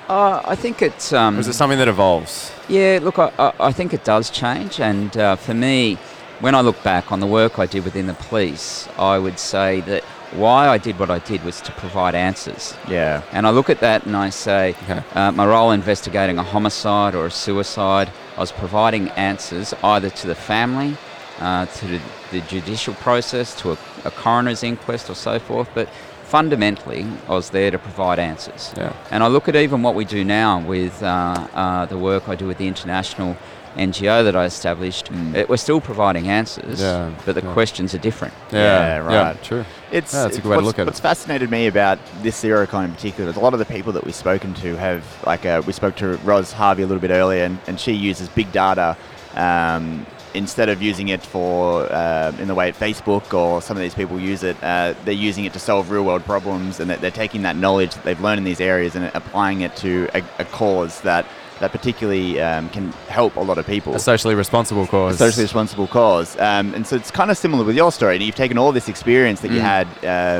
Uh, 0.08 0.42
I 0.44 0.56
think 0.56 0.82
it's 0.82 1.12
um, 1.12 1.38
is 1.38 1.48
it 1.48 1.54
something 1.54 1.78
that 1.78 1.88
evolves? 1.88 2.52
Yeah, 2.68 2.98
look, 3.02 3.18
I, 3.18 3.30
I, 3.38 3.52
I 3.68 3.72
think 3.72 3.94
it 3.94 4.04
does 4.04 4.30
change. 4.30 4.80
And 4.80 5.16
uh, 5.16 5.36
for 5.36 5.54
me, 5.54 5.96
when 6.40 6.54
I 6.54 6.60
look 6.60 6.82
back 6.82 7.12
on 7.12 7.20
the 7.20 7.26
work 7.26 7.58
I 7.58 7.66
did 7.66 7.84
within 7.84 8.06
the 8.08 8.14
police, 8.14 8.88
I 8.98 9.18
would 9.18 9.38
say 9.38 9.80
that 9.82 10.02
why 10.34 10.68
I 10.68 10.78
did 10.78 10.98
what 10.98 11.10
I 11.10 11.18
did 11.18 11.44
was 11.44 11.60
to 11.62 11.72
provide 11.72 12.14
answers. 12.14 12.74
yeah. 12.88 13.22
And 13.32 13.46
I 13.46 13.50
look 13.50 13.68
at 13.70 13.80
that 13.80 14.06
and 14.06 14.16
I 14.16 14.30
say, 14.30 14.74
Okay. 14.84 15.02
uh, 15.14 15.30
my 15.32 15.46
role 15.46 15.70
investigating 15.72 16.38
a 16.38 16.42
homicide 16.42 17.14
or 17.14 17.26
a 17.26 17.30
suicide, 17.30 18.10
I 18.36 18.40
was 18.40 18.52
providing 18.52 19.08
answers 19.10 19.74
either 19.82 20.10
to 20.10 20.26
the 20.26 20.34
family, 20.34 20.96
uh, 21.40 21.66
to 21.66 21.86
the, 21.86 22.00
the 22.30 22.40
judicial 22.42 22.94
process, 22.94 23.54
to 23.60 23.72
a, 23.72 23.78
a 24.04 24.10
coroner's 24.10 24.62
inquest 24.62 25.10
or 25.10 25.14
so 25.14 25.38
forth, 25.38 25.68
but 25.74 25.88
fundamentally, 26.24 27.04
I 27.28 27.32
was 27.32 27.50
there 27.50 27.70
to 27.70 27.78
provide 27.78 28.18
answers. 28.18 28.72
Yeah. 28.76 28.94
And 29.10 29.22
I 29.22 29.26
look 29.28 29.48
at 29.48 29.56
even 29.56 29.82
what 29.82 29.94
we 29.94 30.04
do 30.06 30.24
now 30.24 30.60
with 30.60 31.02
uh, 31.02 31.06
uh, 31.52 31.84
the 31.86 31.98
work 31.98 32.28
I 32.28 32.36
do 32.36 32.46
with 32.46 32.56
the 32.56 32.66
international 32.66 33.36
NGO 33.76 34.24
that 34.24 34.36
I 34.36 34.44
established. 34.44 35.10
It, 35.34 35.48
we're 35.48 35.56
still 35.56 35.80
providing 35.80 36.28
answers, 36.28 36.80
Yeah, 36.80 37.14
but 37.24 37.34
the 37.34 37.42
yeah. 37.42 37.52
questions 37.52 37.94
are 37.94 37.98
different. 37.98 38.34
Yeah, 38.52 38.58
yeah 38.58 38.98
right. 38.98 39.42
true. 39.42 39.64
It's, 39.90 40.12
Yeah, 40.12 40.22
that's 40.22 40.38
a 40.38 40.40
good 40.40 40.50
way 40.50 40.56
to 40.56 40.56
what's, 40.56 40.66
look 40.66 40.78
at 40.78 40.82
it. 40.82 40.86
What's 40.86 41.00
fascinated 41.00 41.50
me 41.50 41.66
about 41.66 41.98
this 42.22 42.42
Xerocon 42.42 42.84
in 42.84 42.92
particular 42.92 43.30
is 43.30 43.36
a 43.36 43.40
lot 43.40 43.52
of 43.52 43.58
the 43.58 43.64
people 43.64 43.92
that 43.92 44.04
we've 44.04 44.14
spoken 44.14 44.54
to 44.54 44.76
have, 44.76 45.04
like, 45.26 45.46
uh, 45.46 45.62
we 45.66 45.72
spoke 45.72 45.96
to 45.96 46.16
Roz 46.18 46.52
Harvey 46.52 46.82
a 46.82 46.86
little 46.86 47.00
bit 47.00 47.10
earlier, 47.10 47.44
and, 47.44 47.58
and 47.66 47.80
she 47.80 47.92
uses 47.92 48.28
big 48.28 48.52
data 48.52 48.96
um, 49.34 50.06
instead 50.34 50.68
of 50.68 50.80
using 50.82 51.08
it 51.08 51.22
for 51.22 51.90
uh, 51.92 52.32
in 52.38 52.48
the 52.48 52.54
way 52.54 52.72
Facebook 52.72 53.34
or 53.34 53.60
some 53.60 53.76
of 53.76 53.82
these 53.82 53.94
people 53.94 54.18
use 54.18 54.42
it. 54.42 54.56
Uh, 54.62 54.94
they're 55.04 55.14
using 55.14 55.44
it 55.44 55.52
to 55.52 55.58
solve 55.58 55.90
real 55.90 56.04
world 56.04 56.24
problems, 56.24 56.80
and 56.80 56.90
that 56.90 57.00
they're 57.00 57.10
taking 57.10 57.42
that 57.42 57.56
knowledge 57.56 57.94
that 57.94 58.04
they've 58.04 58.20
learned 58.20 58.38
in 58.38 58.44
these 58.44 58.60
areas 58.60 58.94
and 58.94 59.10
applying 59.14 59.62
it 59.62 59.74
to 59.76 60.08
a, 60.14 60.22
a 60.38 60.44
cause 60.46 61.00
that 61.02 61.26
that 61.62 61.70
particularly 61.70 62.40
um, 62.40 62.68
can 62.70 62.90
help 63.08 63.36
a 63.36 63.40
lot 63.40 63.56
of 63.56 63.64
people 63.66 63.94
A 63.94 63.98
socially 64.00 64.34
responsible 64.34 64.84
cause. 64.86 65.14
A 65.14 65.18
socially 65.18 65.44
responsible 65.44 65.86
cause. 65.86 66.36
Um, 66.38 66.74
and 66.74 66.84
so 66.84 66.96
it's 66.96 67.10
kind 67.12 67.30
of 67.30 67.38
similar 67.38 67.64
with 67.64 67.76
your 67.76 67.92
story. 67.92 68.22
You've 68.22 68.34
taken 68.34 68.58
all 68.58 68.72
this 68.72 68.88
experience 68.88 69.40
that 69.42 69.50
you 69.52 69.60
Mm. 69.60 69.72
had 69.76 69.86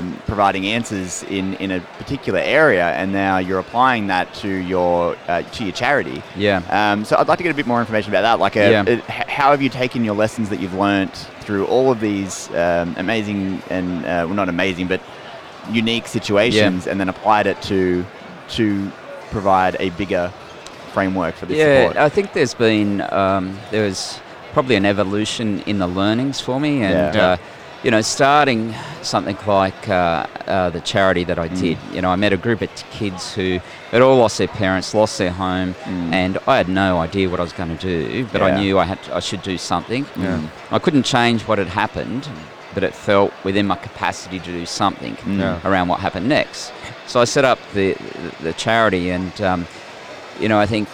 um, 0.02 0.16
providing 0.26 0.66
answers 0.66 1.22
in, 1.24 1.54
in 1.54 1.70
a 1.70 1.80
particular 1.98 2.40
area, 2.40 2.86
and 3.00 3.12
now 3.12 3.38
you're 3.38 3.60
applying 3.60 4.08
that 4.08 4.34
to 4.42 4.48
your 4.48 5.16
uh, 5.28 5.42
to 5.42 5.62
your 5.64 5.72
charity. 5.72 6.22
Yeah. 6.36 6.60
Um, 6.70 7.04
so 7.04 7.16
I'd 7.16 7.28
like 7.28 7.38
to 7.38 7.44
get 7.44 7.52
a 7.52 7.54
bit 7.62 7.66
more 7.68 7.78
information 7.80 8.10
about 8.12 8.22
that. 8.22 8.40
Like, 8.40 8.56
uh 8.56 8.60
Yeah. 8.60 8.84
h- 8.88 9.28
how 9.38 9.52
have 9.52 9.62
you 9.62 9.68
taken 9.68 10.04
your 10.04 10.16
lessons 10.16 10.48
that 10.50 10.58
you've 10.60 10.74
learnt 10.74 11.14
through 11.44 11.66
all 11.66 11.92
of 11.92 12.00
these 12.00 12.48
um, 12.64 12.94
amazing 12.98 13.62
and 13.70 14.04
uh, 14.04 14.24
well, 14.26 14.34
not 14.34 14.48
amazing, 14.48 14.88
but 14.88 15.00
unique 15.70 16.06
situations, 16.08 16.86
and 16.88 16.98
then 16.98 17.08
applied 17.08 17.46
it 17.46 17.62
to 17.70 18.04
to 18.56 18.90
provide 19.30 19.76
a 19.78 19.90
bigger 19.90 20.32
framework 20.92 21.34
for 21.34 21.46
this 21.46 21.58
yeah, 21.58 21.88
support? 21.88 21.96
I 21.96 22.08
think 22.08 22.32
there's 22.32 22.54
been 22.54 23.00
um, 23.12 23.58
there 23.70 23.84
was 23.84 24.20
probably 24.52 24.76
an 24.76 24.84
evolution 24.86 25.60
in 25.66 25.78
the 25.78 25.86
learnings 25.86 26.40
for 26.40 26.60
me, 26.60 26.82
and 26.82 27.14
Yeah. 27.14 27.26
uh, 27.32 27.36
you 27.84 27.90
know, 27.90 28.00
starting 28.02 28.74
something 29.02 29.36
like 29.46 29.88
uh, 29.88 30.24
uh, 30.46 30.70
the 30.70 30.80
charity 30.80 31.24
that 31.24 31.38
I 31.38 31.48
Mm. 31.48 31.60
did. 31.60 31.78
You 31.94 32.00
know, 32.02 32.10
I 32.10 32.16
met 32.16 32.32
a 32.32 32.36
group 32.36 32.60
of 32.62 32.68
kids 32.92 33.34
who 33.34 33.58
had 33.90 34.00
all 34.02 34.16
lost 34.18 34.38
their 34.38 34.46
parents, 34.46 34.94
lost 34.94 35.18
their 35.18 35.32
home, 35.32 35.74
and 36.12 36.38
I 36.46 36.58
had 36.58 36.68
no 36.68 37.00
idea 37.00 37.28
what 37.28 37.40
I 37.40 37.42
was 37.42 37.52
going 37.52 37.76
to 37.76 37.82
do, 37.94 38.24
but 38.32 38.40
Mm. 38.40 38.46
Yeah. 38.48 38.54
I 38.54 38.60
knew 38.60 38.78
I 38.78 38.84
had 38.84 39.02
to, 39.04 39.16
I 39.16 39.20
should 39.20 39.42
do 39.42 39.58
something. 39.58 40.06
Yeah. 40.16 40.38
I 40.70 40.78
couldn't 40.78 41.02
change 41.16 41.42
what 41.48 41.58
had 41.58 41.68
happened, 41.68 42.28
but 42.74 42.84
it 42.84 42.94
felt 42.94 43.32
within 43.42 43.66
my 43.66 43.76
capacity 43.88 44.38
to 44.38 44.50
do 44.60 44.64
something 44.64 45.16
Yeah. 45.26 45.58
around 45.64 45.88
what 45.88 45.98
happened 46.00 46.28
next. 46.28 46.72
So 47.06 47.20
I 47.20 47.24
set 47.24 47.44
up 47.44 47.58
the 47.74 47.96
the 48.46 48.52
charity, 48.52 49.10
and 49.10 49.32
um, 49.40 49.66
you 50.42 50.48
know, 50.48 50.58
I 50.58 50.66
think 50.66 50.88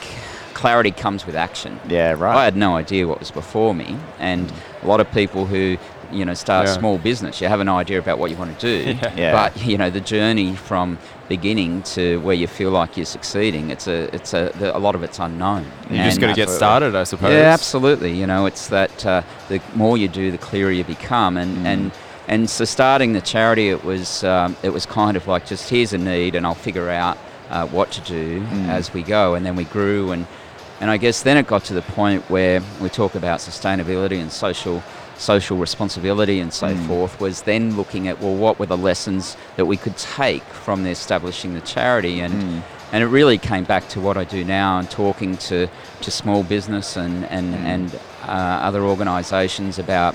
clarity 0.55 0.91
comes 0.91 1.25
with 1.27 1.37
action. 1.37 1.79
yeah, 1.89 2.13
right. 2.13 2.37
I 2.37 2.45
had 2.45 2.57
no 2.57 2.77
idea 2.77 3.07
what 3.07 3.19
was 3.21 3.31
before 3.31 3.75
me, 3.75 3.97
and 4.19 4.53
a 4.83 4.87
lot 4.87 5.01
of 5.01 5.11
people 5.13 5.47
who 5.47 5.77
you 6.11 6.25
know 6.25 6.35
start 6.35 6.67
Yeah. 6.67 6.79
small 6.79 6.99
business, 6.99 7.41
you 7.41 7.49
have 7.49 7.61
an 7.61 7.69
idea 7.69 7.99
about 7.99 8.19
what 8.19 8.31
you 8.31 8.37
want 8.37 8.59
to 8.59 8.67
do, 8.67 8.99
Yeah. 9.17 9.33
but 9.33 9.63
you 9.65 9.77
know 9.79 9.91
the 9.91 10.01
journey 10.01 10.55
from 10.57 10.99
beginning 11.29 11.83
to 11.83 12.19
where 12.23 12.35
you 12.35 12.47
feel 12.47 12.71
like 12.71 12.97
you're 12.97 13.05
succeeding, 13.07 13.71
it's 13.71 13.87
a 13.87 14.15
it's 14.15 14.33
a 14.35 14.51
the, 14.59 14.77
a 14.77 14.81
lot 14.87 14.95
of 14.95 15.03
it's 15.03 15.19
unknown. 15.19 15.65
You 15.91 15.99
just 15.99 16.21
got 16.21 16.29
to 16.29 16.35
get 16.35 16.49
started, 16.51 16.95
I 16.97 17.05
suppose. 17.05 17.33
yeah, 17.33 17.53
absolutely. 17.53 18.13
You 18.21 18.27
know, 18.27 18.47
it's 18.47 18.69
that 18.69 19.05
uh, 19.07 19.23
the 19.49 19.61
more 19.75 19.97
you 19.99 20.09
do, 20.09 20.31
the 20.31 20.39
clearer 20.39 20.71
you 20.73 20.85
become, 20.85 21.37
and 21.37 21.67
and 21.67 21.93
and 22.27 22.49
so 22.51 22.65
starting 22.65 23.13
the 23.13 23.21
charity, 23.21 23.69
it 23.69 23.85
was 23.85 24.25
um, 24.25 24.57
it 24.63 24.71
was 24.71 24.87
kind 24.87 25.17
of 25.17 25.27
like 25.29 25.47
just 25.47 25.69
here's 25.71 25.93
a 25.93 25.99
need, 25.99 26.35
and 26.35 26.47
I'll 26.47 26.55
figure 26.69 26.89
out 26.91 27.17
uh, 27.51 27.67
what 27.67 27.91
to 27.93 28.01
do 28.03 28.43
as 28.69 28.93
we 28.93 29.03
go, 29.03 29.35
and 29.35 29.45
then 29.45 29.57
we 29.57 29.65
grew, 29.65 30.13
and 30.13 30.27
and 30.81 30.91
I 30.91 30.97
guess 30.97 31.23
then 31.23 31.37
it 31.37 31.47
got 31.47 31.65
to 31.65 31.75
the 31.75 31.83
point 31.83 32.31
where 32.31 32.63
we 32.81 32.89
talk 32.89 33.15
about 33.15 33.41
sustainability 33.41 34.21
and 34.21 34.31
social 34.31 34.83
social 35.17 35.57
responsibility 35.57 36.39
and 36.39 36.53
so 36.53 36.77
forth 36.87 37.21
was 37.21 37.43
then 37.43 37.77
looking 37.77 38.07
at 38.07 38.21
well 38.21 38.37
what 38.37 38.57
were 38.61 38.67
the 38.67 38.77
lessons 38.77 39.37
that 39.57 39.67
we 39.67 39.77
could 39.77 39.97
take 39.97 40.45
from 40.45 40.85
the 40.85 40.91
establishing 40.91 41.55
the 41.55 41.61
charity? 41.63 42.21
And 42.21 42.63
and 42.93 43.05
it 43.05 43.09
really 43.09 43.37
came 43.37 43.65
back 43.65 43.89
to 43.91 44.01
what 44.01 44.17
I 44.17 44.25
do 44.25 44.45
now 44.45 44.79
and 44.79 44.91
talking 44.91 45.37
to, 45.39 45.69
to 46.01 46.11
small 46.11 46.43
business 46.43 46.97
and, 46.97 47.25
and, 47.27 47.55
and 47.55 47.95
uh, 48.23 48.31
other 48.63 48.83
organisations 48.83 49.79
about 49.79 50.15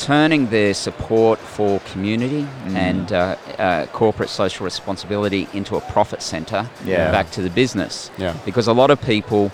turning 0.00 0.46
their 0.48 0.72
support 0.72 1.38
for 1.38 1.78
community 1.92 2.46
and 2.68 3.12
uh, 3.12 3.36
uh, 3.58 3.86
corporate 3.92 4.30
social 4.30 4.64
responsibility 4.64 5.46
into 5.52 5.76
a 5.76 5.80
profit 5.92 6.22
centre 6.22 6.68
Yeah. 6.84 7.10
back 7.12 7.30
to 7.32 7.42
the 7.42 7.50
business. 7.50 8.10
Yeah. 8.16 8.34
Because 8.44 8.66
a 8.66 8.72
lot 8.72 8.90
of 8.90 9.00
people 9.02 9.52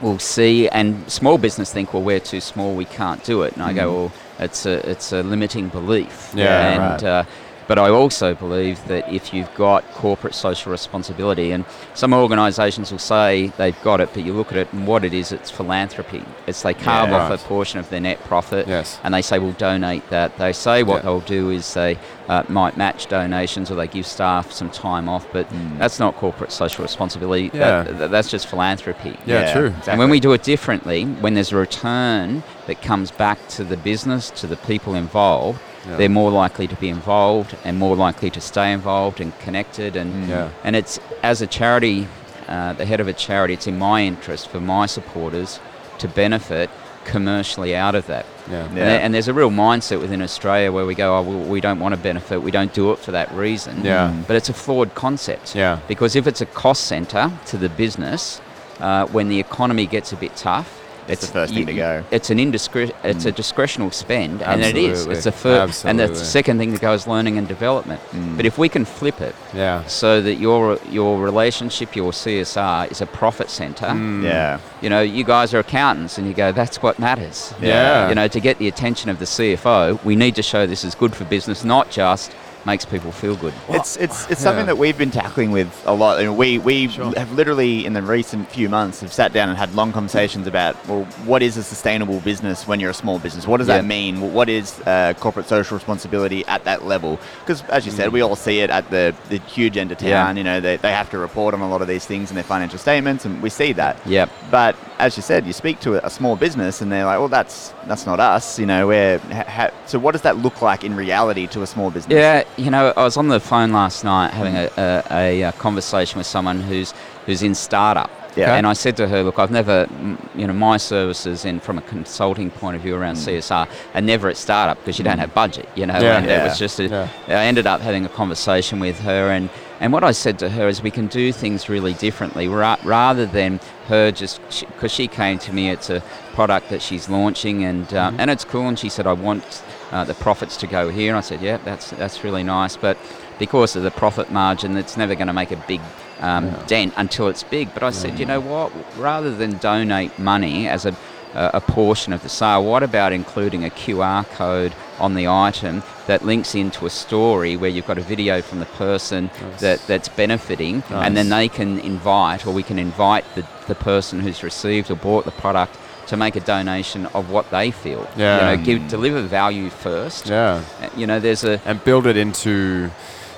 will 0.00 0.18
see, 0.18 0.68
and 0.68 1.10
small 1.10 1.38
business 1.38 1.72
think, 1.72 1.92
well, 1.92 2.02
we're 2.02 2.20
too 2.20 2.40
small, 2.40 2.74
we 2.74 2.84
can't 2.84 3.22
do 3.24 3.42
it. 3.42 3.54
And 3.54 3.62
I 3.62 3.72
go, 3.72 3.92
well, 3.92 4.12
it's 4.38 4.66
a, 4.66 4.88
it's 4.88 5.12
a 5.12 5.22
limiting 5.22 5.68
belief. 5.68 6.32
Yeah, 6.34 6.70
and 6.72 7.02
right. 7.02 7.02
uh, 7.02 7.24
But 7.66 7.78
I 7.78 7.88
also 7.88 8.34
believe 8.34 8.86
that 8.88 9.10
if 9.10 9.32
you've 9.32 9.52
got 9.54 9.90
corporate 9.92 10.34
social 10.34 10.70
responsibility, 10.70 11.50
and 11.52 11.64
some 11.94 12.12
organisations 12.12 12.90
will 12.92 12.98
say 12.98 13.46
they've 13.56 13.80
got 13.82 14.00
it, 14.02 14.10
but 14.12 14.22
you 14.24 14.34
look 14.34 14.52
at 14.52 14.58
it 14.58 14.72
and 14.72 14.86
what 14.86 15.02
it 15.04 15.14
is, 15.14 15.32
it's 15.32 15.50
philanthropy. 15.50 16.22
It's 16.46 16.60
they 16.62 16.74
carve 16.74 17.08
Yeah. 17.08 17.16
off 17.16 17.30
Right. 17.30 17.40
a 17.40 17.44
portion 17.44 17.78
of 17.80 17.88
their 17.88 18.00
net 18.00 18.22
profit 18.24 18.68
Yes. 18.68 18.98
and 19.02 19.14
they 19.14 19.22
say, 19.22 19.38
we'll 19.38 19.52
donate 19.52 20.08
that. 20.10 20.36
They 20.36 20.52
say 20.52 20.82
what 20.82 20.96
Yeah. 20.96 21.02
they'll 21.02 21.20
do 21.20 21.50
is 21.50 21.72
they 21.72 21.98
uh, 22.28 22.42
might 22.48 22.76
match 22.78 23.06
donations 23.06 23.70
or 23.70 23.74
they 23.74 23.86
give 23.86 24.06
staff 24.06 24.50
some 24.52 24.70
time 24.70 25.08
off, 25.10 25.26
but 25.32 25.46
that's 25.78 25.98
not 26.00 26.16
corporate 26.16 26.52
social 26.52 26.82
responsibility. 26.82 27.50
Yeah. 27.52 27.82
That, 27.82 27.98
that- 27.98 28.10
that's 28.10 28.30
just 28.30 28.46
philanthropy. 28.46 29.16
Yeah, 29.26 29.40
Yeah, 29.40 29.52
true. 29.52 29.66
exactly. 29.66 29.90
And 29.92 29.98
when 29.98 30.10
we 30.10 30.20
do 30.20 30.32
it 30.32 30.42
differently, 30.42 31.04
when 31.04 31.34
there's 31.34 31.52
a 31.52 31.56
return 31.56 32.42
that 32.66 32.80
comes 32.82 33.10
back 33.10 33.38
to 33.48 33.64
the 33.64 33.76
business, 33.76 34.30
to 34.36 34.46
the 34.46 34.56
people 34.56 34.94
involved, 34.94 35.58
Yeah. 35.88 35.96
they're 35.96 36.08
more 36.08 36.30
likely 36.30 36.66
to 36.66 36.76
be 36.76 36.88
involved 36.88 37.56
and 37.64 37.78
more 37.78 37.96
likely 37.96 38.30
to 38.30 38.40
stay 38.40 38.72
involved 38.72 39.20
and 39.20 39.38
connected. 39.40 39.96
And 39.96 40.28
Yeah. 40.28 40.48
and 40.64 40.74
it's 40.76 40.98
as 41.22 41.42
a 41.42 41.46
charity, 41.46 42.06
uh, 42.48 42.72
the 42.74 42.86
head 42.86 43.00
of 43.00 43.08
a 43.08 43.12
charity, 43.12 43.54
it's 43.54 43.66
in 43.66 43.78
my 43.78 44.02
interest 44.02 44.48
for 44.48 44.60
my 44.60 44.86
supporters 44.86 45.60
to 45.98 46.08
benefit 46.08 46.70
commercially 47.04 47.76
out 47.76 47.94
of 47.94 48.06
that. 48.06 48.24
Yeah. 48.50 48.64
And, 48.64 48.76
there- 48.76 49.00
and 49.00 49.14
there's 49.14 49.28
a 49.28 49.34
real 49.34 49.50
mindset 49.50 50.00
within 50.00 50.22
Australia 50.22 50.72
where 50.72 50.86
we 50.86 50.94
go, 50.94 51.16
oh, 51.18 51.22
well, 51.22 51.38
we 51.38 51.60
don't 51.60 51.78
want 51.80 51.94
to 51.94 52.00
benefit, 52.00 52.42
we 52.42 52.50
don't 52.50 52.72
do 52.72 52.92
it 52.92 52.98
for 52.98 53.12
that 53.12 53.30
reason. 53.34 53.84
Yeah. 53.84 54.12
But 54.26 54.36
it's 54.36 54.48
a 54.48 54.54
flawed 54.54 54.94
concept. 54.94 55.54
Yeah. 55.54 55.78
Because 55.86 56.16
if 56.16 56.26
it's 56.26 56.40
a 56.40 56.46
cost 56.46 56.84
centre 56.84 57.30
to 57.46 57.56
the 57.58 57.68
business, 57.68 58.40
uh, 58.80 59.06
when 59.06 59.28
the 59.28 59.38
economy 59.38 59.86
gets 59.86 60.12
a 60.12 60.16
bit 60.16 60.34
tough, 60.36 60.80
It's 61.08 61.26
the 61.26 61.32
first 61.32 61.52
thing 61.54 61.66
to 61.66 61.74
go. 61.74 62.02
It's 62.10 62.30
an 62.30 62.38
indiscre- 62.38 62.92
It's 63.02 63.24
a 63.26 63.32
discretional 63.32 63.92
spend, 63.92 64.42
and 64.42 64.62
it 64.62 64.76
is. 64.76 65.06
It's 65.06 65.24
the 65.24 65.32
first, 65.32 65.84
and 65.84 65.98
the 65.98 66.14
second 66.14 66.58
thing 66.58 66.72
that 66.72 66.80
goes 66.80 67.06
learning 67.06 67.38
and 67.38 67.46
development. 67.46 68.00
But 68.36 68.46
if 68.46 68.56
we 68.58 68.68
can 68.68 68.84
flip 68.84 69.20
it 69.20 69.34
Yeah. 69.54 69.84
so 69.86 70.20
that 70.22 70.34
your 70.36 70.78
your 70.90 71.18
relationship, 71.20 71.94
your 71.96 72.12
CSR, 72.12 72.86
is 72.90 73.00
a 73.00 73.06
profit 73.06 73.50
center. 73.50 73.86
Mm. 73.86 74.24
Yeah. 74.24 74.58
You 74.80 74.88
know, 74.90 75.00
you 75.00 75.24
guys 75.24 75.52
are 75.54 75.58
accountants, 75.60 76.18
and 76.18 76.26
you 76.26 76.34
go, 76.34 76.52
that's 76.52 76.82
what 76.82 76.98
matters. 76.98 77.52
Yeah. 77.60 78.08
You 78.08 78.14
know, 78.14 78.28
to 78.28 78.40
get 78.40 78.58
the 78.58 78.68
attention 78.68 79.10
of 79.10 79.18
the 79.18 79.26
CFO, 79.26 79.98
we 80.04 80.16
need 80.16 80.34
to 80.36 80.42
show 80.42 80.66
this 80.66 80.84
is 80.84 80.94
good 80.94 81.14
for 81.14 81.24
business, 81.24 81.64
not 81.64 81.90
just 81.90 82.32
makes 82.66 82.84
people 82.84 83.12
feel 83.12 83.36
good. 83.36 83.52
It's 83.68 83.96
it's 83.96 84.28
it's 84.30 84.40
something 84.40 84.60
Yeah. 84.62 84.66
that 84.72 84.78
we've 84.78 84.96
been 84.96 85.10
tackling 85.10 85.50
with 85.50 85.68
a 85.86 85.92
lot. 85.94 86.18
I 86.18 86.22
mean, 86.22 86.36
we 86.36 86.58
we 86.58 86.88
Sure. 86.88 87.12
have 87.16 87.32
literally 87.32 87.84
in 87.84 87.92
the 87.92 88.02
recent 88.02 88.50
few 88.50 88.68
months 88.68 89.00
have 89.00 89.12
sat 89.12 89.32
down 89.32 89.48
and 89.48 89.58
had 89.58 89.74
long 89.74 89.92
conversations 89.92 90.46
about 90.46 90.74
well, 90.88 91.04
what 91.26 91.42
is 91.42 91.56
a 91.56 91.62
sustainable 91.62 92.20
business 92.20 92.66
when 92.66 92.80
you're 92.80 92.90
a 92.90 92.94
small 92.94 93.18
business? 93.18 93.46
What 93.46 93.58
does 93.58 93.66
that 93.66 93.84
mean? 93.84 94.32
What 94.32 94.48
is 94.48 94.80
uh, 94.86 95.12
corporate 95.20 95.46
social 95.48 95.76
responsibility 95.76 96.46
at 96.46 96.64
that 96.64 96.84
level? 96.86 97.18
Because 97.40 97.62
as 97.64 97.84
you 97.84 97.92
said, 97.92 98.12
we 98.12 98.22
all 98.22 98.36
see 98.36 98.60
it 98.60 98.70
at 98.70 98.88
the 98.90 99.14
the 99.28 99.38
huge 99.40 99.76
end 99.76 99.92
of 99.92 99.98
town. 99.98 100.08
Yeah. 100.08 100.32
You 100.32 100.44
know, 100.44 100.60
they 100.60 100.76
they 100.78 100.92
have 100.92 101.10
to 101.10 101.18
report 101.18 101.52
on 101.54 101.60
a 101.60 101.68
lot 101.68 101.82
of 101.82 101.88
these 101.88 102.06
things 102.06 102.30
in 102.30 102.34
their 102.34 102.44
financial 102.44 102.78
statements, 102.78 103.24
and 103.26 103.42
we 103.42 103.50
see 103.50 103.72
that. 103.74 103.98
Yep. 104.06 104.30
But 104.50 104.76
as 104.98 105.16
you 105.16 105.22
said, 105.22 105.46
you 105.46 105.52
speak 105.52 105.80
to 105.80 105.96
a, 105.96 106.06
a 106.06 106.10
small 106.10 106.36
business, 106.36 106.80
and 106.80 106.90
they're 106.90 107.04
like, 107.04 107.18
"Well, 107.18 107.28
that's 107.28 107.73
that's 107.86 108.06
not 108.06 108.20
us." 108.20 108.58
You 108.58 108.66
know, 108.66 108.86
where 108.86 109.18
ha, 109.18 109.70
so 109.86 109.98
what 109.98 110.12
does 110.12 110.22
that 110.22 110.38
look 110.38 110.62
like 110.62 110.84
in 110.84 110.94
reality 110.96 111.46
to 111.48 111.62
a 111.62 111.66
small 111.66 111.90
business? 111.90 112.14
Yeah, 112.14 112.44
you 112.56 112.70
know, 112.70 112.92
I 112.96 113.04
was 113.04 113.16
on 113.16 113.28
the 113.28 113.40
phone 113.40 113.72
last 113.72 114.04
night 114.04 114.32
having 114.32 114.56
a, 114.56 114.70
a, 114.76 115.04
a, 115.10 115.44
uh 115.44 115.52
conversation 115.52 116.18
with 116.18 116.26
someone 116.26 116.60
who's 116.60 116.92
who's 117.26 117.42
in 117.42 117.54
startup. 117.54 118.10
Yeah. 118.36 118.54
And 118.54 118.66
I 118.66 118.72
said 118.72 118.96
to 118.96 119.08
her, 119.08 119.22
look, 119.22 119.38
I've 119.38 119.50
never, 119.50 119.86
mm, 119.86 120.18
you 120.34 120.46
know, 120.46 120.52
my 120.52 120.76
services 120.76 121.44
in 121.44 121.60
from 121.60 121.78
a 121.78 121.82
consulting 121.82 122.50
point 122.50 122.76
of 122.76 122.82
view 122.82 122.96
around 122.96 123.16
CSR 123.16 123.68
are 123.94 124.00
never 124.00 124.28
at 124.28 124.36
startup 124.36 124.78
because 124.78 124.98
you 124.98 125.04
don't 125.04 125.18
have 125.18 125.32
budget, 125.34 125.68
you 125.74 125.86
know. 125.86 125.98
Yeah. 125.98 126.18
And 126.18 126.30
it 126.30 126.42
was 126.42 126.58
just, 126.58 126.80
a, 126.80 126.84
Yeah. 126.86 127.08
I 127.28 127.44
ended 127.44 127.66
up 127.66 127.80
having 127.80 128.04
a 128.04 128.08
conversation 128.08 128.80
with 128.80 129.00
her, 129.00 129.30
and 129.30 129.50
and 129.80 129.92
what 129.92 130.04
I 130.04 130.12
said 130.12 130.38
to 130.38 130.48
her 130.48 130.68
is 130.68 130.82
we 130.82 130.90
can 130.90 131.08
do 131.08 131.32
things 131.32 131.68
really 131.68 131.94
differently 131.94 132.48
ra- 132.48 132.78
rather 132.84 133.26
than 133.26 133.60
her 133.88 134.10
just 134.12 134.40
because 134.60 134.92
she, 134.92 135.08
came 135.08 135.38
to 135.40 135.52
me. 135.52 135.68
It's 135.68 135.90
a 135.90 136.00
product 136.32 136.70
that 136.70 136.80
she's 136.80 137.08
launching, 137.08 137.64
and 137.64 137.92
uh, 137.92 138.12
and 138.18 138.30
it's 138.30 138.44
cool. 138.44 138.66
And 138.68 138.78
she 138.78 138.88
said, 138.88 139.06
I 139.06 139.12
want 139.12 139.62
uh, 139.92 140.04
the 140.04 140.14
profits 140.14 140.56
to 140.58 140.66
go 140.66 140.88
here. 140.88 141.10
And 141.10 141.18
I 141.18 141.20
said, 141.20 141.40
yeah, 141.40 141.58
that's 141.58 141.90
that's 141.90 142.24
really 142.24 142.42
nice, 142.42 142.76
but 142.76 142.96
because 143.38 143.76
of 143.76 143.82
the 143.82 143.90
profit 143.90 144.30
margin, 144.30 144.76
it's 144.76 144.96
never 144.96 145.14
going 145.14 145.26
to 145.26 145.32
make 145.32 145.50
a 145.50 145.56
big 145.68 145.80
um, 146.20 146.54
dent 146.66 146.94
until 146.96 147.28
it's 147.28 147.42
big. 147.42 147.72
But 147.74 147.82
I 147.82 147.90
said, 147.90 148.18
you 148.18 148.26
know 148.26 148.40
what? 148.40 148.72
Rather 148.98 149.34
than 149.34 149.58
donate 149.58 150.18
money 150.18 150.68
as 150.68 150.86
a 150.86 150.96
a 151.34 151.60
portion 151.60 152.12
of 152.12 152.22
the 152.22 152.28
sale. 152.28 152.64
What 152.64 152.82
about 152.82 153.12
including 153.12 153.64
a 153.64 153.70
QR 153.70 154.24
code 154.30 154.72
on 155.00 155.14
the 155.14 155.26
item 155.26 155.82
that 156.06 156.24
links 156.24 156.54
into 156.54 156.86
a 156.86 156.90
story 156.90 157.56
where 157.56 157.70
you've 157.70 157.86
got 157.86 157.98
a 157.98 158.02
video 158.02 158.40
from 158.40 158.60
the 158.60 158.66
person 158.66 159.30
that, 159.58 159.84
that's 159.86 160.08
benefiting, 160.08 160.82
and 160.90 161.16
then 161.16 161.28
they 161.30 161.48
can 161.48 161.80
invite, 161.80 162.46
or 162.46 162.52
we 162.52 162.62
can 162.62 162.78
invite 162.78 163.24
the, 163.34 163.44
the 163.66 163.74
person 163.74 164.20
who's 164.20 164.42
received 164.42 164.90
or 164.90 164.94
bought 164.96 165.24
the 165.24 165.32
product 165.32 165.76
to 166.06 166.16
make 166.16 166.36
a 166.36 166.40
donation 166.40 167.06
of 167.06 167.30
what 167.30 167.50
they 167.50 167.70
feel. 167.70 168.06
Yeah. 168.16 168.52
You 168.52 168.56
know, 168.56 168.64
give, 168.64 168.88
deliver 168.88 169.22
value 169.22 169.70
first. 169.70 170.28
Yeah. 170.28 170.62
You 170.96 171.06
know, 171.06 171.18
there's 171.18 171.44
a 171.44 171.60
And 171.64 171.82
build 171.82 172.06
it 172.06 172.16
into 172.16 172.90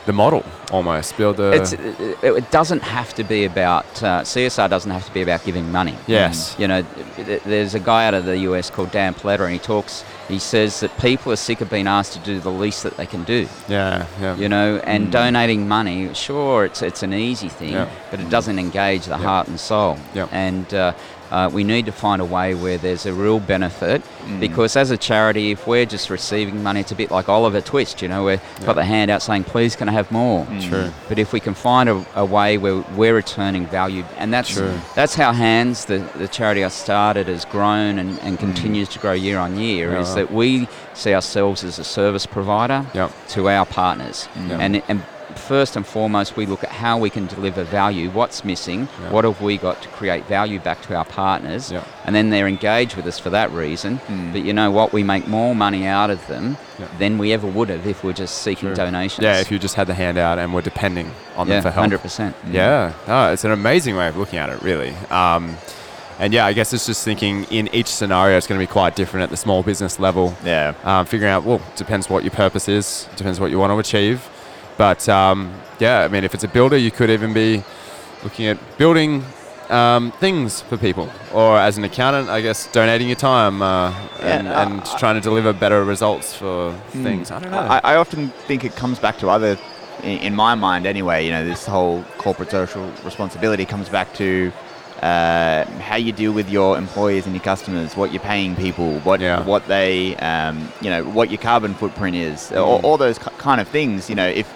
the 0.07 0.12
model 0.12 0.45
almost. 0.71 1.16
Build 1.16 1.38
a. 1.40 1.53
it's, 1.53 1.73
it, 1.73 2.23
it 2.23 2.51
doesn't 2.51 2.83
have 2.83 3.12
to 3.14 3.25
be 3.25 3.45
about 3.45 3.85
uh, 4.03 4.23
CSR. 4.23 4.71
Doesn't 4.71 4.90
have 4.90 5.05
to 5.05 5.12
be 5.12 5.23
about 5.23 5.45
giving 5.45 5.71
money. 5.71 5.95
Yes. 6.07 6.57
You 6.59 6.69
know, 6.69 6.83
th- 7.16 7.42
there's 7.42 7.75
a 7.75 7.81
guy 7.81 8.07
out 8.07 8.14
of 8.14 8.25
the 8.25 8.38
US 8.51 8.71
called 8.71 8.90
Dan 8.92 9.14
Pallotta, 9.14 9.40
and 9.45 9.53
he 9.53 9.59
talks. 9.59 10.05
He 10.29 10.38
says 10.38 10.81
that 10.81 10.97
people 10.99 11.31
are 11.33 11.37
sick 11.37 11.61
of 11.61 11.71
being 11.71 11.87
asked 11.87 12.12
to 12.14 12.19
do 12.21 12.40
the 12.40 12.51
least 12.51 12.83
that 12.83 12.97
they 12.97 13.07
can 13.07 13.23
do. 13.25 13.47
yeah. 13.69 14.07
Yeah. 14.21 14.37
You 14.37 14.49
know, 14.49 14.81
and 14.85 15.12
donating 15.12 15.69
money, 15.69 16.12
sure, 16.14 16.64
it's 16.64 16.83
it's 16.83 17.03
an 17.03 17.12
easy 17.12 17.49
thing, 17.49 17.73
Yeah. 17.75 17.88
but 18.11 18.21
it 18.21 18.31
doesn't 18.31 18.59
engage 18.59 19.05
the 19.07 19.19
heart 19.19 19.47
and 19.49 19.59
soul. 19.61 19.99
Yeah. 20.14 20.29
And 20.33 20.73
uh, 20.75 20.92
uh, 21.31 21.51
we 21.53 21.65
need 21.65 21.87
to 21.87 21.93
find 21.93 22.23
a 22.23 22.25
way 22.25 22.55
where 22.55 22.79
there's 22.79 23.07
a 23.07 23.12
real 23.12 23.41
benefit, 23.41 24.03
mm. 24.03 24.41
because 24.41 24.77
as 24.77 24.91
a 24.91 24.97
charity, 24.97 25.51
if 25.51 25.67
we're 25.67 25.87
just 25.87 26.11
receiving 26.11 26.62
money, 26.62 26.81
it's 26.81 26.93
a 26.93 26.95
bit 26.95 27.11
like 27.11 27.29
Oliver 27.29 27.61
Twist. 27.61 28.03
You 28.03 28.09
know, 28.09 28.25
we've 28.25 28.41
got 28.65 28.75
the 28.75 28.85
hand 28.85 29.11
out 29.11 29.23
saying, 29.23 29.45
"Please, 29.45 29.77
can 29.77 29.89
I 29.89 29.93
have 29.93 30.11
more?" 30.11 30.45
Mm. 30.47 30.69
True. 30.69 30.91
But 31.09 31.19
if 31.19 31.33
we 31.33 31.41
can 31.41 31.55
find 31.55 31.89
a, 31.89 32.05
a 32.15 32.25
way 32.25 32.59
where 32.59 32.83
we're 32.97 33.15
returning 33.15 33.67
value, 33.67 34.05
and 34.17 34.33
that's 34.33 34.55
True. 34.55 34.79
that's 34.95 35.15
how 35.15 35.33
Hands, 35.33 35.85
the, 35.85 35.99
the 36.17 36.29
charity 36.29 36.65
I 36.65 36.69
started, 36.69 37.27
has 37.29 37.45
grown 37.45 37.99
and, 37.99 38.19
and 38.21 38.37
mm. 38.37 38.41
continues 38.41 38.89
to 38.91 38.99
grow 38.99 39.12
year 39.12 39.39
on 39.39 39.59
year, 39.59 39.93
Yeah, 39.93 40.01
is 40.01 40.15
that 40.15 40.33
we 40.33 40.69
see 40.95 41.15
ourselves 41.15 41.65
as 41.65 41.79
a 41.79 41.85
service 41.85 42.27
provider 42.27 42.87
Yep. 42.95 43.12
to 43.29 43.49
our 43.49 43.67
partners. 43.67 44.29
Yeah. 44.49 44.59
And, 44.59 44.83
and 44.89 45.03
first 45.38 45.77
and 45.77 45.87
foremost, 45.87 46.37
we 46.37 46.46
look 46.46 46.62
at 46.64 46.70
how 46.70 46.99
we 46.99 47.11
can 47.11 47.27
deliver 47.27 47.64
value, 47.64 48.11
what's 48.11 48.44
missing, 48.44 48.88
Yeah. 49.03 49.11
what 49.11 49.25
have 49.25 49.40
we 49.40 49.57
got 49.59 49.83
to 49.83 49.88
create 49.88 50.27
value 50.27 50.59
back 50.61 50.83
to 50.83 50.94
our 50.96 51.05
partners, 51.05 51.70
Yeah. 51.70 51.83
and 52.05 52.14
then 52.14 52.31
they're 52.31 52.49
engaged 52.49 52.96
with 52.96 53.07
us 53.07 53.18
for 53.18 53.31
that 53.31 53.51
reason. 53.53 54.01
But 54.33 54.42
you 54.44 54.53
know 54.53 54.70
what? 54.70 54.92
We 54.92 55.03
make 55.03 55.27
more 55.27 55.55
money 55.55 55.87
out 55.87 56.11
of 56.11 56.27
them 56.27 56.57
Yeah. 56.79 56.87
than 56.99 57.18
we 57.18 57.33
ever 57.33 57.46
would 57.46 57.68
have 57.70 57.87
if 57.87 58.03
we're 58.05 58.12
just 58.12 58.38
seeking 58.42 58.68
True. 58.68 58.77
donations. 58.77 59.22
Yeah, 59.25 59.38
if 59.40 59.51
you 59.51 59.59
just 59.59 59.75
had 59.75 59.87
the 59.87 59.94
handout 59.94 60.38
and 60.38 60.53
were 60.53 60.62
depending 60.62 61.11
on 61.37 61.49
them 61.49 61.62
for 61.62 61.70
help. 61.70 61.81
hundred 61.81 62.03
percent. 62.03 62.35
Yeah, 62.51 62.92
no, 63.07 63.33
it's 63.33 63.44
an 63.44 63.53
amazing 63.53 63.96
way 63.96 64.09
of 64.09 64.16
looking 64.16 64.38
at 64.38 64.49
it, 64.49 64.61
really. 64.62 64.94
Um, 65.11 65.57
and 66.18 66.33
yeah, 66.33 66.46
I 66.46 66.55
guess 66.55 66.72
it's 66.72 66.87
just 66.87 67.05
thinking 67.05 67.44
in 67.51 67.68
each 67.75 67.88
scenario, 67.88 68.38
it's 68.38 68.46
going 68.46 68.59
to 68.59 68.62
be 68.66 68.72
quite 68.72 68.96
different 68.96 69.25
at 69.25 69.29
the 69.31 69.37
small 69.37 69.62
business 69.62 70.01
level. 70.01 70.35
Yeah. 70.42 70.72
Um, 70.83 71.05
figuring 71.05 71.31
out, 71.31 71.44
well, 71.44 71.57
it 71.57 71.77
depends 71.77 72.09
what 72.09 72.25
your 72.25 72.31
purpose 72.31 72.68
is, 72.70 73.07
depends 73.16 73.38
what 73.38 73.51
you 73.51 73.59
want 73.59 73.70
to 73.72 73.79
achieve. 73.79 74.27
But 74.77 75.09
um, 75.09 75.55
yeah, 75.79 76.01
I 76.01 76.09
mean, 76.09 76.25
if 76.25 76.35
it's 76.35 76.45
a 76.45 76.49
builder, 76.49 76.77
you 76.77 76.91
could 76.91 77.11
even 77.11 77.33
be 77.33 77.62
looking 78.23 78.47
at 78.47 78.59
building 78.79 79.25
um, 79.71 80.12
things 80.12 80.61
for 80.61 80.77
people. 80.77 81.11
Or 81.33 81.59
as 81.59 81.79
an 81.79 81.85
accountant, 81.85 82.29
I 82.29 82.41
guess 82.41 82.67
donating 82.73 83.09
your 83.09 83.17
time 83.17 83.62
uh, 83.62 83.93
and, 84.21 84.47
Yeah, 84.47 84.62
and 84.62 84.85
trying 84.99 85.15
to 85.17 85.21
deliver 85.21 85.53
better 85.53 85.85
results 85.85 86.35
for 86.37 86.73
things. 86.91 87.31
I 87.31 87.41
don't 87.41 87.51
know. 87.51 87.59
I, 87.59 87.81
I 87.83 87.97
often 87.97 88.29
think 88.47 88.65
it 88.65 88.77
comes 88.77 88.99
back 88.99 89.19
to 89.19 89.29
other, 89.29 89.59
in, 90.03 90.19
in 90.19 90.35
my 90.37 90.55
mind 90.55 90.87
anyway, 90.87 91.25
you 91.25 91.31
know, 91.33 91.45
this 91.45 91.67
whole 91.67 92.05
corporate 92.19 92.51
social 92.51 92.91
responsibility 93.05 93.65
comes 93.65 93.89
back 93.89 94.12
to 94.15 94.53
uh, 95.03 95.65
how 95.81 95.97
you 95.97 96.11
deal 96.11 96.33
with 96.33 96.49
your 96.49 96.79
employees 96.79 97.27
and 97.27 97.35
your 97.35 97.43
customers, 97.45 97.95
what 97.97 98.12
you're 98.12 98.23
paying 98.23 98.57
people, 98.57 98.99
what 99.01 99.21
Yeah. 99.21 99.45
what 99.45 99.67
they, 99.69 100.17
um, 100.17 100.73
you 100.81 100.89
know, 100.89 101.05
what 101.05 101.31
your 101.31 101.39
carbon 101.39 101.75
footprint 101.75 102.17
is, 102.17 102.51
all, 102.53 102.81
all 102.83 102.97
those 102.97 103.19
ki- 103.19 103.31
kind 103.37 103.61
of 103.61 103.69
things. 103.69 104.09
You 104.09 104.15
know, 104.15 104.27
if 104.27 104.51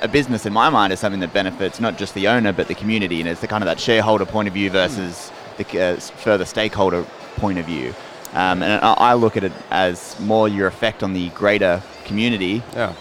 a 0.00 0.08
business 0.08 0.46
in 0.46 0.52
my 0.52 0.70
mind 0.70 0.92
is 0.92 1.00
something 1.00 1.20
that 1.20 1.32
benefits 1.32 1.80
not 1.80 1.98
just 1.98 2.14
the 2.14 2.28
owner 2.28 2.52
but 2.52 2.68
the 2.68 2.74
community, 2.74 3.20
and 3.20 3.28
it's 3.28 3.40
the 3.40 3.48
kind 3.48 3.62
of 3.62 3.66
that 3.66 3.80
shareholder 3.80 4.24
point 4.26 4.48
of 4.48 4.54
view 4.54 4.70
versus 4.70 5.30
the 5.56 5.80
uh, 5.80 5.96
further 5.96 6.44
stakeholder 6.44 7.04
point 7.36 7.58
of 7.58 7.66
view. 7.66 7.94
Um, 8.34 8.62
and 8.62 8.82
I, 8.84 8.92
I 8.92 9.14
look 9.14 9.36
at 9.36 9.44
it 9.44 9.52
as 9.70 10.18
more 10.20 10.48
your 10.48 10.66
effect 10.66 11.02
on 11.02 11.14
the 11.14 11.30
greater 11.30 11.82
community 12.04 12.62
Yeah. 12.74 12.92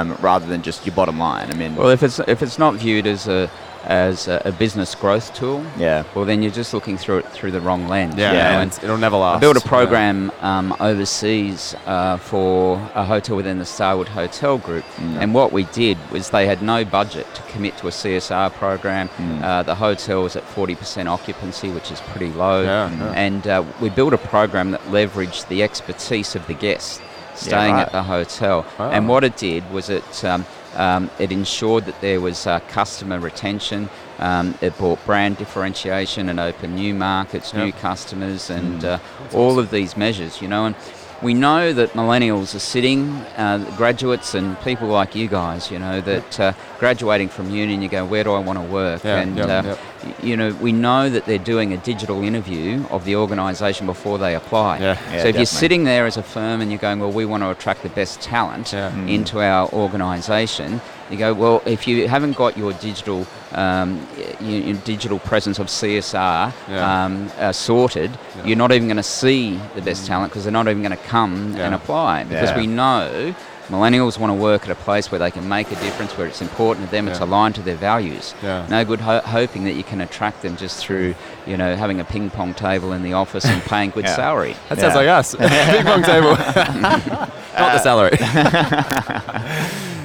um, 0.00 0.16
rather 0.20 0.46
than 0.46 0.62
just 0.62 0.86
your 0.86 0.94
bottom 0.94 1.18
line. 1.18 1.50
I 1.50 1.54
mean, 1.54 1.74
Well, 1.76 1.90
if 1.90 2.02
it's 2.02 2.18
if 2.20 2.42
it's 2.42 2.58
not 2.58 2.74
viewed 2.74 3.06
as 3.06 3.26
a 3.28 3.50
as 3.86 4.28
a, 4.28 4.42
a 4.44 4.52
business 4.52 4.94
growth 4.94 5.34
tool, 5.34 5.64
yeah, 5.78 6.04
well 6.14 6.24
then 6.24 6.42
you're 6.42 6.52
just 6.52 6.74
looking 6.74 6.96
through 6.98 7.18
it 7.18 7.28
through 7.28 7.52
the 7.52 7.60
wrong 7.60 7.88
lens. 7.88 8.14
Yeah, 8.16 8.32
you 8.32 8.36
know, 8.38 8.42
Yeah. 8.42 8.60
and 8.62 8.72
and 8.72 8.84
it'll 8.84 8.96
never 8.98 9.16
last. 9.16 9.36
I 9.36 9.40
built 9.40 9.56
a 9.56 9.60
Yeah. 9.60 9.68
program 9.68 10.32
um, 10.40 10.74
overseas 10.80 11.74
uh, 11.86 12.16
for 12.16 12.76
a 12.94 13.04
hotel 13.04 13.36
within 13.36 13.58
the 13.58 13.64
Starwood 13.64 14.08
Hotel 14.08 14.58
Group, 14.58 14.84
Mm. 14.96 15.20
and 15.22 15.34
what 15.34 15.52
we 15.52 15.64
did 15.64 15.98
was 16.10 16.30
they 16.30 16.46
had 16.46 16.62
no 16.62 16.84
budget 16.84 17.26
to 17.34 17.42
commit 17.52 17.76
to 17.78 17.88
a 17.88 17.92
CSR 17.92 18.50
program. 18.50 19.08
Mm. 19.18 19.42
Uh, 19.42 19.62
the 19.62 19.74
hotel 19.74 20.22
was 20.22 20.36
at 20.36 20.44
40% 20.54 21.08
occupancy, 21.08 21.70
which 21.70 21.90
is 21.90 22.00
pretty 22.00 22.32
low, 22.32 22.62
Yeah, 22.62 22.90
yeah. 22.90 23.12
and 23.14 23.46
uh, 23.46 23.62
we 23.80 23.88
built 23.88 24.12
a 24.14 24.18
program 24.18 24.70
that 24.72 24.82
leveraged 24.90 25.48
the 25.48 25.62
expertise 25.62 26.34
of 26.34 26.46
the 26.46 26.54
guests 26.54 27.00
staying 27.34 27.74
right. 27.74 27.82
at 27.86 27.92
the 27.92 28.02
hotel. 28.02 28.64
Wow. 28.78 28.90
And 28.90 29.08
what 29.08 29.22
it 29.22 29.36
did 29.36 29.62
was 29.70 29.90
it 29.90 30.24
um, 30.24 30.44
um, 30.76 31.10
it 31.18 31.32
ensured 31.32 31.86
that 31.86 32.00
there 32.00 32.20
was 32.20 32.46
uh, 32.46 32.60
customer 32.68 33.18
retention. 33.18 33.88
Um, 34.18 34.54
it 34.60 34.76
brought 34.78 35.04
brand 35.04 35.36
differentiation 35.36 36.28
and 36.28 36.38
opened 36.40 36.74
new 36.76 36.94
markets, 36.94 37.52
new 37.52 37.72
customers, 37.72 38.50
and 38.50 38.84
uh, 38.84 38.98
all 39.32 39.58
of 39.58 39.70
these 39.70 39.96
measures. 39.96 40.40
You 40.40 40.48
know, 40.48 40.66
and 40.66 40.74
we 41.22 41.34
know 41.34 41.72
that 41.72 41.90
millennials 41.92 42.54
are 42.54 42.60
sitting, 42.60 43.08
uh, 43.36 43.58
graduates 43.76 44.34
and 44.34 44.58
people 44.60 44.88
like 44.88 45.14
you 45.14 45.28
guys. 45.28 45.70
You 45.70 45.78
know 45.78 46.00
that 46.02 46.40
uh, 46.40 46.52
graduating 46.78 47.28
from 47.28 47.50
uni, 47.50 47.74
and 47.74 47.82
you 47.82 47.88
go, 47.88 48.04
where 48.04 48.24
do 48.24 48.32
I 48.32 48.38
want 48.38 48.58
to 48.58 48.64
work? 48.64 49.04
Yeah, 49.04 49.20
and 49.20 49.36
yep, 49.36 49.48
uh, 49.48 49.68
yep. 49.68 49.78
You 50.22 50.36
know, 50.36 50.52
we 50.54 50.72
know 50.72 51.08
that 51.10 51.24
they're 51.26 51.38
doing 51.38 51.72
a 51.72 51.76
digital 51.78 52.22
interview 52.22 52.84
of 52.90 53.04
the 53.04 53.16
organisation 53.16 53.86
before 53.86 54.18
they 54.18 54.34
apply. 54.34 54.78
Yeah. 54.78 54.84
Yeah, 54.84 54.94
so 54.94 54.94
if 54.96 55.12
definitely. 55.12 55.38
you're 55.40 55.46
sitting 55.46 55.84
there 55.84 56.06
as 56.06 56.16
a 56.16 56.22
firm 56.22 56.60
and 56.60 56.70
you're 56.70 56.80
going, 56.80 57.00
well, 57.00 57.12
we 57.12 57.24
want 57.24 57.42
to 57.42 57.50
attract 57.50 57.82
the 57.82 57.88
best 57.90 58.20
talent 58.20 58.72
Yeah. 58.72 58.90
Mm. 58.92 59.08
into 59.10 59.40
our 59.40 59.68
organisation, 59.72 60.80
you 61.10 61.16
go, 61.16 61.32
well, 61.34 61.62
if 61.66 61.86
you 61.86 62.08
haven't 62.08 62.36
got 62.36 62.56
your 62.58 62.72
digital 62.74 63.26
um, 63.52 64.04
y- 64.16 64.36
y- 64.40 64.46
your 64.46 64.76
digital 64.78 65.18
presence 65.20 65.58
of 65.58 65.68
CSR 65.68 66.52
um, 66.82 67.30
uh, 67.38 67.52
sorted, 67.52 68.10
you're 68.44 68.56
not 68.56 68.72
even 68.72 68.88
going 68.88 68.96
to 68.96 69.02
see 69.02 69.58
the 69.74 69.82
best 69.82 70.06
talent 70.06 70.32
because 70.32 70.42
they're 70.44 70.52
not 70.52 70.66
even 70.68 70.82
going 70.82 70.90
to 70.96 71.04
come 71.04 71.54
and 71.56 71.74
apply 71.74 72.24
because 72.24 72.54
we 72.56 72.66
know. 72.66 73.34
Millennials 73.68 74.16
want 74.18 74.30
to 74.30 74.34
work 74.34 74.62
at 74.64 74.70
a 74.70 74.74
place 74.76 75.10
where 75.10 75.18
they 75.18 75.30
can 75.32 75.48
make 75.48 75.66
a 75.72 75.74
difference, 75.76 76.16
where 76.16 76.26
it's 76.28 76.40
important 76.40 76.86
to 76.86 76.92
them, 76.92 77.08
it's 77.08 77.18
aligned 77.18 77.56
to 77.56 77.62
their 77.62 77.74
values. 77.76 78.32
Yeah. 78.42 78.64
No 78.70 78.84
good 78.84 79.00
ho- 79.00 79.20
hoping 79.24 79.64
that 79.64 79.72
you 79.72 79.82
can 79.82 80.00
attract 80.00 80.42
them 80.42 80.56
just 80.56 80.78
through, 80.78 81.14
you 81.46 81.56
know, 81.56 81.74
having 81.74 81.98
a 81.98 82.04
ping 82.04 82.30
pong 82.30 82.54
table 82.54 82.92
in 82.92 83.02
the 83.02 83.14
office 83.14 83.44
and 83.44 83.60
paying 83.62 83.90
good 83.90 84.04
Yeah. 84.08 84.14
salary. 84.16 84.54
That 84.68 84.78
sounds 84.78 84.94
like 84.94 85.08
us. 85.08 85.34
Ping 85.38 85.84
pong 85.84 86.02
table. 86.04 86.30
Not 87.58 87.72
the 87.72 87.78
salary. 87.78 88.16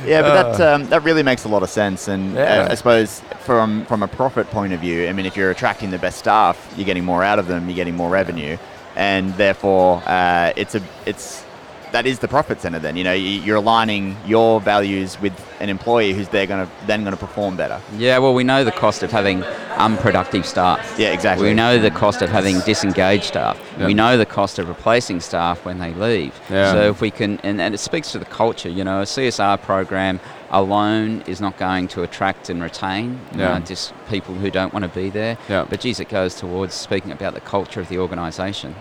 Yeah, 0.03 0.23
but 0.23 0.57
that 0.57 0.73
um, 0.73 0.87
that 0.89 1.03
really 1.03 1.21
makes 1.21 1.43
a 1.43 1.47
lot 1.47 1.61
of 1.61 1.69
sense, 1.69 2.07
and 2.07 2.33
Yeah. 2.33 2.65
uh, 2.67 2.71
I 2.71 2.75
suppose 2.75 3.21
from 3.41 3.85
from 3.85 4.01
a 4.01 4.07
profit 4.07 4.47
point 4.49 4.73
of 4.73 4.79
view, 4.79 5.07
I 5.07 5.13
mean, 5.13 5.27
if 5.27 5.37
you're 5.37 5.51
attracting 5.51 5.91
the 5.91 5.99
best 5.99 6.17
staff, 6.17 6.57
you're 6.75 6.85
getting 6.87 7.05
more 7.05 7.23
out 7.23 7.37
of 7.37 7.45
them, 7.47 7.69
you're 7.69 7.75
getting 7.75 7.95
more 7.95 8.09
revenue, 8.09 8.57
and 8.95 9.31
therefore 9.35 10.01
uh, 10.07 10.53
it's 10.55 10.73
a 10.73 10.81
it's 11.05 11.45
that 11.91 12.05
is 12.05 12.19
the 12.19 12.27
profit 12.27 12.61
center. 12.61 12.79
Then 12.79 12.95
you 12.95 13.03
know 13.03 13.13
you- 13.13 13.41
you're 13.41 13.57
aligning 13.57 14.15
your 14.25 14.61
values 14.61 15.19
with 15.21 15.33
an 15.59 15.69
employee 15.69 16.13
who's 16.13 16.27
they're 16.29 16.47
going 16.47 16.65
to 16.65 16.71
then 16.87 17.01
going 17.03 17.11
to 17.15 17.19
perform 17.19 17.55
better. 17.57 17.79
Yeah, 17.97 18.17
well, 18.19 18.33
we 18.33 18.43
know 18.43 18.63
the 18.63 18.71
cost 18.71 19.03
of 19.03 19.11
having 19.11 19.43
unproductive 19.77 20.45
staff. 20.45 20.95
Yeah, 20.97 21.09
exactly. 21.13 21.47
We 21.47 21.53
know 21.53 21.77
the 21.79 21.91
cost 21.91 22.21
of 22.21 22.29
having 22.29 22.59
disengaged 22.61 23.25
staff. 23.25 23.59
Yeah. 23.79 23.87
We 23.87 23.93
know 23.93 24.17
the 24.17 24.25
cost 24.25 24.59
of 24.59 24.67
replacing 24.67 25.19
staff 25.21 25.65
when 25.65 25.79
they 25.79 25.93
leave. 25.93 26.33
Yeah. 26.49 26.71
So 26.73 26.89
if 26.89 27.01
we 27.01 27.11
can, 27.11 27.39
and, 27.43 27.59
and 27.61 27.73
it 27.73 27.79
speaks 27.79 28.11
to 28.13 28.19
the 28.19 28.25
culture, 28.25 28.69
you 28.69 28.83
know, 28.83 29.01
a 29.01 29.05
CSR 29.05 29.57
program 29.61 30.19
alone 30.51 31.23
is 31.27 31.39
not 31.39 31.57
going 31.57 31.87
to 31.87 32.03
attract 32.03 32.49
and 32.49 32.61
retain 32.61 33.19
Yeah. 33.35 33.53
uh, 33.53 33.59
just 33.59 33.93
people 34.09 34.35
who 34.35 34.51
don't 34.51 34.73
want 34.73 34.83
to 34.83 34.89
be 34.89 35.09
there. 35.09 35.37
Yeah. 35.47 35.65
But 35.69 35.79
geez, 35.81 35.99
it 35.99 36.09
goes 36.09 36.35
towards 36.35 36.73
speaking 36.73 37.11
about 37.11 37.33
the 37.33 37.39
culture 37.41 37.79
of 37.79 37.87
the 37.89 37.97
organisation. 37.99 38.75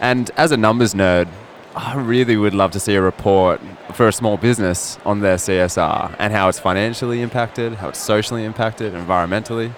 And 0.00 0.30
as 0.36 0.52
a 0.52 0.56
numbers 0.56 0.94
nerd, 0.94 1.28
I 1.74 1.94
really 1.96 2.36
would 2.36 2.54
love 2.54 2.72
to 2.72 2.80
see 2.80 2.94
a 2.96 3.02
report 3.02 3.60
for 3.94 4.08
a 4.08 4.12
small 4.12 4.36
business 4.36 4.98
on 5.04 5.20
their 5.20 5.36
CSR 5.36 6.14
and 6.18 6.32
how 6.32 6.48
it's 6.48 6.58
financially 6.58 7.20
impacted, 7.22 7.74
how 7.74 7.88
it's 7.90 7.98
socially 8.00 8.44
impacted, 8.44 8.92
environmentally. 8.92 9.72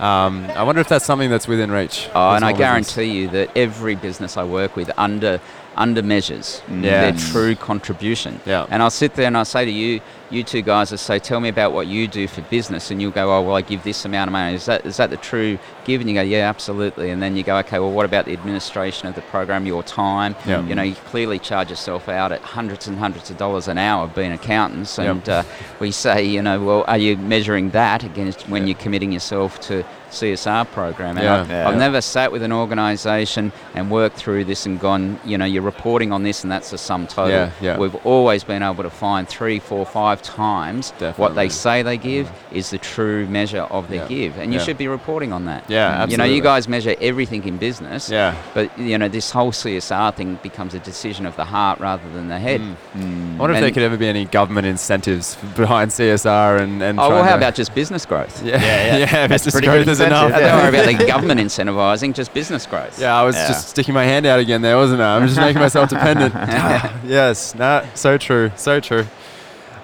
Um, 0.00 0.44
I 0.54 0.62
wonder 0.64 0.80
if 0.80 0.88
that's 0.88 1.04
something 1.04 1.30
that's 1.30 1.48
within 1.48 1.70
reach. 1.70 2.08
Oh, 2.14 2.30
and 2.32 2.44
I 2.44 2.52
business. 2.52 2.58
guarantee 2.58 3.04
you 3.20 3.28
that 3.28 3.56
every 3.56 3.94
business 3.94 4.36
I 4.36 4.44
work 4.44 4.76
with 4.76 4.90
under 4.96 5.40
under 5.76 6.02
measures 6.02 6.60
Yeah. 6.68 7.02
their 7.02 7.12
true 7.12 7.54
contribution. 7.54 8.40
Yeah. 8.44 8.66
And 8.68 8.82
I'll 8.82 8.90
sit 8.90 9.14
there 9.14 9.26
and 9.26 9.36
I'll 9.36 9.44
say 9.44 9.64
to 9.64 9.70
you, 9.70 10.00
you 10.30 10.44
two 10.44 10.60
guys, 10.62 10.92
I 10.92 10.96
say, 10.96 11.18
tell 11.18 11.40
me 11.40 11.48
about 11.48 11.72
what 11.72 11.86
you 11.86 12.06
do 12.06 12.28
for 12.28 12.42
business, 12.42 12.90
and 12.90 13.00
you'll 13.00 13.10
go, 13.12 13.32
oh 13.34 13.42
well, 13.42 13.56
I 13.56 13.62
give 13.62 13.82
this 13.82 14.04
amount 14.04 14.28
of 14.28 14.32
money. 14.32 14.54
Is 14.54 14.66
that 14.66 14.84
is 14.84 14.96
that 14.98 15.10
the 15.10 15.16
true 15.16 15.58
give? 15.84 16.00
And 16.00 16.10
you 16.10 16.14
go, 16.14 16.20
yeah, 16.22 16.48
absolutely. 16.48 17.10
And 17.10 17.22
then 17.22 17.34
you 17.36 17.42
go, 17.42 17.56
okay, 17.58 17.78
well, 17.78 17.90
what 17.90 18.04
about 18.04 18.26
the 18.26 18.32
administration 18.32 19.08
of 19.08 19.14
the 19.14 19.22
program, 19.22 19.64
your 19.66 19.82
time? 19.82 20.36
Yeah. 20.46 20.62
You 20.66 20.74
know, 20.74 20.82
you 20.82 20.94
clearly 20.94 21.38
charge 21.38 21.70
yourself 21.70 22.08
out 22.08 22.30
at 22.32 22.40
hundreds 22.42 22.86
and 22.88 22.98
hundreds 22.98 23.30
of 23.30 23.36
dollars 23.38 23.68
an 23.68 23.78
hour 23.78 24.06
being 24.08 24.32
accountants, 24.32 24.98
Yep. 24.98 25.06
and 25.08 25.28
uh, 25.28 25.42
we 25.80 25.90
say, 25.90 26.24
you 26.24 26.42
know, 26.42 26.62
well, 26.64 26.84
are 26.86 26.98
you 26.98 27.16
measuring 27.16 27.70
that 27.70 28.04
against 28.04 28.48
when 28.48 28.62
Yeah. 28.62 28.68
you're 28.74 28.78
committing 28.82 29.12
yourself 29.12 29.58
to 29.68 29.84
CSR 30.10 30.70
program? 30.70 31.16
And 31.16 31.24
Yeah. 31.24 31.40
I've, 31.40 31.50
Yeah. 31.50 31.68
I've 31.68 31.76
never 31.76 32.00
sat 32.00 32.32
with 32.32 32.42
an 32.42 32.52
organisation 32.52 33.52
and 33.74 33.90
worked 33.90 34.16
through 34.16 34.44
this 34.44 34.66
and 34.66 34.78
gone, 34.80 35.18
you 35.24 35.38
know, 35.38 35.44
you're 35.44 35.62
reporting 35.62 36.12
on 36.12 36.22
this 36.22 36.42
and 36.42 36.52
that's 36.52 36.70
the 36.70 36.78
sum 36.78 37.06
total. 37.06 37.30
Yeah, 37.30 37.50
yeah. 37.60 37.78
We've 37.78 37.94
always 38.06 38.44
been 38.44 38.62
able 38.62 38.82
to 38.82 38.90
find 38.90 39.28
three, 39.28 39.58
four, 39.58 39.84
five 39.86 40.22
times 40.22 40.90
what 41.16 41.34
they 41.34 41.48
say 41.48 41.82
they 41.82 41.96
give 41.96 42.26
mm-hmm. 42.26 42.56
is 42.56 42.70
the 42.70 42.78
true 42.78 43.26
measure 43.26 43.62
of 43.62 43.88
their 43.88 44.02
Yeah, 44.02 44.08
give, 44.08 44.38
and 44.38 44.52
you 44.52 44.58
yeah. 44.58 44.64
should 44.64 44.78
be 44.78 44.88
reporting 44.88 45.32
on 45.32 45.44
that. 45.46 45.68
Yeah, 45.68 45.88
absolutely. 45.88 46.12
You 46.12 46.16
know, 46.18 46.36
you 46.36 46.42
guys 46.42 46.68
measure 46.68 46.94
everything 47.00 47.44
in 47.44 47.56
business. 47.58 48.10
Yeah. 48.10 48.34
But 48.54 48.76
you 48.78 48.98
know, 48.98 49.08
this 49.08 49.30
whole 49.30 49.52
CSR 49.52 50.14
thing 50.14 50.38
becomes 50.42 50.74
a 50.74 50.78
decision 50.80 51.26
of 51.26 51.36
the 51.36 51.44
heart 51.44 51.80
rather 51.80 52.08
than 52.12 52.28
the 52.28 52.38
head. 52.38 52.60
Mm. 52.60 52.76
Mm. 52.96 53.36
I 53.36 53.38
wonder 53.38 53.56
if 53.56 53.60
there 53.60 53.70
could 53.70 53.82
ever 53.82 53.96
be 53.96 54.06
any 54.06 54.24
government 54.24 54.66
incentives 54.66 55.36
behind 55.56 55.90
CSR 55.90 56.60
and, 56.60 56.82
and 56.82 56.98
Oh 56.98 57.10
well, 57.10 57.24
how 57.24 57.36
about 57.36 57.54
just 57.54 57.74
business 57.74 58.06
growth? 58.06 58.42
yeah 58.44 58.56
Yeah, 58.56 58.86
yeah. 58.86 58.96
yeah 58.98 59.26
That's 59.26 59.44
business 59.44 59.54
pretty 59.54 59.66
growth 59.66 59.97
good 59.98 60.04
is 60.04 60.06
enough 60.08 60.24
incentive, 60.30 60.48
Don't 60.50 60.72
worry 60.72 60.80
about 60.92 60.98
the 60.98 61.06
government 61.12 61.40
incentivizing, 61.40 62.14
just 62.14 62.32
business 62.34 62.66
growth. 62.66 62.98
Yeah, 63.00 63.14
I 63.14 63.22
was 63.24 63.36
Yeah. 63.36 63.48
just 63.48 63.68
sticking 63.68 63.94
my 63.94 64.04
hand 64.04 64.26
out 64.26 64.38
again 64.40 64.62
there, 64.62 64.76
wasn't 64.76 65.00
I? 65.02 65.16
I'm 65.16 65.26
just 65.26 65.38
making 65.38 65.60
myself 65.60 65.88
dependent. 65.96 66.34
yes, 67.04 67.54
no, 67.54 67.84
so 67.94 68.16
true, 68.18 68.50
so 68.56 68.80
true. 68.80 69.06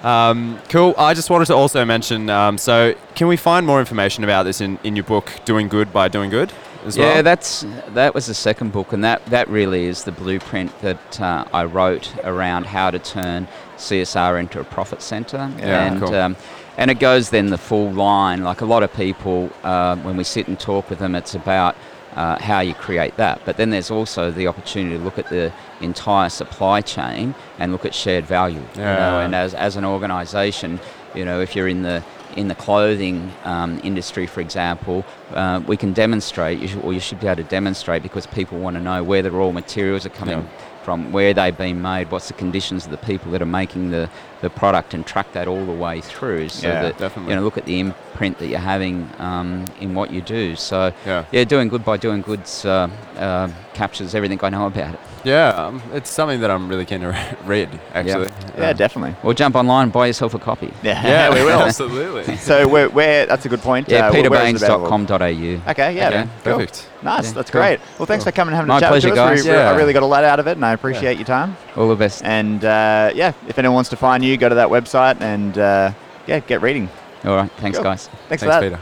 Um, 0.03 0.59
cool. 0.68 0.94
I 0.98 1.14
just 1.14 1.31
wanted 1.31 1.46
to 1.46 1.55
also 1.55 1.83
mention. 1.85 2.29
Um, 2.29 2.59
so, 2.59 2.94
can 3.14 3.27
we 3.27 3.37
find 3.38 3.66
more 3.66 3.81
information 3.81 4.22
about 4.22 4.42
this 4.42 4.61
in, 4.61 4.79
in 4.85 4.96
your 4.96 5.05
book, 5.05 5.33
"Doing 5.46 5.68
Good 5.68 5.92
by 5.94 6.09
Doing 6.09 6.29
Good"? 6.29 6.53
As 6.85 6.94
Yeah, 6.98 7.14
well? 7.14 7.22
that's 7.22 7.64
that 7.94 8.14
was 8.14 8.27
the 8.27 8.35
second 8.35 8.70
book, 8.72 8.92
and 8.92 9.03
that 9.03 9.24
that 9.27 9.48
really 9.48 9.87
is 9.87 10.05
the 10.05 10.12
blueprint 10.12 10.79
that 10.83 11.20
uh, 11.22 11.46
I 11.55 11.64
wrote 11.64 12.12
around 12.22 12.66
how 12.66 12.90
to 12.90 12.98
turn 12.98 13.48
CSR 13.79 14.38
into 14.38 14.61
a 14.61 14.64
profit 14.64 15.00
center, 15.00 15.50
Yeah, 15.59 15.85
and 15.87 16.00
cool. 16.00 16.14
um, 16.14 16.37
and 16.76 16.90
it 16.90 16.98
goes 16.98 17.30
then 17.30 17.46
the 17.50 17.58
full 17.58 17.90
line. 17.92 18.42
Like 18.44 18.60
a 18.60 18.66
lot 18.66 18.82
of 18.82 18.92
people, 18.92 19.50
uh, 19.62 19.96
when 19.96 20.16
we 20.16 20.24
sit 20.24 20.48
and 20.48 20.58
talk 20.58 20.90
with 20.90 20.98
them, 20.98 21.14
it's 21.14 21.34
about 21.34 21.76
uh, 22.16 22.38
how 22.40 22.60
you 22.60 22.74
create 22.74 23.16
that. 23.16 23.40
But 23.44 23.56
then 23.56 23.70
there's 23.70 23.90
also 23.90 24.30
the 24.30 24.46
opportunity 24.46 24.96
to 24.96 25.02
look 25.02 25.18
at 25.18 25.28
the 25.30 25.52
entire 25.80 26.28
supply 26.28 26.80
chain 26.80 27.34
and 27.58 27.72
look 27.72 27.84
at 27.84 27.94
shared 27.94 28.24
value. 28.24 28.60
You 28.74 28.80
know, 28.82 29.18
Yeah. 29.18 29.20
and 29.24 29.34
as 29.34 29.54
as 29.54 29.76
an 29.76 29.84
organisation, 29.84 30.80
you 31.14 31.24
know, 31.24 31.40
if 31.40 31.54
you're 31.56 31.68
in 31.68 31.82
the 31.82 32.02
in 32.37 32.48
the 32.48 32.54
clothing 32.56 33.30
um, 33.44 33.80
industry, 33.84 34.26
for 34.26 34.40
example, 34.40 35.04
uh, 35.34 35.60
we 35.68 35.76
can 35.76 35.92
demonstrate, 35.92 36.58
you 36.58 36.66
should, 36.66 36.82
or 36.82 36.92
you 36.92 36.98
should 36.98 37.20
be 37.20 37.28
able 37.28 37.37
to 37.44 37.48
demonstrate 37.48 38.02
because 38.02 38.26
people 38.26 38.58
want 38.58 38.76
to 38.76 38.82
know 38.82 39.04
where 39.04 39.22
the 39.22 39.30
raw 39.30 39.52
materials 39.52 40.04
are 40.04 40.08
coming 40.10 40.38
Yeah. 40.38 40.82
from, 40.82 41.12
where 41.12 41.32
they've 41.32 41.56
been 41.56 41.80
made, 41.80 42.10
what's 42.10 42.26
the 42.26 42.34
conditions 42.34 42.87
of 42.87 42.90
the 42.90 42.96
people 42.96 43.30
that 43.32 43.40
are 43.40 43.46
making 43.62 43.90
the, 43.92 44.10
the 44.44 44.50
product, 44.50 44.94
and 44.94 45.04
track 45.07 45.33
that 45.33 45.48
all 45.48 45.64
the 45.64 45.72
way 45.87 46.00
through. 46.00 46.48
So 46.50 46.68
Yeah, 46.68 46.83
that 46.83 46.98
definitely. 46.98 47.30
you 47.33 47.37
know, 47.38 47.44
look 47.44 47.59
at 47.59 47.64
the 47.64 47.80
imprint 47.80 48.38
that 48.38 48.46
you're 48.46 48.59
having 48.74 49.09
um, 49.18 49.66
in 49.80 49.94
what 49.94 50.12
you 50.12 50.20
do. 50.20 50.54
So 50.57 50.92
Yeah. 51.07 51.44
doing 51.44 51.68
good 51.68 51.85
by 51.85 51.96
doing 51.96 52.20
goods 52.22 52.64
uh, 52.64 52.88
uh, 53.18 53.48
captures 53.72 54.14
everything 54.14 54.38
I 54.42 54.50
know 54.50 54.66
about 54.66 54.94
it. 54.94 55.00
Yeah, 55.24 55.48
um, 55.48 55.83
it's 55.94 56.11
something 56.11 56.40
that 56.42 56.50
I'm 56.50 56.68
really 56.68 56.85
keen 56.85 57.00
to 57.00 57.16
read. 57.46 57.68
Actually, 57.94 58.28
Yeah, 58.59 58.70
Um, 58.70 58.76
definitely. 58.76 59.16
Or 59.22 59.33
jump 59.33 59.57
online 59.57 59.85
and 59.85 59.92
buy 59.92 60.07
yourself 60.09 60.35
a 60.35 60.38
copy. 60.38 60.70
Yeah, 60.83 61.00
Yeah, 61.07 61.35
we 61.35 61.42
will. 61.42 61.61
Absolutely. 61.70 62.37
so 62.37 62.68
where, 62.68 62.90
where 62.90 63.24
that's 63.24 63.46
a 63.46 63.48
good 63.48 63.62
point. 63.62 63.88
Yeah, 63.88 64.09
Uh, 64.09 64.12
where- 64.12 64.30
where 64.30 64.46
is 64.54 64.62
it 64.62 64.70
Okay, 64.70 65.96
yeah, 65.96 66.09
Okay, 66.09 66.28
cool. 66.44 66.52
Perfect. 66.59 66.88
Nice, 67.02 67.24
Yeah, 67.28 67.33
that's 67.33 67.50
cool. 67.50 67.61
great. 67.62 67.80
Well, 67.98 68.04
thanks 68.07 68.24
Cool. 68.24 68.33
for 68.33 68.37
coming 68.37 68.52
and 68.52 68.57
having 68.57 68.68
My 68.68 68.76
a 68.76 68.80
chat 68.80 68.90
pleasure, 68.90 69.11
with 69.11 69.18
us. 69.18 69.30
guys. 69.30 69.44
We, 69.44 69.50
we- 69.50 69.57
I 69.57 69.76
really 69.76 69.92
got 69.94 70.02
a 70.02 70.07
lot 70.07 70.24
out 70.24 70.40
of 70.40 70.46
it, 70.46 70.52
and 70.59 70.64
I 70.64 70.72
appreciate 70.74 71.16
your 71.16 71.26
time. 71.26 71.57
All 71.76 71.88
the 71.88 71.96
best. 71.96 72.22
And 72.24 72.64
uh, 72.64 73.10
yeah, 73.14 73.32
if 73.48 73.58
anyone 73.58 73.74
wants 73.74 73.90
to 73.90 73.96
find 73.96 74.24
you, 74.24 74.37
go 74.37 74.48
to 74.48 74.54
that 74.54 74.68
website 74.68 75.20
and 75.20 75.58
uh, 75.58 75.92
yeah, 76.26 76.38
get 76.40 76.62
reading. 76.62 76.88
All 77.24 77.37
right, 77.37 77.50
thanks, 77.58 77.78
Cool. 77.78 77.84
guys. 77.84 78.06
Thanks, 78.28 78.42
Thanks, 78.42 78.42
for 78.42 78.48
that. 78.48 78.60
Peter. 78.60 78.80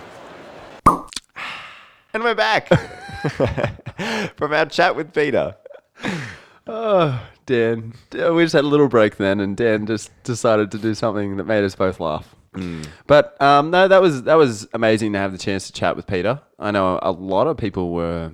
And 2.14 2.22
we're 2.22 2.35
back 2.35 2.68
from 4.37 4.52
our 4.52 4.66
chat 4.66 4.94
with 4.94 5.14
Peter. 5.14 5.57
Oh, 6.66 7.26
Dan, 7.47 7.95
Dan- 8.11 8.34
we 8.34 8.43
just 8.45 8.53
had 8.53 8.64
a 8.64 8.68
little 8.68 8.88
break 8.88 9.16
then, 9.16 9.40
and 9.40 9.57
Dan 9.57 9.86
just 9.86 10.11
decided 10.22 10.70
to 10.72 10.78
do 10.78 10.95
something 10.95 11.38
that 11.38 11.45
made 11.45 11.64
us 11.64 11.74
both 11.74 12.01
laugh. 12.01 12.34
But 13.07 13.40
um, 13.40 13.70
no, 13.70 13.88
that 13.88 14.03
was 14.03 14.24
that 14.24 14.34
was 14.34 14.68
amazing 14.74 15.14
to 15.14 15.18
have 15.20 15.32
the 15.32 15.38
chance 15.38 15.66
to 15.68 15.72
chat 15.72 15.97
with 15.97 16.07
Peter. 16.07 16.38
I 16.59 16.70
know 16.70 16.99
a 17.01 17.11
lot 17.11 17.47
of 17.47 17.57
people 17.57 17.93
were 17.93 18.30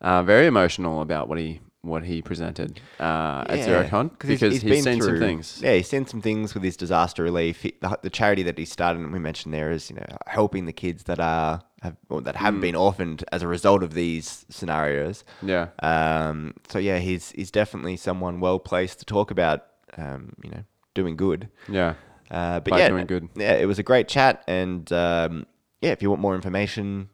uh, 0.00 0.24
very 0.24 0.46
emotional 0.46 1.00
about 1.00 1.28
what 1.28 1.38
he 1.38 1.60
what 1.82 2.04
he 2.04 2.20
presented 2.20 2.80
uh, 2.98 3.44
at 3.48 3.60
Xerocon 3.60 4.10
because 4.10 4.40
he's, 4.40 4.60
seen 4.60 5.00
some 5.00 5.18
things. 5.18 5.60
Yeah, 5.62 5.74
he's 5.74 5.88
seen 5.88 6.06
some 6.06 6.20
things 6.20 6.52
with 6.54 6.62
his 6.62 6.76
disaster 6.76 7.22
relief. 7.22 7.62
He, 7.62 7.74
the, 7.80 7.98
the 8.02 8.10
charity 8.10 8.42
that 8.42 8.58
he 8.58 8.64
started, 8.64 9.00
and 9.00 9.12
we 9.12 9.18
mentioned 9.18 9.54
there, 9.54 9.70
is 9.70 9.88
you 9.90 9.96
know 9.96 10.04
helping 10.26 10.66
the 10.66 10.72
kids 10.72 11.04
that 11.04 11.20
are 11.20 11.62
have 11.82 11.96
that 12.10 12.34
Mm. 12.34 12.38
haven't 12.38 12.60
been 12.60 12.74
orphaned 12.76 13.24
as 13.32 13.42
a 13.42 13.48
result 13.48 13.82
of 13.82 13.94
these 13.94 14.44
scenarios. 14.50 15.24
Yeah. 15.42 15.68
Um. 15.82 16.54
So 16.68 16.78
yeah, 16.78 16.98
he's 16.98 17.30
he's 17.32 17.50
definitely 17.50 17.96
someone 17.96 18.40
well 18.40 18.58
placed 18.58 18.98
to 19.00 19.04
talk 19.04 19.30
about. 19.30 19.64
Um. 19.96 20.34
You 20.44 20.50
know, 20.50 20.64
doing 20.94 21.16
good. 21.16 21.48
Yeah. 21.68 21.94
Uh, 22.30 22.60
but 22.60 22.70
By 22.70 22.78
yeah, 22.78 22.88
doing 22.88 23.06
good. 23.06 23.28
Yeah, 23.34 23.54
it 23.54 23.66
was 23.66 23.80
a 23.80 23.82
great 23.82 24.06
chat, 24.06 24.44
and 24.46 24.90
um, 24.92 25.46
yeah, 25.80 25.90
if 25.90 26.00
you 26.00 26.10
want 26.10 26.22
more 26.22 26.36
information, 26.36 27.08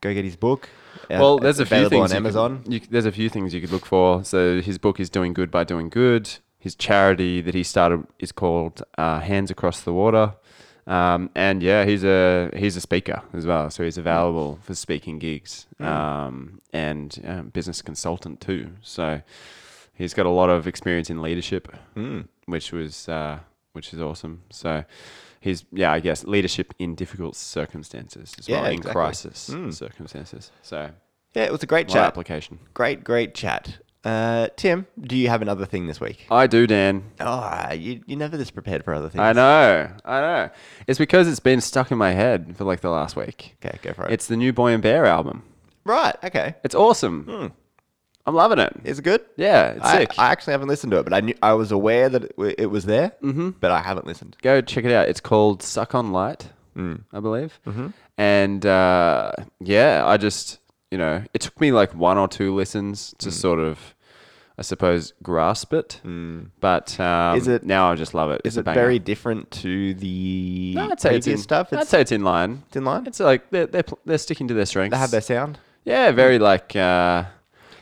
go 0.00 0.14
get 0.14 0.24
his 0.24 0.36
book. 0.36 0.70
Uh, 1.10 1.18
Well, 1.20 1.38
there's 1.38 1.60
a 1.60 1.66
few 1.66 1.88
things 1.88 1.94
on 1.94 2.02
you 2.02 2.06
could- 2.08 2.16
Amazon. 2.16 2.62
you 2.68 2.80
there's 2.90 3.06
a 3.06 3.12
few 3.12 3.28
things 3.28 3.54
you 3.54 3.60
could 3.60 3.70
look 3.72 3.86
for. 3.86 4.24
So 4.24 4.60
his 4.60 4.78
book 4.78 5.00
is 5.00 5.08
doing 5.10 5.32
good 5.32 5.50
by 5.50 5.64
doing 5.64 5.88
good. 5.88 6.30
His 6.58 6.74
charity 6.74 7.40
that 7.40 7.54
he 7.54 7.62
started 7.62 8.04
is 8.18 8.32
called 8.32 8.82
uh, 8.98 9.20
Hands 9.20 9.50
Across 9.50 9.82
the 9.82 9.92
Water. 9.92 10.34
Um, 10.86 11.30
and 11.34 11.62
yeah, 11.62 11.84
he's 11.84 12.02
a 12.02 12.50
he's 12.56 12.74
a 12.76 12.80
speaker 12.80 13.22
as 13.34 13.46
well, 13.46 13.70
so 13.70 13.84
he's 13.84 13.98
available 13.98 14.58
for 14.62 14.74
speaking 14.74 15.18
gigs 15.18 15.66
um, 15.80 16.62
and 16.72 17.20
um, 17.26 17.48
business 17.50 17.82
consultant 17.82 18.40
too. 18.40 18.70
So 18.80 19.20
he's 19.94 20.14
got 20.14 20.24
a 20.26 20.30
lot 20.30 20.48
of 20.48 20.66
experience 20.66 21.10
in 21.10 21.20
leadership, 21.20 21.68
which 22.46 22.72
was 22.72 23.06
uh, 23.08 23.40
which 23.74 23.92
is 23.92 24.00
awesome. 24.00 24.42
So 24.50 24.84
he's 25.40 25.64
yeah, 25.72 25.92
I 25.92 26.00
guess 26.00 26.24
leadership 26.24 26.74
in 26.78 26.94
difficult 26.94 27.36
circumstances 27.36 28.34
as 28.38 28.48
well, 28.48 28.62
Yeah, 28.62 28.68
in 28.68 28.74
exactly. 28.78 28.92
crisis 28.92 29.50
circumstances. 29.70 30.50
So 30.62 30.90
Yeah, 31.34 31.44
it 31.44 31.52
was 31.52 31.62
a 31.62 31.66
great 31.66 31.88
chat. 31.88 32.04
application. 32.06 32.58
Great, 32.74 33.04
great 33.04 33.34
chat. 33.34 33.78
Uh, 34.04 34.48
Tim, 34.56 34.86
do 35.00 35.16
you 35.16 35.28
have 35.28 35.42
another 35.42 35.66
thing 35.66 35.86
this 35.88 36.00
week? 36.00 36.26
I 36.30 36.46
do, 36.46 36.66
Dan. 36.68 37.02
Oh, 37.20 37.72
you, 37.72 38.00
you're 38.06 38.18
never 38.18 38.36
this 38.36 38.50
prepared 38.50 38.84
for 38.84 38.94
other 38.94 39.08
things. 39.08 39.20
I 39.20 39.32
know. 39.32 39.90
I 40.04 40.20
know. 40.20 40.50
It's 40.86 40.98
because 41.00 41.26
it's 41.28 41.40
been 41.40 41.60
stuck 41.60 41.90
in 41.90 41.98
my 41.98 42.12
head 42.12 42.56
for 42.56 42.64
like 42.64 42.80
the 42.80 42.90
last 42.90 43.16
week. 43.16 43.56
Okay, 43.64 43.76
go 43.82 43.92
for 43.92 44.06
it. 44.06 44.12
It's 44.12 44.26
the 44.28 44.36
new 44.36 44.52
Boy 44.52 44.72
and 44.72 44.82
Bear 44.82 45.04
album. 45.04 45.42
right. 45.84 46.14
Okay. 46.22 46.54
It's 46.64 46.76
awesome. 46.76 47.52
I'm 48.26 48.34
loving 48.34 48.58
it. 48.58 48.76
Is 48.84 48.98
it 48.98 49.02
good? 49.02 49.22
Yeah, 49.36 49.70
it's 49.70 49.84
I, 49.84 49.98
sick. 49.98 50.18
I 50.18 50.30
actually 50.30 50.52
haven't 50.52 50.68
listened 50.68 50.90
to 50.92 50.98
it, 50.98 51.04
but 51.04 51.14
I 51.14 51.20
knew 51.20 51.34
I 51.42 51.54
was 51.54 51.72
aware 51.72 52.08
that 52.10 52.24
it, 52.24 52.36
w- 52.36 52.54
it 52.58 52.66
was 52.66 52.84
there, 52.84 53.12
mm-hmm. 53.22 53.50
but 53.60 53.70
I 53.70 53.80
haven't 53.80 54.06
listened. 54.06 54.36
Go 54.42 54.60
check 54.60 54.84
it 54.84 54.92
out. 54.92 55.08
It's 55.08 55.20
called 55.20 55.62
Suck 55.62 55.94
on 55.94 56.12
Light, 56.12 56.50
I 56.76 57.20
believe. 57.20 57.58
Mm-hmm. 57.66 57.88
And 58.18 58.66
uh, 58.66 59.32
yeah, 59.60 60.04
I 60.06 60.16
just, 60.18 60.58
you 60.90 60.98
know, 60.98 61.22
it 61.32 61.40
took 61.40 61.58
me 61.60 61.72
like 61.72 61.94
one 61.94 62.18
or 62.18 62.28
two 62.28 62.54
listens 62.54 63.14
to 63.18 63.30
sort 63.30 63.58
of, 63.60 63.78
I 64.58 64.62
suppose, 64.62 65.12
grasp 65.22 65.72
it. 65.72 66.00
But 66.60 67.00
um, 67.00 67.36
Is 67.38 67.48
it- 67.48 67.64
now 67.64 67.90
I 67.90 67.94
just 67.94 68.12
love 68.12 68.30
it. 68.30 68.42
Is 68.44 68.58
It's 68.58 68.68
it 68.68 68.72
very 68.74 68.98
different 68.98 69.50
to 69.62 69.94
the 69.94 70.74
No, 70.76 70.90
I'd 70.90 71.00
say 71.00 71.16
it's 71.16 71.26
in, 71.26 71.38
stuff? 71.38 71.72
I'd 71.72 71.86
say 71.88 72.00
it's 72.02 72.12
in 72.12 72.22
line. 72.24 72.62
it's 72.66 72.76
in 72.76 72.84
line. 72.84 73.06
It's 73.06 73.20
like 73.20 73.48
they're 73.50 73.66
they're, 73.66 73.84
they're 74.04 74.18
sticking 74.18 74.48
to 74.48 74.54
their 74.54 74.66
strengths. 74.66 74.94
They 74.94 75.00
have 75.00 75.10
their 75.12 75.20
sound. 75.22 75.58
yeah, 75.84 76.10
very 76.10 76.38
like 76.38 76.76
uh, 76.76 77.24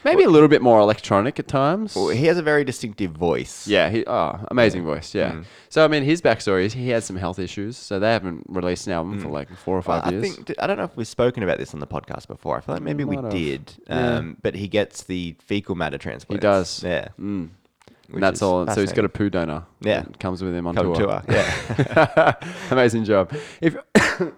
maybe 0.07 0.22
a 0.24 0.30
little 0.30 0.48
bit 0.48 0.62
more 0.62 0.80
electronic 0.80 1.38
at 1.38 1.46
times. 1.48 1.94
Well, 1.94 2.09
he 2.09 2.26
has 2.26 2.38
a 2.38 2.42
very 2.42 2.64
distinctive 2.64 3.11
voice. 3.12 3.66
yeah, 3.68 3.90
he 3.90 4.04
oh 4.07 4.38
amazing 4.50 4.84
voice. 4.84 5.14
Yeah. 5.14 5.32
Mm. 5.32 5.44
So 5.68 5.84
I 5.84 5.88
mean, 5.88 6.02
his 6.04 6.22
backstory 6.22 6.64
is 6.64 6.72
he 6.72 6.88
had 6.88 7.04
some 7.04 7.16
health 7.16 7.38
issues, 7.38 7.76
so 7.76 7.98
they 7.98 8.11
haven't 8.11 8.44
released 8.48 8.86
an 8.86 8.94
album 8.94 9.20
for 9.20 9.28
like 9.28 9.48
four 9.57 9.76
or 9.76 9.82
Mm. 9.82 9.86
Well, 9.88 10.00
five 10.02 10.09
I 10.09 10.16
years. 10.16 10.34
think 10.36 10.54
I 10.59 10.66
don't 10.66 10.78
know 10.78 10.84
if 10.84 10.96
we've 10.96 11.07
spoken 11.07 11.42
about 11.42 11.59
this 11.59 11.74
on 11.74 11.80
the 11.80 11.86
podcast 11.86 12.26
before. 12.28 12.57
I 12.57 12.61
feel 12.61 12.74
like 12.76 12.82
maybe 12.82 13.04
we 13.04 13.16
might 13.16 13.24
have. 13.24 13.32
did. 13.32 13.72
Yeah. 13.88 14.16
Um, 14.16 14.36
but 14.42 14.54
he 14.54 14.68
gets 14.68 15.02
the 15.04 15.36
fecal 15.44 15.74
matter 15.74 15.98
transplant. 15.98 16.40
He 16.40 16.42
does. 16.42 16.82
Yeah. 16.82 17.09
Mm. 17.20 17.50
And 18.12 18.22
that's 18.22 18.40
all. 18.40 18.66
So 18.68 18.80
he's 18.80 18.92
got 18.92 19.04
a 19.04 19.09
poo 19.09 19.28
donor. 19.30 19.64
Yeah. 19.80 20.04
comes 20.20 20.40
with 20.42 20.54
him 20.54 20.66
on 20.68 20.76
Come 20.76 20.94
tour. 20.94 20.94
tour. 20.94 21.22
Yeah. 21.28 22.34
amazing 22.70 23.04
job. 23.04 23.34
If 23.61 23.76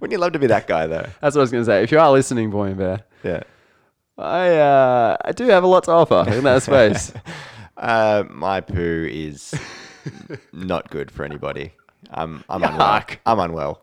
Wouldn't 0.00 0.12
you 0.12 0.18
love 0.18 0.32
to 0.32 0.38
be 0.38 0.46
that 0.48 0.66
guy 0.66 0.86
though? 0.86 1.06
that's 1.20 1.34
what 1.34 1.40
I 1.40 1.44
was 1.44 1.50
going 1.50 1.62
to 1.62 1.66
say. 1.66 1.82
If 1.82 1.90
you 1.92 1.98
are 1.98 2.10
listening, 2.12 2.50
Boy 2.50 2.66
and 2.68 2.76
Bear, 2.76 3.00
Yeah. 3.24 3.42
I 4.18 4.50
uh, 4.56 5.16
I 5.24 5.32
do 5.32 5.46
have 5.48 5.64
a 5.64 5.66
lot 5.66 5.84
to 5.84 5.92
offer 5.92 6.24
in 6.28 6.44
that 6.44 6.62
space. 6.68 7.12
Uh, 7.76 8.24
my 8.30 8.60
poo 8.60 9.08
is 9.10 9.54
not 10.52 10.90
good 10.90 11.10
for 11.10 11.24
anybody. 11.24 11.72
I'm 12.10 12.44
I'm 12.48 12.62
unwell. 12.62 12.78
Yuck. 13.00 13.16
I'm 13.24 13.38
unwell 13.40 13.82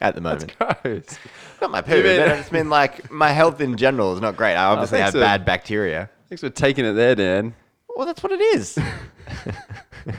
at 0.00 0.14
the 0.14 0.20
moment. 0.20 0.54
Gross. 0.58 1.18
Not 1.60 1.70
my 1.70 1.80
poo, 1.80 1.96
You 1.98 2.02
mean- 2.04 2.18
but 2.20 2.38
it's 2.38 2.48
been 2.50 2.68
like 2.70 3.10
my 3.10 3.30
health 3.32 3.60
in 3.60 3.76
general 3.76 4.14
is 4.14 4.20
not 4.20 4.36
great. 4.36 4.54
I 4.54 4.64
obviously 4.66 4.98
thanks 4.98 5.12
have 5.12 5.20
for- 5.20 5.24
bad 5.24 5.44
bacteria. 5.44 6.10
Thanks 6.28 6.40
for 6.42 6.50
taking 6.50 6.84
it 6.84 6.92
there, 6.94 7.14
Dan. 7.14 7.54
Well, 7.96 8.06
that's 8.06 8.22
what 8.22 8.32
it 8.32 8.40
is. 8.40 8.78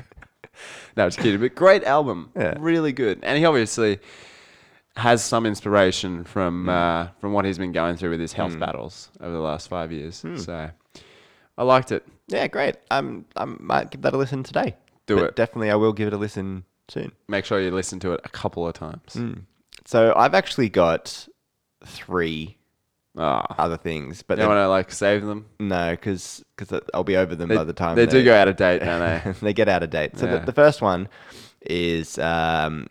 No, 0.95 1.05
just 1.05 1.20
kidding. 1.20 1.39
But 1.39 1.53
great 1.53 1.84
album. 1.84 2.32
Yeah. 2.36 2.55
Really 2.58 2.91
good. 2.91 3.20
And 3.22 3.38
he 3.38 3.45
obviously 3.45 3.99
has 4.98 5.24
some 5.24 5.45
inspiration 5.45 6.24
from 6.26 6.68
uh, 6.68 7.08
from 7.22 7.32
what 7.34 7.45
he's 7.45 7.58
been 7.58 7.72
going 7.72 7.95
through 7.95 8.10
with 8.12 8.20
his 8.20 8.34
health 8.34 8.60
battles 8.60 9.10
over 9.22 9.32
the 9.32 9.39
last 9.39 9.70
five 9.70 9.91
years. 9.91 10.22
Mm. 10.24 10.39
So 10.43 10.70
I 11.58 11.64
liked 11.64 11.91
it. 11.91 12.06
yeah, 12.28 12.48
great. 12.48 12.76
I'm 12.91 13.26
I 13.36 13.45
might 13.45 13.91
give 13.91 14.02
that 14.02 14.14
a 14.14 14.18
listen 14.18 14.43
today. 14.43 14.76
Do 15.06 15.16
But 15.16 15.24
it. 15.26 15.36
Definitely, 15.36 15.72
I 15.72 15.76
will 15.76 15.93
give 15.93 16.08
it 16.08 16.14
a 16.14 16.18
listen 16.18 16.66
soon. 16.89 17.12
Make 17.28 17.45
sure 17.45 17.62
you 17.62 17.72
listen 17.72 18.00
to 18.02 18.12
it 18.14 18.22
a 18.26 18.30
couple 18.30 18.68
of 18.68 18.74
times. 18.74 19.18
So 19.86 20.14
I've 20.18 20.34
actually 20.36 20.70
got 20.70 21.28
three 21.86 22.58
Ah. 23.20 23.56
other 23.58 23.78
things, 23.78 24.22
but 24.22 24.38
You 24.38 24.41
they're- 24.43 24.48
want 24.50 24.60
to 24.60 24.68
like 24.70 24.91
save 24.91 25.26
them? 25.26 25.45
no, 25.60 25.91
because 25.91 26.43
I'll 26.93 27.04
be 27.04 27.18
over 27.18 27.36
them 27.36 27.50
They, 27.50 27.56
by 27.56 27.64
the 27.64 27.74
time 27.74 27.95
they 27.95 28.06
do 28.06 28.24
go 28.24 28.36
out 28.36 28.48
of 28.48 28.58
date, 28.58 28.80
don't 28.80 29.00
they? 29.24 29.32
they 29.41 29.54
get 29.54 29.68
out 29.70 29.82
of 29.82 29.89
date. 29.89 30.18
So 30.18 30.26
Yeah. 30.28 30.38
the, 30.38 30.48
the 30.48 30.54
first 30.54 30.82
one 30.84 31.08
is 31.62 32.20
um, 32.20 32.88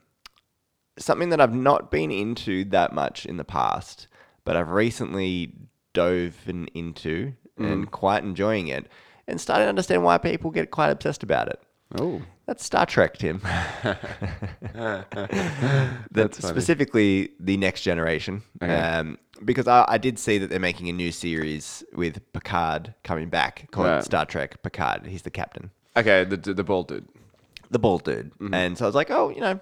something 0.99 1.29
that 1.31 1.41
I've 1.41 1.55
not 1.55 1.91
been 1.91 2.11
into 2.11 2.65
that 2.67 2.93
much 2.93 3.27
in 3.27 3.37
the 3.37 3.45
past, 3.45 4.07
but 4.45 4.57
I've 4.57 4.71
recently 4.71 5.53
dove 5.93 6.37
in- 6.47 6.69
into 6.75 7.33
Mm. 7.59 7.73
and 7.73 7.91
quite 7.91 8.23
enjoying 8.23 8.69
it, 8.69 8.87
and 9.27 9.41
starting 9.41 9.65
to 9.65 9.69
understand 9.71 10.05
why 10.05 10.19
people 10.19 10.51
get 10.51 10.71
quite 10.71 10.91
obsessed 10.91 11.23
about 11.23 11.49
it. 11.49 11.59
oh, 11.99 12.21
That's 12.47 12.65
Star 12.65 12.85
Trek, 12.87 13.17
Tim. 13.17 13.41
That's 16.11 16.47
specifically 16.47 17.31
the 17.41 17.57
next 17.57 17.83
generation. 17.83 18.43
Okay. 18.63 18.75
Um, 18.75 19.19
because 19.45 19.69
I, 19.69 19.85
I 19.89 19.99
did 19.99 20.19
see 20.19 20.39
that 20.39 20.51
they're 20.51 20.59
making 20.61 20.89
a 20.89 20.93
new 20.93 21.13
series 21.13 21.85
with 21.95 22.21
Picard 22.33 22.95
coming 23.05 23.29
back 23.29 23.69
called 23.71 23.87
Right. 23.89 24.05
Star 24.05 24.27
Trek 24.27 24.63
Picard. 24.63 25.07
He's 25.07 25.23
the 25.23 25.31
captain. 25.31 25.71
okay. 25.97 26.25
The 26.25 26.37
the 26.37 26.65
bald 26.65 26.89
dude. 26.89 27.07
the 27.71 27.79
bald 27.79 28.05
dude. 28.05 28.33
Mm-hmm. 28.35 28.55
And 28.55 28.79
so 28.79 28.85
I 28.85 28.89
was 28.89 28.95
like, 28.95 29.11
oh, 29.11 29.31
you 29.31 29.41
know, 29.41 29.61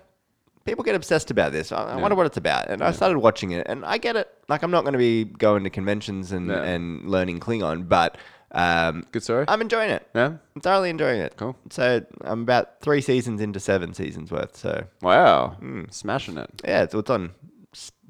people 0.65 0.85
get 0.85 0.95
obsessed 0.95 1.31
about 1.31 1.53
this. 1.53 1.73
I, 1.73 1.93
I 1.93 1.97
wonder 1.97 2.15
what 2.15 2.27
it's 2.27 2.37
about. 2.37 2.69
And 2.71 2.83
I 2.83 2.93
started 2.93 3.19
watching 3.19 3.51
it, 3.53 3.67
and 3.69 3.85
I 3.85 3.99
get 3.99 4.17
it. 4.17 4.29
Like, 4.49 4.63
I'm 4.63 4.71
not 4.71 4.83
going 4.83 4.93
to 4.93 4.99
be 4.99 5.25
going 5.25 5.65
to 5.65 5.71
conventions 5.71 6.33
and, 6.33 6.49
Yeah. 6.49 6.63
and 6.63 7.09
learning 7.09 7.41
Klingon, 7.41 7.89
but 7.89 8.17
um, 8.53 9.05
Good 9.13 9.23
story. 9.25 9.45
I'm 9.49 9.61
enjoying 9.61 9.91
it. 9.91 10.07
yeah. 10.15 10.35
I'm 10.55 10.61
thoroughly 10.61 10.89
enjoying 10.91 11.21
it. 11.21 11.37
Cool. 11.37 11.57
So 11.71 12.05
I'm 12.21 12.43
about 12.43 12.81
three 12.81 13.01
seasons 13.01 13.41
into 13.41 13.59
seven 13.61 13.95
seasons 13.95 14.31
worth. 14.31 14.57
So 14.57 14.85
Wow. 15.03 15.57
Mm. 15.61 15.93
Smashing 15.93 16.39
it. 16.39 16.63
yeah, 16.65 16.87
so 16.89 17.01
it's 17.01 17.11
on 17.11 17.33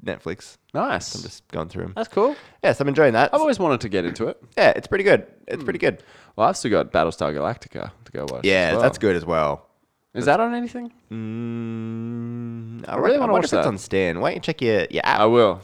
Netflix. 0.05 0.57
Nice. 0.73 1.15
I'm 1.15 1.21
just 1.23 1.47
going 1.47 1.67
through 1.69 1.83
them. 1.85 1.93
That's 1.95 2.09
cool. 2.09 2.35
Yes, 2.63 2.79
I'm 2.79 2.87
enjoying 2.87 3.13
that. 3.13 3.33
I've 3.33 3.41
always 3.41 3.57
wanted 3.57 3.81
to 3.81 3.89
get 3.89 4.05
into 4.05 4.27
it. 4.27 4.39
Yeah, 4.55 4.69
it's 4.75 4.85
pretty 4.87 5.03
good. 5.03 5.25
It's 5.47 5.61
Hmm. 5.61 5.63
pretty 5.65 5.79
good. 5.79 6.03
Well, 6.35 6.47
I've 6.47 6.57
still 6.57 6.69
got 6.71 6.91
Battlestar 6.91 7.33
Galactica 7.33 7.91
to 8.05 8.11
go 8.11 8.25
watch. 8.29 8.45
Yeah, 8.45 8.73
well. 8.73 8.81
that's 8.81 8.97
good 8.99 9.15
as 9.15 9.25
well. 9.25 9.64
Is 10.15 10.25
that 10.25 10.39
on 10.39 10.53
anything? 10.55 10.91
Mm, 11.11 12.87
I, 12.87 12.95
really 12.97 13.17
wanna 13.19 13.31
I 13.31 13.33
wonder 13.33 13.33
watch 13.33 13.43
if 13.45 13.51
that. 13.51 13.59
it's 13.59 13.67
on 13.67 13.77
Stan. 13.77 14.19
Why 14.19 14.29
don't 14.29 14.35
you 14.35 14.41
check 14.41 14.61
your, 14.61 14.85
your 14.89 15.01
app? 15.05 15.19
I 15.19 15.25
will. 15.25 15.61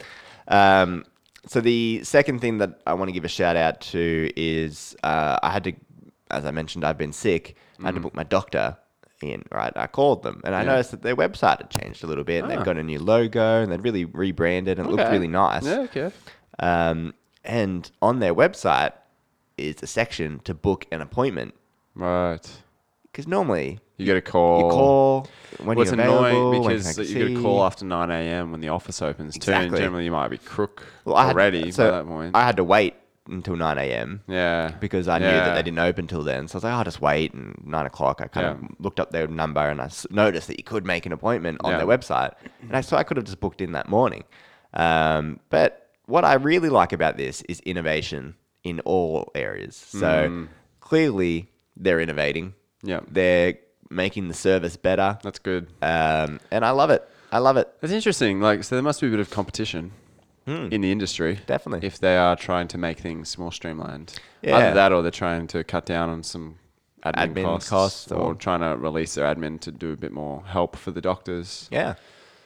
Um, 0.47 1.05
so 1.47 1.61
the 1.61 2.01
second 2.03 2.39
thing 2.39 2.57
that 2.59 2.81
I 2.85 2.93
want 2.93 3.09
to 3.09 3.13
give 3.13 3.25
a 3.25 3.29
shout 3.29 3.55
out 3.55 3.81
to 3.81 4.29
is 4.35 4.95
uh, 5.03 5.37
I 5.41 5.51
had 5.51 5.63
to, 5.65 5.73
as 6.29 6.45
I 6.45 6.51
mentioned, 6.51 6.83
I've 6.83 6.97
been 6.97 7.13
sick. 7.13 7.55
I 7.81 7.85
had 7.87 7.95
to 7.95 8.01
book 8.01 8.13
my 8.13 8.23
doctor 8.23 8.77
in. 9.23 9.43
Right, 9.51 9.71
I 9.75 9.87
called 9.87 10.23
them 10.23 10.41
and 10.43 10.53
I 10.55 10.61
Mm. 10.61 10.65
Yeah. 10.65 10.71
noticed 10.71 10.91
that 10.91 11.01
their 11.03 11.15
website 11.15 11.57
had 11.59 11.69
changed 11.69 12.03
a 12.03 12.07
little 12.07 12.23
bit. 12.23 12.43
And 12.43 12.51
Ah. 12.51 12.55
they've 12.55 12.65
got 12.65 12.77
a 12.77 12.83
new 12.83 12.99
logo 12.99 13.61
and 13.63 13.71
they'd 13.71 13.83
really 13.83 14.05
rebranded 14.05 14.77
and 14.79 14.87
it 14.87 14.91
looked 14.91 15.09
really 15.11 15.27
nice. 15.27 15.63
Yeah. 15.65 15.79
Okay. 15.81 16.11
Um, 16.59 17.13
and 17.43 17.89
on 18.01 18.19
their 18.19 18.35
website 18.35 18.91
is 19.57 19.75
a 19.81 19.87
section 19.87 20.39
to 20.43 20.53
book 20.53 20.85
an 20.91 21.01
appointment 21.01 21.53
Right. 21.95 22.47
because 23.03 23.27
normally 23.27 23.79
You 24.01 24.05
get 24.05 24.17
a 24.17 24.21
call. 24.21 24.57
you 24.63 24.69
call 24.71 25.27
when 25.63 25.77
you're 25.77 25.93
available, 25.93 26.25
annoying 26.25 26.61
because 26.63 26.95
can 26.95 27.05
you 27.05 27.29
get 27.29 27.37
a 27.37 27.41
call 27.41 27.63
after 27.63 27.85
9 27.85 28.09
a.m. 28.11 28.51
when 28.51 28.61
the 28.61 28.69
office 28.69 29.01
opens 29.01 29.37
too, 29.37 29.51
and 29.51 29.63
Exactly. 29.65 29.79
generally 29.79 30.05
you 30.05 30.11
might 30.11 30.29
be 30.29 30.37
crook 30.37 30.85
Well, 31.05 31.15
I 31.15 31.27
had- 31.27 31.35
already 31.35 31.71
so 31.71 31.89
by 31.91 31.97
that 31.97 32.07
point. 32.07 32.35
I 32.35 32.43
had 32.45 32.57
to 32.57 32.63
wait 32.63 32.95
until 33.27 33.55
9 33.55 33.77
a.m. 33.77 34.21
Yeah. 34.27 34.71
because 34.79 35.07
I 35.07 35.19
knew 35.19 35.25
that 35.27 35.53
they 35.53 35.61
didn't 35.61 35.79
open 35.79 36.07
till 36.07 36.23
then. 36.23 36.47
So 36.47 36.55
I 36.55 36.57
was 36.57 36.63
like, 36.63 36.73
oh, 36.73 36.77
I'll 36.77 36.83
just 36.83 37.01
wait. 37.01 37.33
And 37.33 37.55
nine 37.63 37.85
o'clock, 37.85 38.19
I 38.19 38.27
kind 38.27 38.45
Yeah. 38.45 38.51
of 38.67 38.75
looked 38.79 38.99
up 38.99 39.11
their 39.11 39.27
number 39.27 39.61
and 39.61 39.79
I 39.79 39.89
noticed 40.09 40.47
that 40.47 40.57
you 40.57 40.63
could 40.63 40.85
make 40.85 41.05
an 41.05 41.11
appointment 41.13 41.59
on 41.63 41.71
Yeah. 41.71 41.77
their 41.77 41.87
website. 41.87 42.33
And 42.63 42.75
I, 42.75 42.81
so 42.81 42.97
I 42.97 43.03
could 43.03 43.17
have 43.17 43.25
just 43.25 43.39
booked 43.39 43.61
in 43.61 43.73
that 43.73 43.87
morning. 43.87 44.23
Um, 44.73 45.39
but 45.49 45.89
what 46.07 46.25
I 46.25 46.33
really 46.33 46.69
like 46.69 46.91
about 46.93 47.15
this 47.17 47.41
is 47.47 47.59
innovation 47.61 48.35
in 48.63 48.79
all 48.81 49.31
areas. 49.35 49.75
So 49.75 50.47
clearly 50.79 51.49
they're 51.77 51.99
innovating. 52.01 52.47
Mm. 52.47 52.53
Yeah. 52.89 52.99
They're 53.09 53.53
making 53.91 54.27
the 54.27 54.33
service 54.33 54.75
better. 54.77 55.17
That's 55.23 55.39
good. 55.39 55.67
Um, 55.81 56.39
and 56.49 56.65
I 56.65 56.71
love 56.71 56.89
it. 56.89 57.07
I 57.31 57.37
love 57.37 57.57
it. 57.57 57.71
That's 57.81 57.93
interesting. 57.93 58.39
Like, 58.41 58.63
so 58.63 58.75
there 58.75 58.83
must 58.83 59.01
be 59.01 59.07
a 59.07 59.09
bit 59.11 59.19
of 59.19 59.29
competition 59.29 59.91
in 60.47 60.81
the 60.81 60.91
industry. 60.91 61.39
Definitely. 61.45 61.87
If 61.87 61.99
they 61.99 62.17
are 62.17 62.35
trying 62.35 62.67
to 62.69 62.77
make 62.77 62.99
things 62.99 63.37
more 63.37 63.51
streamlined. 63.53 64.19
Yeah. 64.41 64.57
Either 64.57 64.73
that 64.73 64.91
or 64.91 65.01
they're 65.01 65.11
trying 65.11 65.47
to 65.47 65.63
cut 65.63 65.85
down 65.85 66.09
on 66.09 66.23
some 66.23 66.55
admin, 67.05 67.33
Admin 67.33 67.43
costs, 67.45 67.69
costs 67.69 68.11
or, 68.11 68.19
or- 68.19 68.35
trying 68.35 68.59
to 68.61 68.75
release 68.77 69.15
their 69.15 69.33
admin 69.33 69.59
to 69.61 69.71
do 69.71 69.93
a 69.93 69.95
bit 69.95 70.11
more 70.11 70.43
help 70.45 70.75
for 70.75 70.91
the 70.91 70.99
doctors. 71.01 71.69
Yeah, 71.71 71.93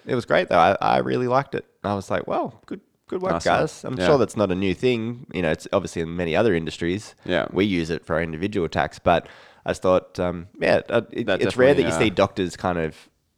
it 0.05 0.13
was 0.13 0.25
great 0.25 0.49
though. 0.49 0.59
I, 0.59 0.77
I 0.81 0.97
really 0.99 1.27
liked 1.27 1.55
it. 1.55 1.65
I 1.83 1.95
was 1.95 2.11
like, 2.11 2.27
well, 2.27 2.61
good 2.67 2.81
good 3.07 3.21
work, 3.21 3.31
Nice 3.33 3.45
one. 3.45 3.59
guys. 3.59 3.83
I'm 3.83 3.97
Yeah. 3.97 4.05
sure 4.07 4.17
that's 4.19 4.37
not 4.37 4.51
a 4.51 4.55
new 4.55 4.73
thing. 4.75 5.25
You 5.33 5.41
know, 5.41 5.51
it's 5.51 5.67
obviously 5.73 6.01
in 6.03 6.15
many 6.15 6.35
other 6.35 6.53
industries. 6.53 7.15
Yeah. 7.25 7.47
we 7.51 7.65
use 7.65 7.89
it 7.89 8.05
for 8.05 8.15
our 8.15 8.21
individual 8.21 8.67
tax, 8.69 8.99
but 8.99 9.27
I 9.65 9.71
just 9.71 9.81
thought, 9.81 10.19
um, 10.19 10.47
yeah, 10.59 10.81
uh, 10.89 11.01
it, 11.11 11.27
it's 11.29 11.57
rare 11.57 11.73
that 11.73 11.81
definitely, 11.81 11.83
you 11.85 11.91
see 11.91 12.09
doctors 12.09 12.55
kind 12.57 12.77
of. 12.77 12.95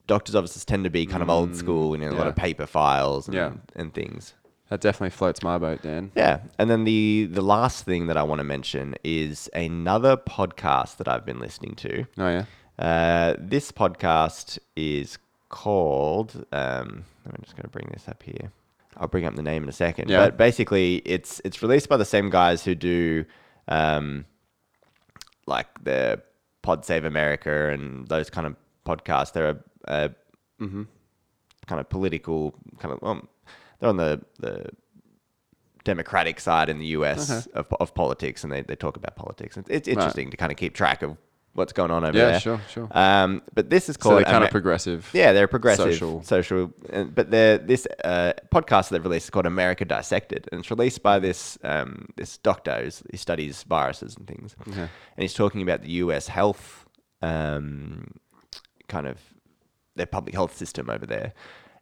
Doctors' 0.07 0.35
offices 0.35 0.63
tend 0.63 0.85
to 0.85 0.89
be 0.89 1.05
kind 1.05 1.21
of 1.21 1.29
old 1.29 1.53
school, 1.53 1.93
you 1.93 1.99
know, 2.01 2.11
a 2.11 2.15
lot 2.15 2.27
Mm, 2.27 2.29
of 2.29 2.35
paper 2.37 2.65
files 2.65 3.27
and, 3.27 3.35
Yeah. 3.35 3.51
and 3.75 3.93
things. 3.93 4.33
That 4.69 4.79
definitely 4.79 5.09
floats 5.09 5.43
my 5.43 5.57
boat, 5.57 5.81
Dan. 5.81 6.11
Yeah, 6.15 6.39
and 6.57 6.69
then 6.69 6.85
the 6.85 7.27
the 7.29 7.41
last 7.41 7.83
thing 7.83 8.07
that 8.07 8.15
I 8.15 8.23
want 8.23 8.39
to 8.39 8.45
mention 8.45 8.95
is 9.03 9.49
another 9.53 10.15
podcast 10.15 10.95
that 10.97 11.09
I've 11.09 11.25
been 11.25 11.39
listening 11.41 11.75
to. 11.75 12.05
Oh 12.17 12.29
yeah. 12.29 12.45
Uh, 12.79 13.35
this 13.37 13.73
podcast 13.73 14.59
is 14.77 15.17
called. 15.49 16.45
Um, 16.53 17.03
I'm 17.25 17.41
just 17.43 17.55
going 17.55 17.63
to 17.63 17.69
bring 17.69 17.89
this 17.91 18.07
up 18.07 18.23
here. 18.23 18.51
I'll 18.95 19.07
bring 19.09 19.25
up 19.25 19.35
the 19.35 19.43
name 19.43 19.63
in 19.63 19.69
a 19.69 19.73
second. 19.73 20.09
Yeah. 20.09 20.19
But 20.25 20.37
basically, 20.37 20.97
it's 21.05 21.41
it's 21.43 21.61
released 21.61 21.89
by 21.89 21.97
the 21.97 22.05
same 22.05 22.29
guys 22.29 22.63
who 22.63 22.75
do, 22.75 23.25
um, 23.67 24.23
like 25.47 25.83
the 25.83 26.21
Pod 26.61 26.85
Save 26.85 27.05
America 27.05 27.69
and 27.71 28.07
those 28.07 28.29
kind 28.29 28.45
of 28.45 28.55
podcasts. 28.85 29.31
They're 29.33 29.49
a, 29.49 29.57
a 30.05 30.09
Mm-hmm. 30.59 30.83
kind 31.67 31.79
of 31.79 31.87
political 31.89 32.53
kind 32.79 32.93
of. 32.93 33.03
Um, 33.03 33.27
they're 33.79 33.89
on 33.89 33.97
the 33.97 34.21
the 34.39 34.65
Democratic 35.83 36.39
side 36.39 36.67
in 36.69 36.79
the 36.79 36.87
U.S. 36.87 37.29
of, 37.53 37.67
of 37.79 37.93
politics, 37.93 38.43
and 38.43 38.51
they, 38.51 38.61
they 38.61 38.75
talk 38.75 38.97
about 38.97 39.15
politics. 39.15 39.55
It's, 39.55 39.69
it's 39.69 39.87
interesting 39.87 40.31
to 40.31 40.37
kind 40.37 40.51
of 40.51 40.57
keep 40.57 40.73
track 40.73 41.01
of 41.01 41.15
what's 41.57 41.73
going 41.73 41.91
on 41.91 42.03
over 42.05 42.15
Yeah, 42.17 42.25
there. 42.25 42.33
Yeah, 42.33 42.39
sure, 42.39 42.61
sure. 42.69 42.87
Um, 42.91 43.41
but 43.53 43.69
this 43.69 43.89
is 43.89 43.95
So 43.95 44.01
called 44.01 44.17
they're 44.17 44.23
kind 44.25 44.35
Ama- 44.37 44.45
of 44.45 44.51
progressive. 44.51 45.09
yeah, 45.13 45.33
they're 45.33 45.47
progressive, 45.47 45.85
Social. 45.93 46.23
social. 46.23 46.71
uh, 46.93 47.03
but 47.05 47.31
they're, 47.31 47.57
this 47.57 47.87
uh, 48.03 48.33
podcast 48.53 48.89
that 48.89 48.91
they've 48.91 49.03
released 49.03 49.25
is 49.25 49.29
called 49.31 49.45
America 49.47 49.83
Dissected, 49.85 50.47
and 50.51 50.59
it's 50.59 50.69
released 50.71 51.01
by 51.03 51.19
this 51.19 51.57
um, 51.63 52.07
this 52.15 52.37
doctor 52.37 52.83
who's, 52.83 53.01
he 53.11 53.17
studies 53.17 53.63
viruses 53.63 54.15
and 54.15 54.27
things, 54.27 54.55
and 54.75 54.89
he's 55.17 55.33
talking 55.33 55.61
about 55.61 55.81
the 55.81 55.91
U.S. 56.03 56.27
health 56.27 56.85
um, 57.21 58.11
kind 58.87 59.07
of 59.07 59.17
their 59.95 60.05
public 60.05 60.35
health 60.35 60.55
system 60.55 60.89
over 60.89 61.05
there. 61.05 61.33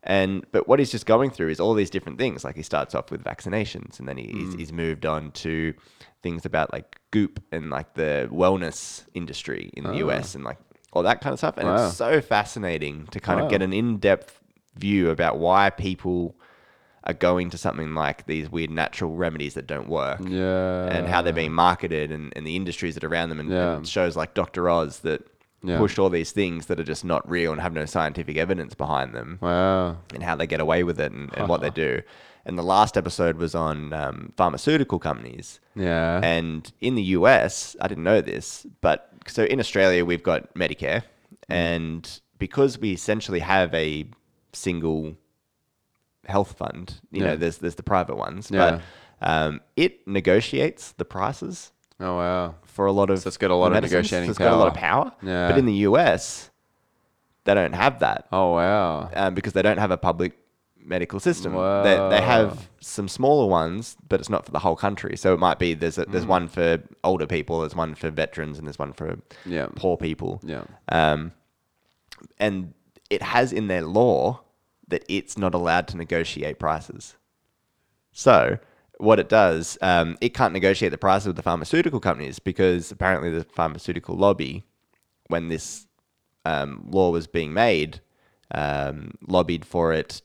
And 0.07 0.45
but 0.51 0.67
what 0.67 0.77
he's 0.79 0.91
just 0.91 1.05
going 1.07 1.31
through 1.31 1.49
is 1.49 1.59
all 1.59 1.73
these 1.73 1.89
different 1.89 2.19
things. 2.19 2.43
Like 2.43 2.55
he 2.55 2.61
starts 2.61 2.93
off 2.93 3.09
with 3.11 3.23
vaccinations, 3.23 3.99
and 3.99 4.07
then 4.07 4.17
he, 4.17 4.27
he's, 4.27 4.55
mm. 4.55 4.59
he's 4.59 4.71
moved 4.71 5.05
on 5.05 5.31
to 5.31 5.73
things 6.21 6.45
about 6.45 6.71
like 6.71 6.99
Goop 7.11 7.41
and 7.51 7.69
like 7.71 7.95
the 7.95 8.29
wellness 8.31 9.03
industry 9.15 9.71
in 9.73 9.83
the 9.83 9.89
ah. 9.91 10.09
US 10.09 10.35
and 10.35 10.43
like 10.43 10.57
all 10.93 11.03
that 11.03 11.21
kind 11.21 11.33
of 11.33 11.39
stuff. 11.39 11.57
And 11.57 11.67
Wow. 11.67 11.87
it's 11.87 11.97
so 11.97 12.21
fascinating 12.21 13.07
to 13.07 13.19
kind 13.19 13.39
Wow. 13.39 13.45
of 13.45 13.51
get 13.51 13.61
an 13.61 13.73
in-depth 13.73 14.39
view 14.75 15.09
about 15.09 15.39
why 15.39 15.69
people 15.71 16.35
are 17.03 17.13
going 17.13 17.49
to 17.51 17.57
something 17.57 17.93
like 17.93 18.25
these 18.25 18.49
weird 18.49 18.69
natural 18.71 19.15
remedies 19.15 19.53
that 19.55 19.67
don't 19.67 19.87
work 19.89 20.19
Yeah. 20.27 20.85
and 20.87 21.07
how 21.07 21.21
they're 21.21 21.33
being 21.33 21.53
marketed 21.53 22.11
and, 22.11 22.31
and 22.35 22.45
the 22.47 22.55
industries 22.55 22.95
that 22.95 23.03
are 23.03 23.07
around 23.07 23.29
them 23.29 23.39
and, 23.39 23.49
Yeah. 23.51 23.75
and 23.77 23.87
shows 23.87 24.15
like 24.15 24.33
Dr. 24.33 24.69
Oz 24.69 24.99
that 25.01 25.21
Yeah. 25.65 25.77
push 25.77 25.97
all 25.99 26.09
these 26.09 26.31
things 26.31 26.65
that 26.67 26.79
are 26.79 26.83
just 26.83 27.03
not 27.03 27.27
real 27.29 27.51
and 27.51 27.59
have 27.61 27.73
no 27.73 27.85
scientific 27.85 28.37
evidence 28.37 28.73
behind 28.75 29.13
them 29.13 29.39
Wow. 29.41 29.97
and 30.13 30.21
how 30.23 30.35
they 30.35 30.47
get 30.47 30.59
away 30.59 30.83
with 30.83 30.99
it 30.99 31.11
and, 31.11 31.35
and 31.35 31.47
what 31.49 31.61
they 31.61 31.69
do. 31.85 32.01
And 32.45 32.57
the 32.59 32.63
last 32.63 32.95
episode 32.97 33.37
was 33.37 33.55
on 33.55 33.91
um, 33.93 34.31
pharmaceutical 34.37 34.99
companies. 34.99 35.59
Yeah. 35.75 36.19
And 36.23 36.71
in 36.81 36.93
the 36.95 37.01
US, 37.17 37.75
I 37.81 37.87
didn't 37.87 38.03
know 38.03 38.21
this, 38.21 38.67
but 38.81 39.09
so 39.27 39.43
in 39.45 39.59
Australia, 39.59 40.05
we've 40.05 40.21
got 40.23 40.53
Medicare. 40.53 41.01
And 41.49 42.07
because 42.37 42.77
we 42.77 42.91
essentially 42.93 43.39
have 43.39 43.73
a 43.73 44.05
single 44.53 45.15
health 46.27 46.57
fund, 46.57 46.99
you 47.11 47.21
Yeah. 47.21 47.27
know, 47.31 47.35
there's, 47.37 47.57
there's 47.59 47.75
the 47.75 47.83
private 47.83 48.15
ones, 48.17 48.49
Yeah. 48.51 48.79
but 49.21 49.27
um, 49.27 49.61
it 49.75 50.07
negotiates 50.07 50.91
the 50.93 51.05
prices 51.05 51.71
oh 51.99 52.17
wow. 52.17 52.55
for 52.65 52.85
a 52.85 52.91
lot 52.91 53.09
of 53.09 53.19
So 53.19 53.27
it's 53.27 53.37
got 53.37 53.51
a 53.51 53.55
lot 53.55 53.67
of 53.67 53.73
medicines. 53.73 53.93
negotiating 54.11 54.27
So 54.27 54.31
it's 54.31 54.39
got 54.39 54.53
a 54.53 54.57
lot 54.57 54.67
of 54.67 54.73
power. 54.73 55.11
Yeah. 55.21 55.47
But 55.49 55.57
in 55.57 55.65
the 55.65 55.73
US, 55.89 56.49
they 57.45 57.53
don't 57.53 57.73
have 57.73 57.99
that 57.99 58.27
Oh 58.31 58.53
wow. 58.53 59.09
um, 59.13 59.33
because 59.35 59.53
they 59.53 59.61
don't 59.61 59.77
have 59.77 59.91
a 59.91 59.97
public 59.97 60.37
medical 60.77 61.19
system. 61.19 61.53
They, 61.53 61.57
Wow. 61.59 62.09
they 62.09 62.21
have 62.21 62.69
some 62.79 63.07
smaller 63.07 63.47
ones, 63.47 63.97
but 64.07 64.19
it's 64.19 64.29
not 64.29 64.45
for 64.45 64.51
the 64.51 64.59
whole 64.59 64.75
country. 64.75 65.17
So 65.17 65.33
it 65.33 65.39
might 65.39 65.57
be 65.57 65.73
there's 65.73 65.97
a, 65.97 66.05
Mm. 66.05 66.11
there's 66.11 66.25
one 66.27 66.47
for 66.47 66.77
older 67.03 67.25
people, 67.25 67.61
there's 67.61 67.75
one 67.75 67.95
for 67.95 68.11
veterans, 68.11 68.59
and 68.59 68.67
there's 68.67 68.77
one 68.77 68.93
for 68.93 69.17
Yeah. 69.45 69.67
poor 69.75 69.97
people. 69.97 70.41
Yeah. 70.43 70.63
Um, 70.89 71.31
and 72.39 72.73
it 73.09 73.21
has 73.21 73.51
in 73.51 73.67
their 73.67 73.81
law 73.81 74.41
that 74.87 75.03
it's 75.09 75.37
not 75.37 75.55
allowed 75.55 75.87
to 75.89 75.97
negotiate 75.97 76.59
prices. 76.59 77.15
So 78.11 78.57
what 78.97 79.19
it 79.19 79.29
does, 79.29 79.77
um, 79.81 80.17
it 80.21 80.33
can't 80.33 80.53
negotiate 80.53 80.91
the 80.91 80.97
prices 80.97 81.27
with 81.27 81.35
the 81.35 81.41
pharmaceutical 81.41 81.99
companies 81.99 82.39
because 82.39 82.91
apparently 82.91 83.29
the 83.29 83.43
pharmaceutical 83.43 84.15
lobby, 84.15 84.63
when 85.27 85.49
this 85.49 85.85
um, 86.45 86.85
law 86.89 87.11
was 87.11 87.27
being 87.27 87.53
made, 87.53 88.01
um, 88.51 89.11
lobbied 89.27 89.65
for 89.65 89.93
it 89.93 90.21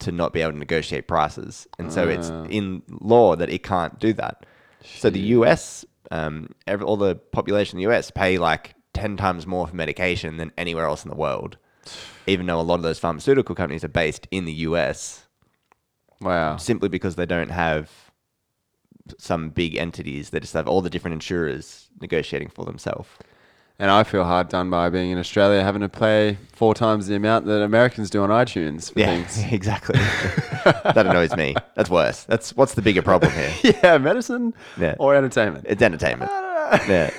to 0.00 0.12
not 0.12 0.32
be 0.32 0.40
able 0.40 0.52
to 0.52 0.58
negotiate 0.58 1.08
prices, 1.08 1.66
and 1.78 1.92
so 1.92 2.08
it's 2.08 2.28
in 2.50 2.82
law 3.00 3.36
that 3.36 3.48
it 3.48 3.62
can't 3.62 3.98
do 3.98 4.12
that. 4.12 4.44
So 4.82 5.08
the 5.08 5.20
U.S. 5.20 5.84
Um, 6.10 6.54
all 6.82 6.96
the 6.96 7.14
population 7.14 7.76
in 7.76 7.78
the 7.78 7.90
U.S. 7.90 8.10
pay 8.10 8.38
like 8.38 8.74
ten 8.92 9.16
times 9.16 9.46
more 9.46 9.66
for 9.66 9.74
medication 9.74 10.36
than 10.36 10.52
anywhere 10.58 10.86
else 10.86 11.04
in 11.04 11.10
the 11.10 11.16
world, 11.16 11.56
even 12.26 12.46
though 12.46 12.60
a 12.60 12.62
lot 12.62 12.76
of 12.76 12.82
those 12.82 12.98
pharmaceutical 12.98 13.54
companies 13.54 13.84
are 13.84 13.88
based 13.88 14.26
in 14.30 14.44
the 14.44 14.52
U.S. 14.52 15.26
Wow. 16.20 16.56
simply 16.56 16.88
because 16.88 17.16
they 17.16 17.26
don't 17.26 17.50
have 17.50 17.90
some 19.18 19.50
big 19.50 19.76
entities. 19.76 20.30
They 20.30 20.40
just 20.40 20.54
have 20.54 20.66
all 20.68 20.80
the 20.80 20.90
different 20.90 21.14
insurers 21.14 21.88
negotiating 22.00 22.48
for 22.48 22.64
themselves. 22.64 23.08
And 23.78 23.90
I 23.90 24.04
feel 24.04 24.22
hard 24.22 24.48
done 24.50 24.70
by 24.70 24.88
being 24.88 25.10
in 25.10 25.18
Australia, 25.18 25.62
having 25.64 25.80
to 25.82 25.88
pay 25.88 26.38
four 26.52 26.74
times 26.74 27.08
the 27.08 27.16
amount 27.16 27.46
that 27.46 27.60
Americans 27.60 28.08
do 28.08 28.22
on 28.22 28.30
iTunes 28.30 28.92
for 28.92 29.00
Yeah, 29.00 29.06
things. 29.06 29.42
exactly. 29.52 29.98
that 30.64 31.06
annoys 31.06 31.34
me. 31.34 31.56
That's 31.74 31.90
worse. 31.90 32.22
That's 32.24 32.54
what's 32.56 32.74
the 32.74 32.82
bigger 32.82 33.02
problem 33.02 33.32
here. 33.32 33.52
yeah, 33.82 33.98
medicine 33.98 34.54
Yeah. 34.78 34.94
or 35.00 35.16
entertainment. 35.16 35.66
It's 35.68 35.82
entertainment. 35.82 36.30
yeah. 36.88 37.10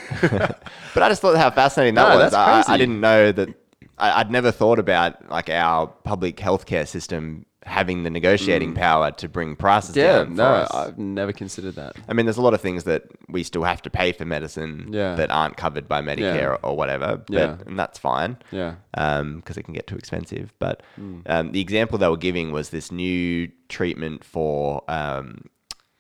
but 0.94 1.04
I 1.04 1.10
just 1.10 1.22
thought 1.22 1.36
how 1.36 1.52
fascinating 1.52 1.96
that 1.96 2.08
No, 2.10 2.24
was. 2.24 2.34
I, 2.34 2.64
I 2.68 2.78
didn't 2.78 3.02
know 3.02 3.32
that. 3.34 3.50
I, 3.98 4.22
I'd 4.22 4.32
never 4.32 4.52
thought 4.52 4.80
about 4.80 5.30
like 5.30 5.50
our 5.50 5.88
public 5.88 6.38
healthcare 6.38 6.88
system 6.88 7.46
having 7.66 8.04
the 8.04 8.10
negotiating 8.12 8.74
power 8.76 9.10
to 9.12 9.28
bring 9.28 9.56
prices 9.56 9.96
Mm. 9.96 9.98
Yeah, 9.98 10.18
down. 10.20 10.36
no. 10.36 10.68
I've 10.72 10.98
never 11.00 11.34
considered 11.34 11.76
that. 11.76 11.96
I 12.08 12.14
mean, 12.14 12.26
there's 12.28 12.38
a 12.38 12.42
lot 12.42 12.54
of 12.54 12.62
things 12.62 12.84
that 12.84 13.04
we 13.28 13.42
still 13.44 13.64
have 13.64 13.82
to 13.82 13.90
pay 13.90 14.12
for 14.12 14.24
medicine 14.24 14.90
Yeah. 14.92 15.16
that 15.16 15.32
aren't 15.32 15.58
covered 15.58 15.88
by 15.88 16.02
Medicare 16.04 16.36
Yeah. 16.42 16.46
or, 16.48 16.66
or 16.66 16.78
whatever. 16.78 17.18
But, 17.26 17.34
Yeah. 17.34 17.58
And 17.66 17.78
that's 17.78 17.98
fine. 17.98 18.38
Yeah. 18.52 18.76
Because 18.94 19.58
it 19.58 19.64
can 19.64 19.74
get 19.74 19.88
too 19.88 19.96
expensive. 19.98 20.54
But 20.60 20.84
Hmm. 20.96 21.20
um, 21.26 21.52
the 21.54 21.60
example 21.62 21.98
they 21.98 22.08
were 22.08 22.18
giving 22.18 22.52
was 22.52 22.70
this 22.70 22.92
new 22.92 23.50
treatment 23.68 24.24
for 24.24 24.84
um, 24.88 25.46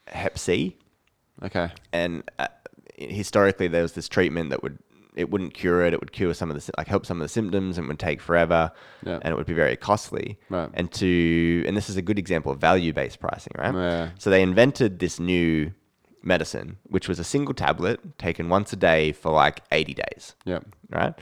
Hep 0.07 0.37
C. 0.37 0.77
Okay. 1.43 1.69
And 1.91 2.23
uh, 2.37 2.47
historically, 2.97 3.67
there 3.67 3.81
was 3.81 3.93
this 3.93 4.07
treatment 4.07 4.51
that 4.51 4.61
would 4.63 4.77
it 5.15 5.29
wouldn't 5.31 5.53
cure 5.53 5.83
it. 5.85 5.93
It 5.93 5.99
would 5.99 6.11
cure 6.11 6.33
some 6.33 6.51
of 6.51 6.55
the 6.63 6.71
like 6.77 6.87
help 6.87 7.05
some 7.05 7.17
of 7.21 7.25
the 7.25 7.29
symptoms 7.29 7.77
and 7.77 7.87
would 7.87 7.99
take 7.99 8.21
forever, 8.21 8.71
Yeah. 9.05 9.19
and 9.21 9.31
it 9.31 9.35
would 9.37 9.45
be 9.45 9.53
very 9.53 9.75
costly. 9.75 10.37
Right. 10.49 10.69
And 10.73 10.91
to 10.93 11.63
and 11.67 11.75
this 11.77 11.89
is 11.89 11.97
a 11.97 12.01
good 12.01 12.19
example 12.19 12.51
of 12.51 12.59
value 12.59 12.93
based 12.93 13.19
pricing, 13.19 13.53
right? 13.57 13.73
Yeah. 13.73 14.09
So 14.19 14.29
they 14.29 14.41
invented 14.41 14.99
this 14.99 15.19
new 15.19 15.71
medicine, 16.21 16.77
which 16.83 17.07
was 17.07 17.19
a 17.19 17.23
single 17.23 17.53
tablet 17.53 18.17
taken 18.17 18.49
once 18.49 18.73
a 18.73 18.75
day 18.75 19.11
for 19.11 19.31
like 19.31 19.61
eighty 19.71 19.93
days, 19.93 20.35
Yep. 20.45 20.65
right? 20.89 21.13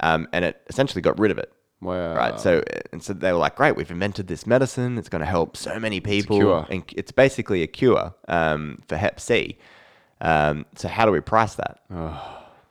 Um, 0.00 0.28
and 0.32 0.44
it 0.44 0.60
essentially 0.68 1.02
got 1.02 1.18
rid 1.18 1.30
of 1.30 1.38
it. 1.38 1.52
Wow. 1.80 2.14
Right. 2.14 2.38
So 2.40 2.62
and 2.92 3.02
so 3.02 3.12
they 3.12 3.32
were 3.32 3.38
like, 3.38 3.56
great, 3.56 3.74
we've 3.76 3.90
invented 3.90 4.28
this 4.28 4.46
medicine. 4.46 4.98
It's 4.98 5.08
going 5.08 5.20
to 5.20 5.26
help 5.26 5.56
so 5.56 5.78
many 5.80 5.98
people. 6.00 6.36
cure. 6.38 6.66
And 6.70 6.84
it's 6.96 7.10
basically 7.12 7.62
a 7.62 7.66
cure 7.66 8.14
um, 8.28 8.80
for 8.86 8.96
Hep 8.96 9.18
C. 9.18 9.58
Um, 10.20 10.64
so 10.76 10.86
how 10.86 11.04
do 11.06 11.10
we 11.10 11.20
price 11.20 11.56
that? 11.56 11.80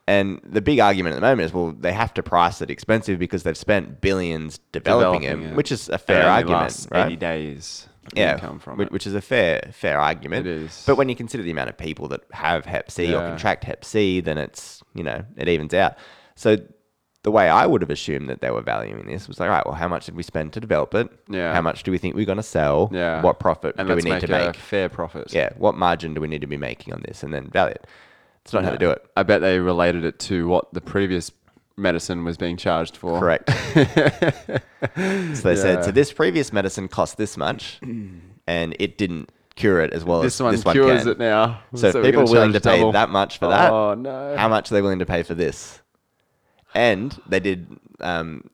And 0.08 0.40
the 0.44 0.60
big 0.60 0.80
argument 0.80 1.14
at 1.14 1.16
the 1.16 1.26
moment 1.26 1.42
is, 1.46 1.52
well, 1.54 1.72
they 1.78 1.92
have 1.92 2.12
to 2.14 2.22
price 2.24 2.60
it 2.60 2.70
expensive 2.70 3.18
because 3.20 3.44
they've 3.44 3.56
spent 3.56 4.00
billions 4.00 4.58
developing, 4.72 5.22
it, 5.22 5.54
which 5.54 5.70
is 5.70 5.88
a 5.88 5.98
fair 5.98 6.28
argument, 6.28 6.88
right? 6.90 7.06
80 7.06 7.16
days. 7.16 7.88
yeah, 8.14 8.34
income 8.34 8.58
from 8.58 8.78
whi- 8.78 8.86
it. 8.86 8.92
which 8.92 9.06
is 9.06 9.14
a 9.14 9.20
fair 9.20 9.70
fair 9.72 10.00
argument. 10.00 10.44
It 10.46 10.50
is. 10.64 10.82
But 10.86 10.96
when 10.96 11.08
you 11.08 11.14
consider 11.14 11.44
the 11.44 11.52
amount 11.52 11.70
of 11.70 11.78
people 11.78 12.08
that 12.08 12.22
have 12.32 12.64
Hep 12.66 12.90
C 12.90 13.10
or 13.14 13.20
Yeah. 13.20 13.28
contract 13.28 13.62
Hep 13.62 13.84
C, 13.84 14.20
then 14.20 14.38
it's 14.38 14.82
you 14.92 15.04
know 15.04 15.24
it 15.36 15.48
evens 15.48 15.72
out. 15.72 15.94
So 16.34 16.56
the 17.22 17.30
way 17.30 17.48
I 17.48 17.64
would 17.66 17.80
have 17.82 17.90
assumed 17.90 18.28
that 18.28 18.40
they 18.40 18.50
were 18.50 18.60
valuing 18.62 19.06
this 19.06 19.28
was 19.28 19.38
like, 19.38 19.48
all 19.48 19.54
right, 19.54 19.64
well, 19.64 19.76
how 19.76 19.86
much 19.86 20.06
did 20.06 20.16
we 20.16 20.24
spend 20.24 20.52
to 20.54 20.60
develop 20.60 20.92
it? 20.96 21.08
Yeah. 21.28 21.54
How 21.54 21.60
much 21.60 21.84
do 21.84 21.92
we 21.92 21.98
think 21.98 22.16
we're 22.16 22.24
going 22.26 22.36
to 22.38 22.42
sell? 22.42 22.90
Yeah. 22.92 23.22
What 23.22 23.38
profit 23.38 23.76
and 23.78 23.86
do 23.86 23.94
we 23.94 24.02
let's 24.02 24.04
need 24.04 24.10
make 24.10 24.20
to 24.26 24.34
a 24.42 24.46
make? 24.48 24.56
fair 24.56 24.88
profit. 24.88 25.32
Yeah. 25.32 25.50
What 25.56 25.76
margin 25.76 26.12
do 26.14 26.20
we 26.20 26.26
need 26.26 26.40
to 26.40 26.48
be 26.48 26.56
making 26.56 26.92
on 26.92 27.02
this, 27.06 27.22
and 27.22 27.32
then 27.32 27.46
value 27.50 27.74
it? 27.76 27.86
It's 28.44 28.52
not 28.52 28.64
how 28.64 28.70
to 28.70 28.78
do 28.78 28.90
it. 28.90 29.04
I 29.16 29.22
bet 29.22 29.40
they 29.40 29.58
related 29.58 30.04
it 30.04 30.18
to 30.20 30.48
what 30.48 30.72
the 30.74 30.80
previous 30.80 31.30
medicine 31.76 32.24
was 32.24 32.36
being 32.36 32.56
charged 32.56 32.96
for. 32.96 33.18
Correct. 33.18 33.48
so 33.76 34.60
they 35.48 35.56
said, 35.56 35.78
Yeah. 35.78 35.82
so 35.82 35.90
this 35.92 36.12
previous 36.12 36.52
medicine 36.52 36.88
cost 36.88 37.16
this 37.16 37.36
much, 37.36 37.78
and 38.46 38.76
it 38.78 38.98
didn't 38.98 39.30
cure 39.54 39.80
it 39.80 39.92
as 39.92 40.04
well 40.04 40.22
This 40.22 40.36
as 40.36 40.42
one 40.42 40.52
this 40.54 40.64
one 40.64 40.74
cures 40.74 41.02
can. 41.02 41.12
it 41.12 41.18
now. 41.18 41.60
So, 41.74 41.92
we're 41.94 42.02
people 42.02 42.22
are 42.22 42.32
willing 42.32 42.52
to 42.54 42.60
pay 42.60 42.78
double. 42.78 42.92
that 42.92 43.10
much 43.10 43.38
for 43.38 43.48
that, 43.48 43.70
Oh 43.70 43.94
no. 43.94 44.34
how 44.36 44.48
much 44.48 44.70
are 44.70 44.74
they 44.74 44.82
willing 44.82 44.98
to 45.00 45.06
pay 45.06 45.22
for 45.22 45.34
this? 45.34 45.80
And 46.74 47.18
they 47.26 47.40
did. 47.40 47.78
Um, 48.00 48.48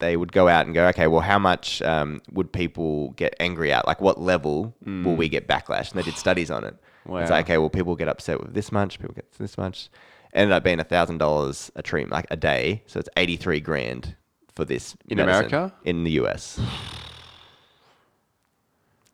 they 0.00 0.16
would 0.16 0.32
go 0.32 0.48
out 0.48 0.66
and 0.66 0.74
go, 0.74 0.86
okay, 0.88 1.06
well, 1.06 1.20
how 1.20 1.38
much 1.38 1.80
um, 1.82 2.20
would 2.32 2.52
people 2.52 3.10
get 3.10 3.34
angry 3.40 3.72
at? 3.72 3.86
Like, 3.86 4.00
what 4.00 4.20
level 4.20 4.74
will 4.84 5.16
we 5.16 5.28
get 5.28 5.46
backlash? 5.48 5.90
And 5.92 5.98
they 5.98 6.02
did 6.02 6.16
studies 6.18 6.50
on 6.50 6.64
it. 6.64 6.76
It's 7.06 7.30
like, 7.30 7.46
okay, 7.46 7.58
well, 7.58 7.70
people 7.70 7.94
get 7.96 8.08
upset 8.08 8.40
with 8.40 8.54
this 8.54 8.72
much, 8.72 8.98
people 8.98 9.14
get 9.14 9.30
this 9.32 9.58
much. 9.58 9.88
Ended 10.32 10.52
up 10.52 10.64
being 10.64 10.80
a 10.80 10.84
thousand 10.84 11.18
dollars 11.18 11.70
a 11.76 11.82
treatment, 11.82 12.12
like 12.12 12.26
a 12.30 12.36
day. 12.36 12.82
So 12.86 12.98
it's 12.98 13.08
eighty 13.16 13.36
three 13.36 13.60
grand 13.60 14.16
for 14.54 14.64
this 14.64 14.96
In 15.08 15.18
medicine 15.18 15.46
America? 15.46 15.74
in 15.84 16.04
the 16.04 16.12
US. 16.12 16.58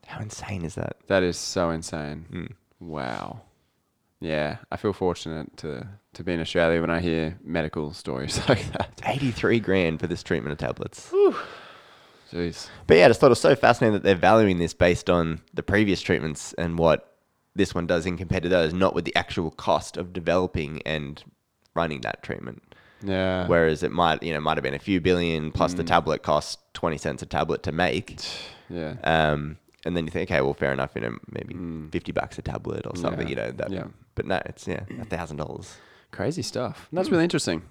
How 0.07 0.19
insane 0.19 0.65
is 0.65 0.75
that? 0.75 0.97
That 1.07 1.23
is 1.23 1.37
so 1.37 1.69
insane. 1.69 2.25
Hmm. 2.29 2.45
Wow. 2.89 3.41
Yeah, 4.19 4.57
I 4.71 4.77
feel 4.77 4.93
fortunate 4.93 5.55
to 5.57 5.87
to 6.13 6.23
be 6.23 6.33
in 6.33 6.41
Australia 6.41 6.81
when 6.81 6.89
I 6.89 6.99
hear 6.99 7.37
medical 7.43 7.93
stories 7.93 8.37
like 8.49 8.71
that. 8.73 9.01
Eighty 9.05 9.31
three 9.31 9.59
grand 9.59 9.99
for 9.99 10.07
this 10.07 10.21
treatment 10.23 10.51
of 10.53 10.57
tablets. 10.59 11.11
Jeez. 12.31 12.69
But 12.87 12.97
yeah, 12.97 13.05
I 13.05 13.07
just 13.09 13.19
thought 13.19 13.27
it 13.27 13.29
was 13.29 13.41
so 13.41 13.55
fascinating 13.55 13.93
that 13.93 14.03
they're 14.03 14.15
valuing 14.15 14.57
this 14.57 14.73
based 14.73 15.09
on 15.09 15.41
the 15.53 15.63
previous 15.63 16.01
treatments 16.01 16.53
and 16.53 16.77
what 16.79 17.10
this 17.55 17.73
one 17.75 17.85
does 17.87 18.05
in 18.05 18.17
compared 18.17 18.43
to 18.43 18.49
those, 18.49 18.73
not 18.73 18.93
with 18.95 19.05
the 19.05 19.15
actual 19.15 19.51
cost 19.51 19.97
of 19.97 20.13
developing 20.13 20.81
and 20.85 21.23
running 21.75 22.01
that 22.01 22.23
treatment. 22.23 22.61
Yeah. 23.03 23.47
Whereas 23.47 23.81
it 23.83 23.91
might, 23.91 24.21
you 24.23 24.33
know, 24.33 24.39
might 24.39 24.57
have 24.57 24.63
been 24.63 24.73
a 24.75 24.79
few 24.79 25.01
billion 25.01 25.51
plus 25.51 25.73
the 25.73 25.83
tablet 25.83 26.21
cost 26.23 26.59
twenty 26.73 26.97
cents 26.97 27.21
a 27.21 27.25
tablet 27.25 27.63
to 27.63 27.71
make. 27.71 28.19
yeah. 28.69 28.95
Um, 29.03 29.57
and 29.85 29.97
then 29.97 30.05
you 30.05 30.11
think, 30.11 30.29
okay, 30.29 30.41
well, 30.41 30.53
fair 30.53 30.71
enough, 30.71 30.91
you 30.95 31.01
know, 31.01 31.17
maybe 31.31 31.55
fifty 31.91 32.11
bucks 32.11 32.37
a 32.37 32.41
tablet 32.43 32.85
or 32.85 32.95
something, 32.95 33.27
Yeah. 33.27 33.29
you 33.29 33.35
know. 33.35 33.51
That, 33.51 33.71
Yeah. 33.71 33.85
But 34.15 34.27
no, 34.27 34.39
it's 34.45 34.67
yeah, 34.67 34.81
a 34.99 35.05
thousand 35.05 35.37
dollars. 35.37 35.75
Crazy 36.11 36.41
stuff. 36.41 36.87
That's 36.93 37.07
Hmm. 37.07 37.13
really 37.15 37.23
interesting. 37.23 37.63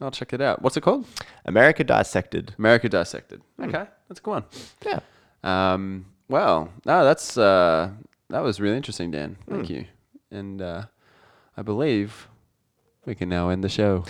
I'll 0.00 0.10
check 0.10 0.32
it 0.32 0.40
out. 0.40 0.62
What's 0.62 0.76
it 0.76 0.80
called? 0.80 1.06
America 1.44 1.84
dissected. 1.84 2.54
America 2.58 2.88
Dissected. 2.88 3.40
Hmm. 3.56 3.64
Okay, 3.68 3.84
that's 4.08 4.18
a 4.18 4.22
good 4.22 4.30
one. 4.30 4.44
Yeah. 4.84 5.00
Um, 5.44 6.06
well, 6.28 6.70
no, 6.84 7.04
that's 7.04 7.36
uh, 7.38 7.90
that 8.32 8.40
was 8.42 8.60
really 8.60 8.76
interesting, 8.76 9.10
Dan. 9.10 9.36
Thank 9.48 9.66
Hmm. 9.68 9.72
you. 9.72 9.84
And 10.30 10.60
uh, 10.62 10.84
I 11.56 11.62
believe 11.62 12.28
we 13.06 13.14
can 13.14 13.28
now 13.28 13.48
end 13.50 13.62
the 13.62 13.68
show. 13.68 14.04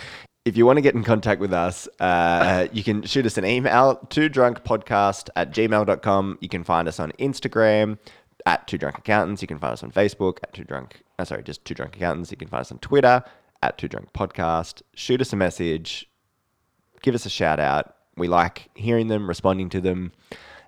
If 0.45 0.57
you 0.57 0.65
want 0.65 0.75
to 0.77 0.81
get 0.81 0.93
in 0.95 1.03
contact 1.03 1.39
with 1.39 1.53
us, 1.53 1.87
uh, 1.99 2.67
you 2.73 2.83
can 2.83 3.03
shoot 3.03 3.25
us 3.25 3.37
an 3.37 3.45
email 3.45 3.95
to 4.09 4.29
drunkpodcast 4.29 5.29
at 5.35 5.51
gmail.com. 5.51 6.37
You 6.41 6.49
can 6.49 6.63
find 6.65 6.87
us 6.87 6.99
on 6.99 7.11
Instagram 7.13 7.97
at 8.45 8.67
Two 8.67 8.77
Drunk 8.77 8.97
Accountants. 8.97 9.41
You 9.41 9.47
can 9.47 9.59
find 9.59 9.71
us 9.73 9.83
on 9.83 9.91
Facebook 9.91 10.39
at 10.43 10.53
Two 10.53 10.63
Drunk, 10.65 11.01
uh, 11.17 11.23
sorry, 11.25 11.43
just 11.43 11.63
Two 11.63 11.73
Drunk 11.73 11.95
Accountants. 11.95 12.29
You 12.31 12.37
can 12.37 12.49
find 12.49 12.61
us 12.61 12.71
on 12.73 12.79
Twitter 12.79 13.23
at 13.61 13.77
Two 13.77 13.87
Drunk 13.87 14.11
Podcast. 14.11 14.81
Shoot 14.95 15.21
us 15.21 15.31
a 15.31 15.37
message. 15.37 16.09
Give 17.01 17.15
us 17.15 17.25
a 17.25 17.29
shout 17.29 17.59
out. 17.61 17.95
We 18.17 18.27
like 18.27 18.69
hearing 18.75 19.07
them, 19.07 19.27
responding 19.27 19.69
to 19.69 19.81
them. 19.81 20.11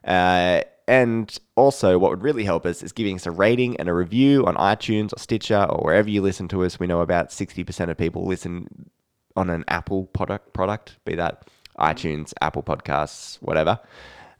Uh, 0.05 0.61
and 0.87 1.37
also, 1.55 1.97
what 1.97 2.11
would 2.11 2.21
really 2.21 2.43
help 2.43 2.65
us 2.65 2.83
is 2.83 2.91
giving 2.91 3.15
us 3.15 3.25
a 3.25 3.31
rating 3.31 3.77
and 3.77 3.89
a 3.89 3.93
review 3.93 4.45
on 4.45 4.55
iTunes 4.55 5.13
or 5.13 5.19
Stitcher 5.19 5.65
or 5.69 5.83
wherever 5.83 6.09
you 6.09 6.21
listen 6.21 6.47
to 6.49 6.63
us. 6.63 6.79
We 6.79 6.87
know 6.87 7.01
about 7.01 7.29
60% 7.29 7.89
of 7.89 7.97
people 7.97 8.25
listen 8.25 8.89
on 9.35 9.49
an 9.49 9.65
Apple 9.67 10.05
product, 10.07 10.53
product 10.53 10.97
be 11.05 11.15
that 11.15 11.47
iTunes, 11.79 12.33
Apple 12.41 12.63
Podcasts, 12.63 13.37
whatever. 13.41 13.79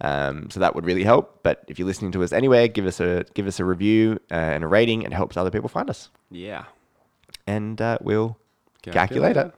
Um, 0.02 0.50
so 0.50 0.60
that 0.60 0.76
would 0.76 0.86
really 0.86 1.04
help. 1.04 1.39
But 1.41 1.64
if 1.68 1.80
you're 1.80 1.88
listening 1.88 2.12
to 2.14 2.24
us 2.24 2.32
anywhere, 2.32 2.68
give 2.68 2.86
us 2.86 3.00
a 3.00 3.26
give 3.34 3.48
us 3.48 3.60
a 3.60 3.66
review 3.66 4.20
uh, 4.30 4.36
and 4.36 4.64
a 4.64 4.68
rating. 4.68 5.02
It 5.02 5.14
helps 5.14 5.38
other 5.38 5.52
people 5.52 5.70
find 5.70 5.89
us. 5.89 6.10
Yeah. 6.30 6.66
And 7.48 7.82
uh, 7.82 7.98
we'll 8.02 8.38
Calculate 8.84 9.36
calculate 9.36 9.38
it. 9.38 9.48
it. 9.48 9.56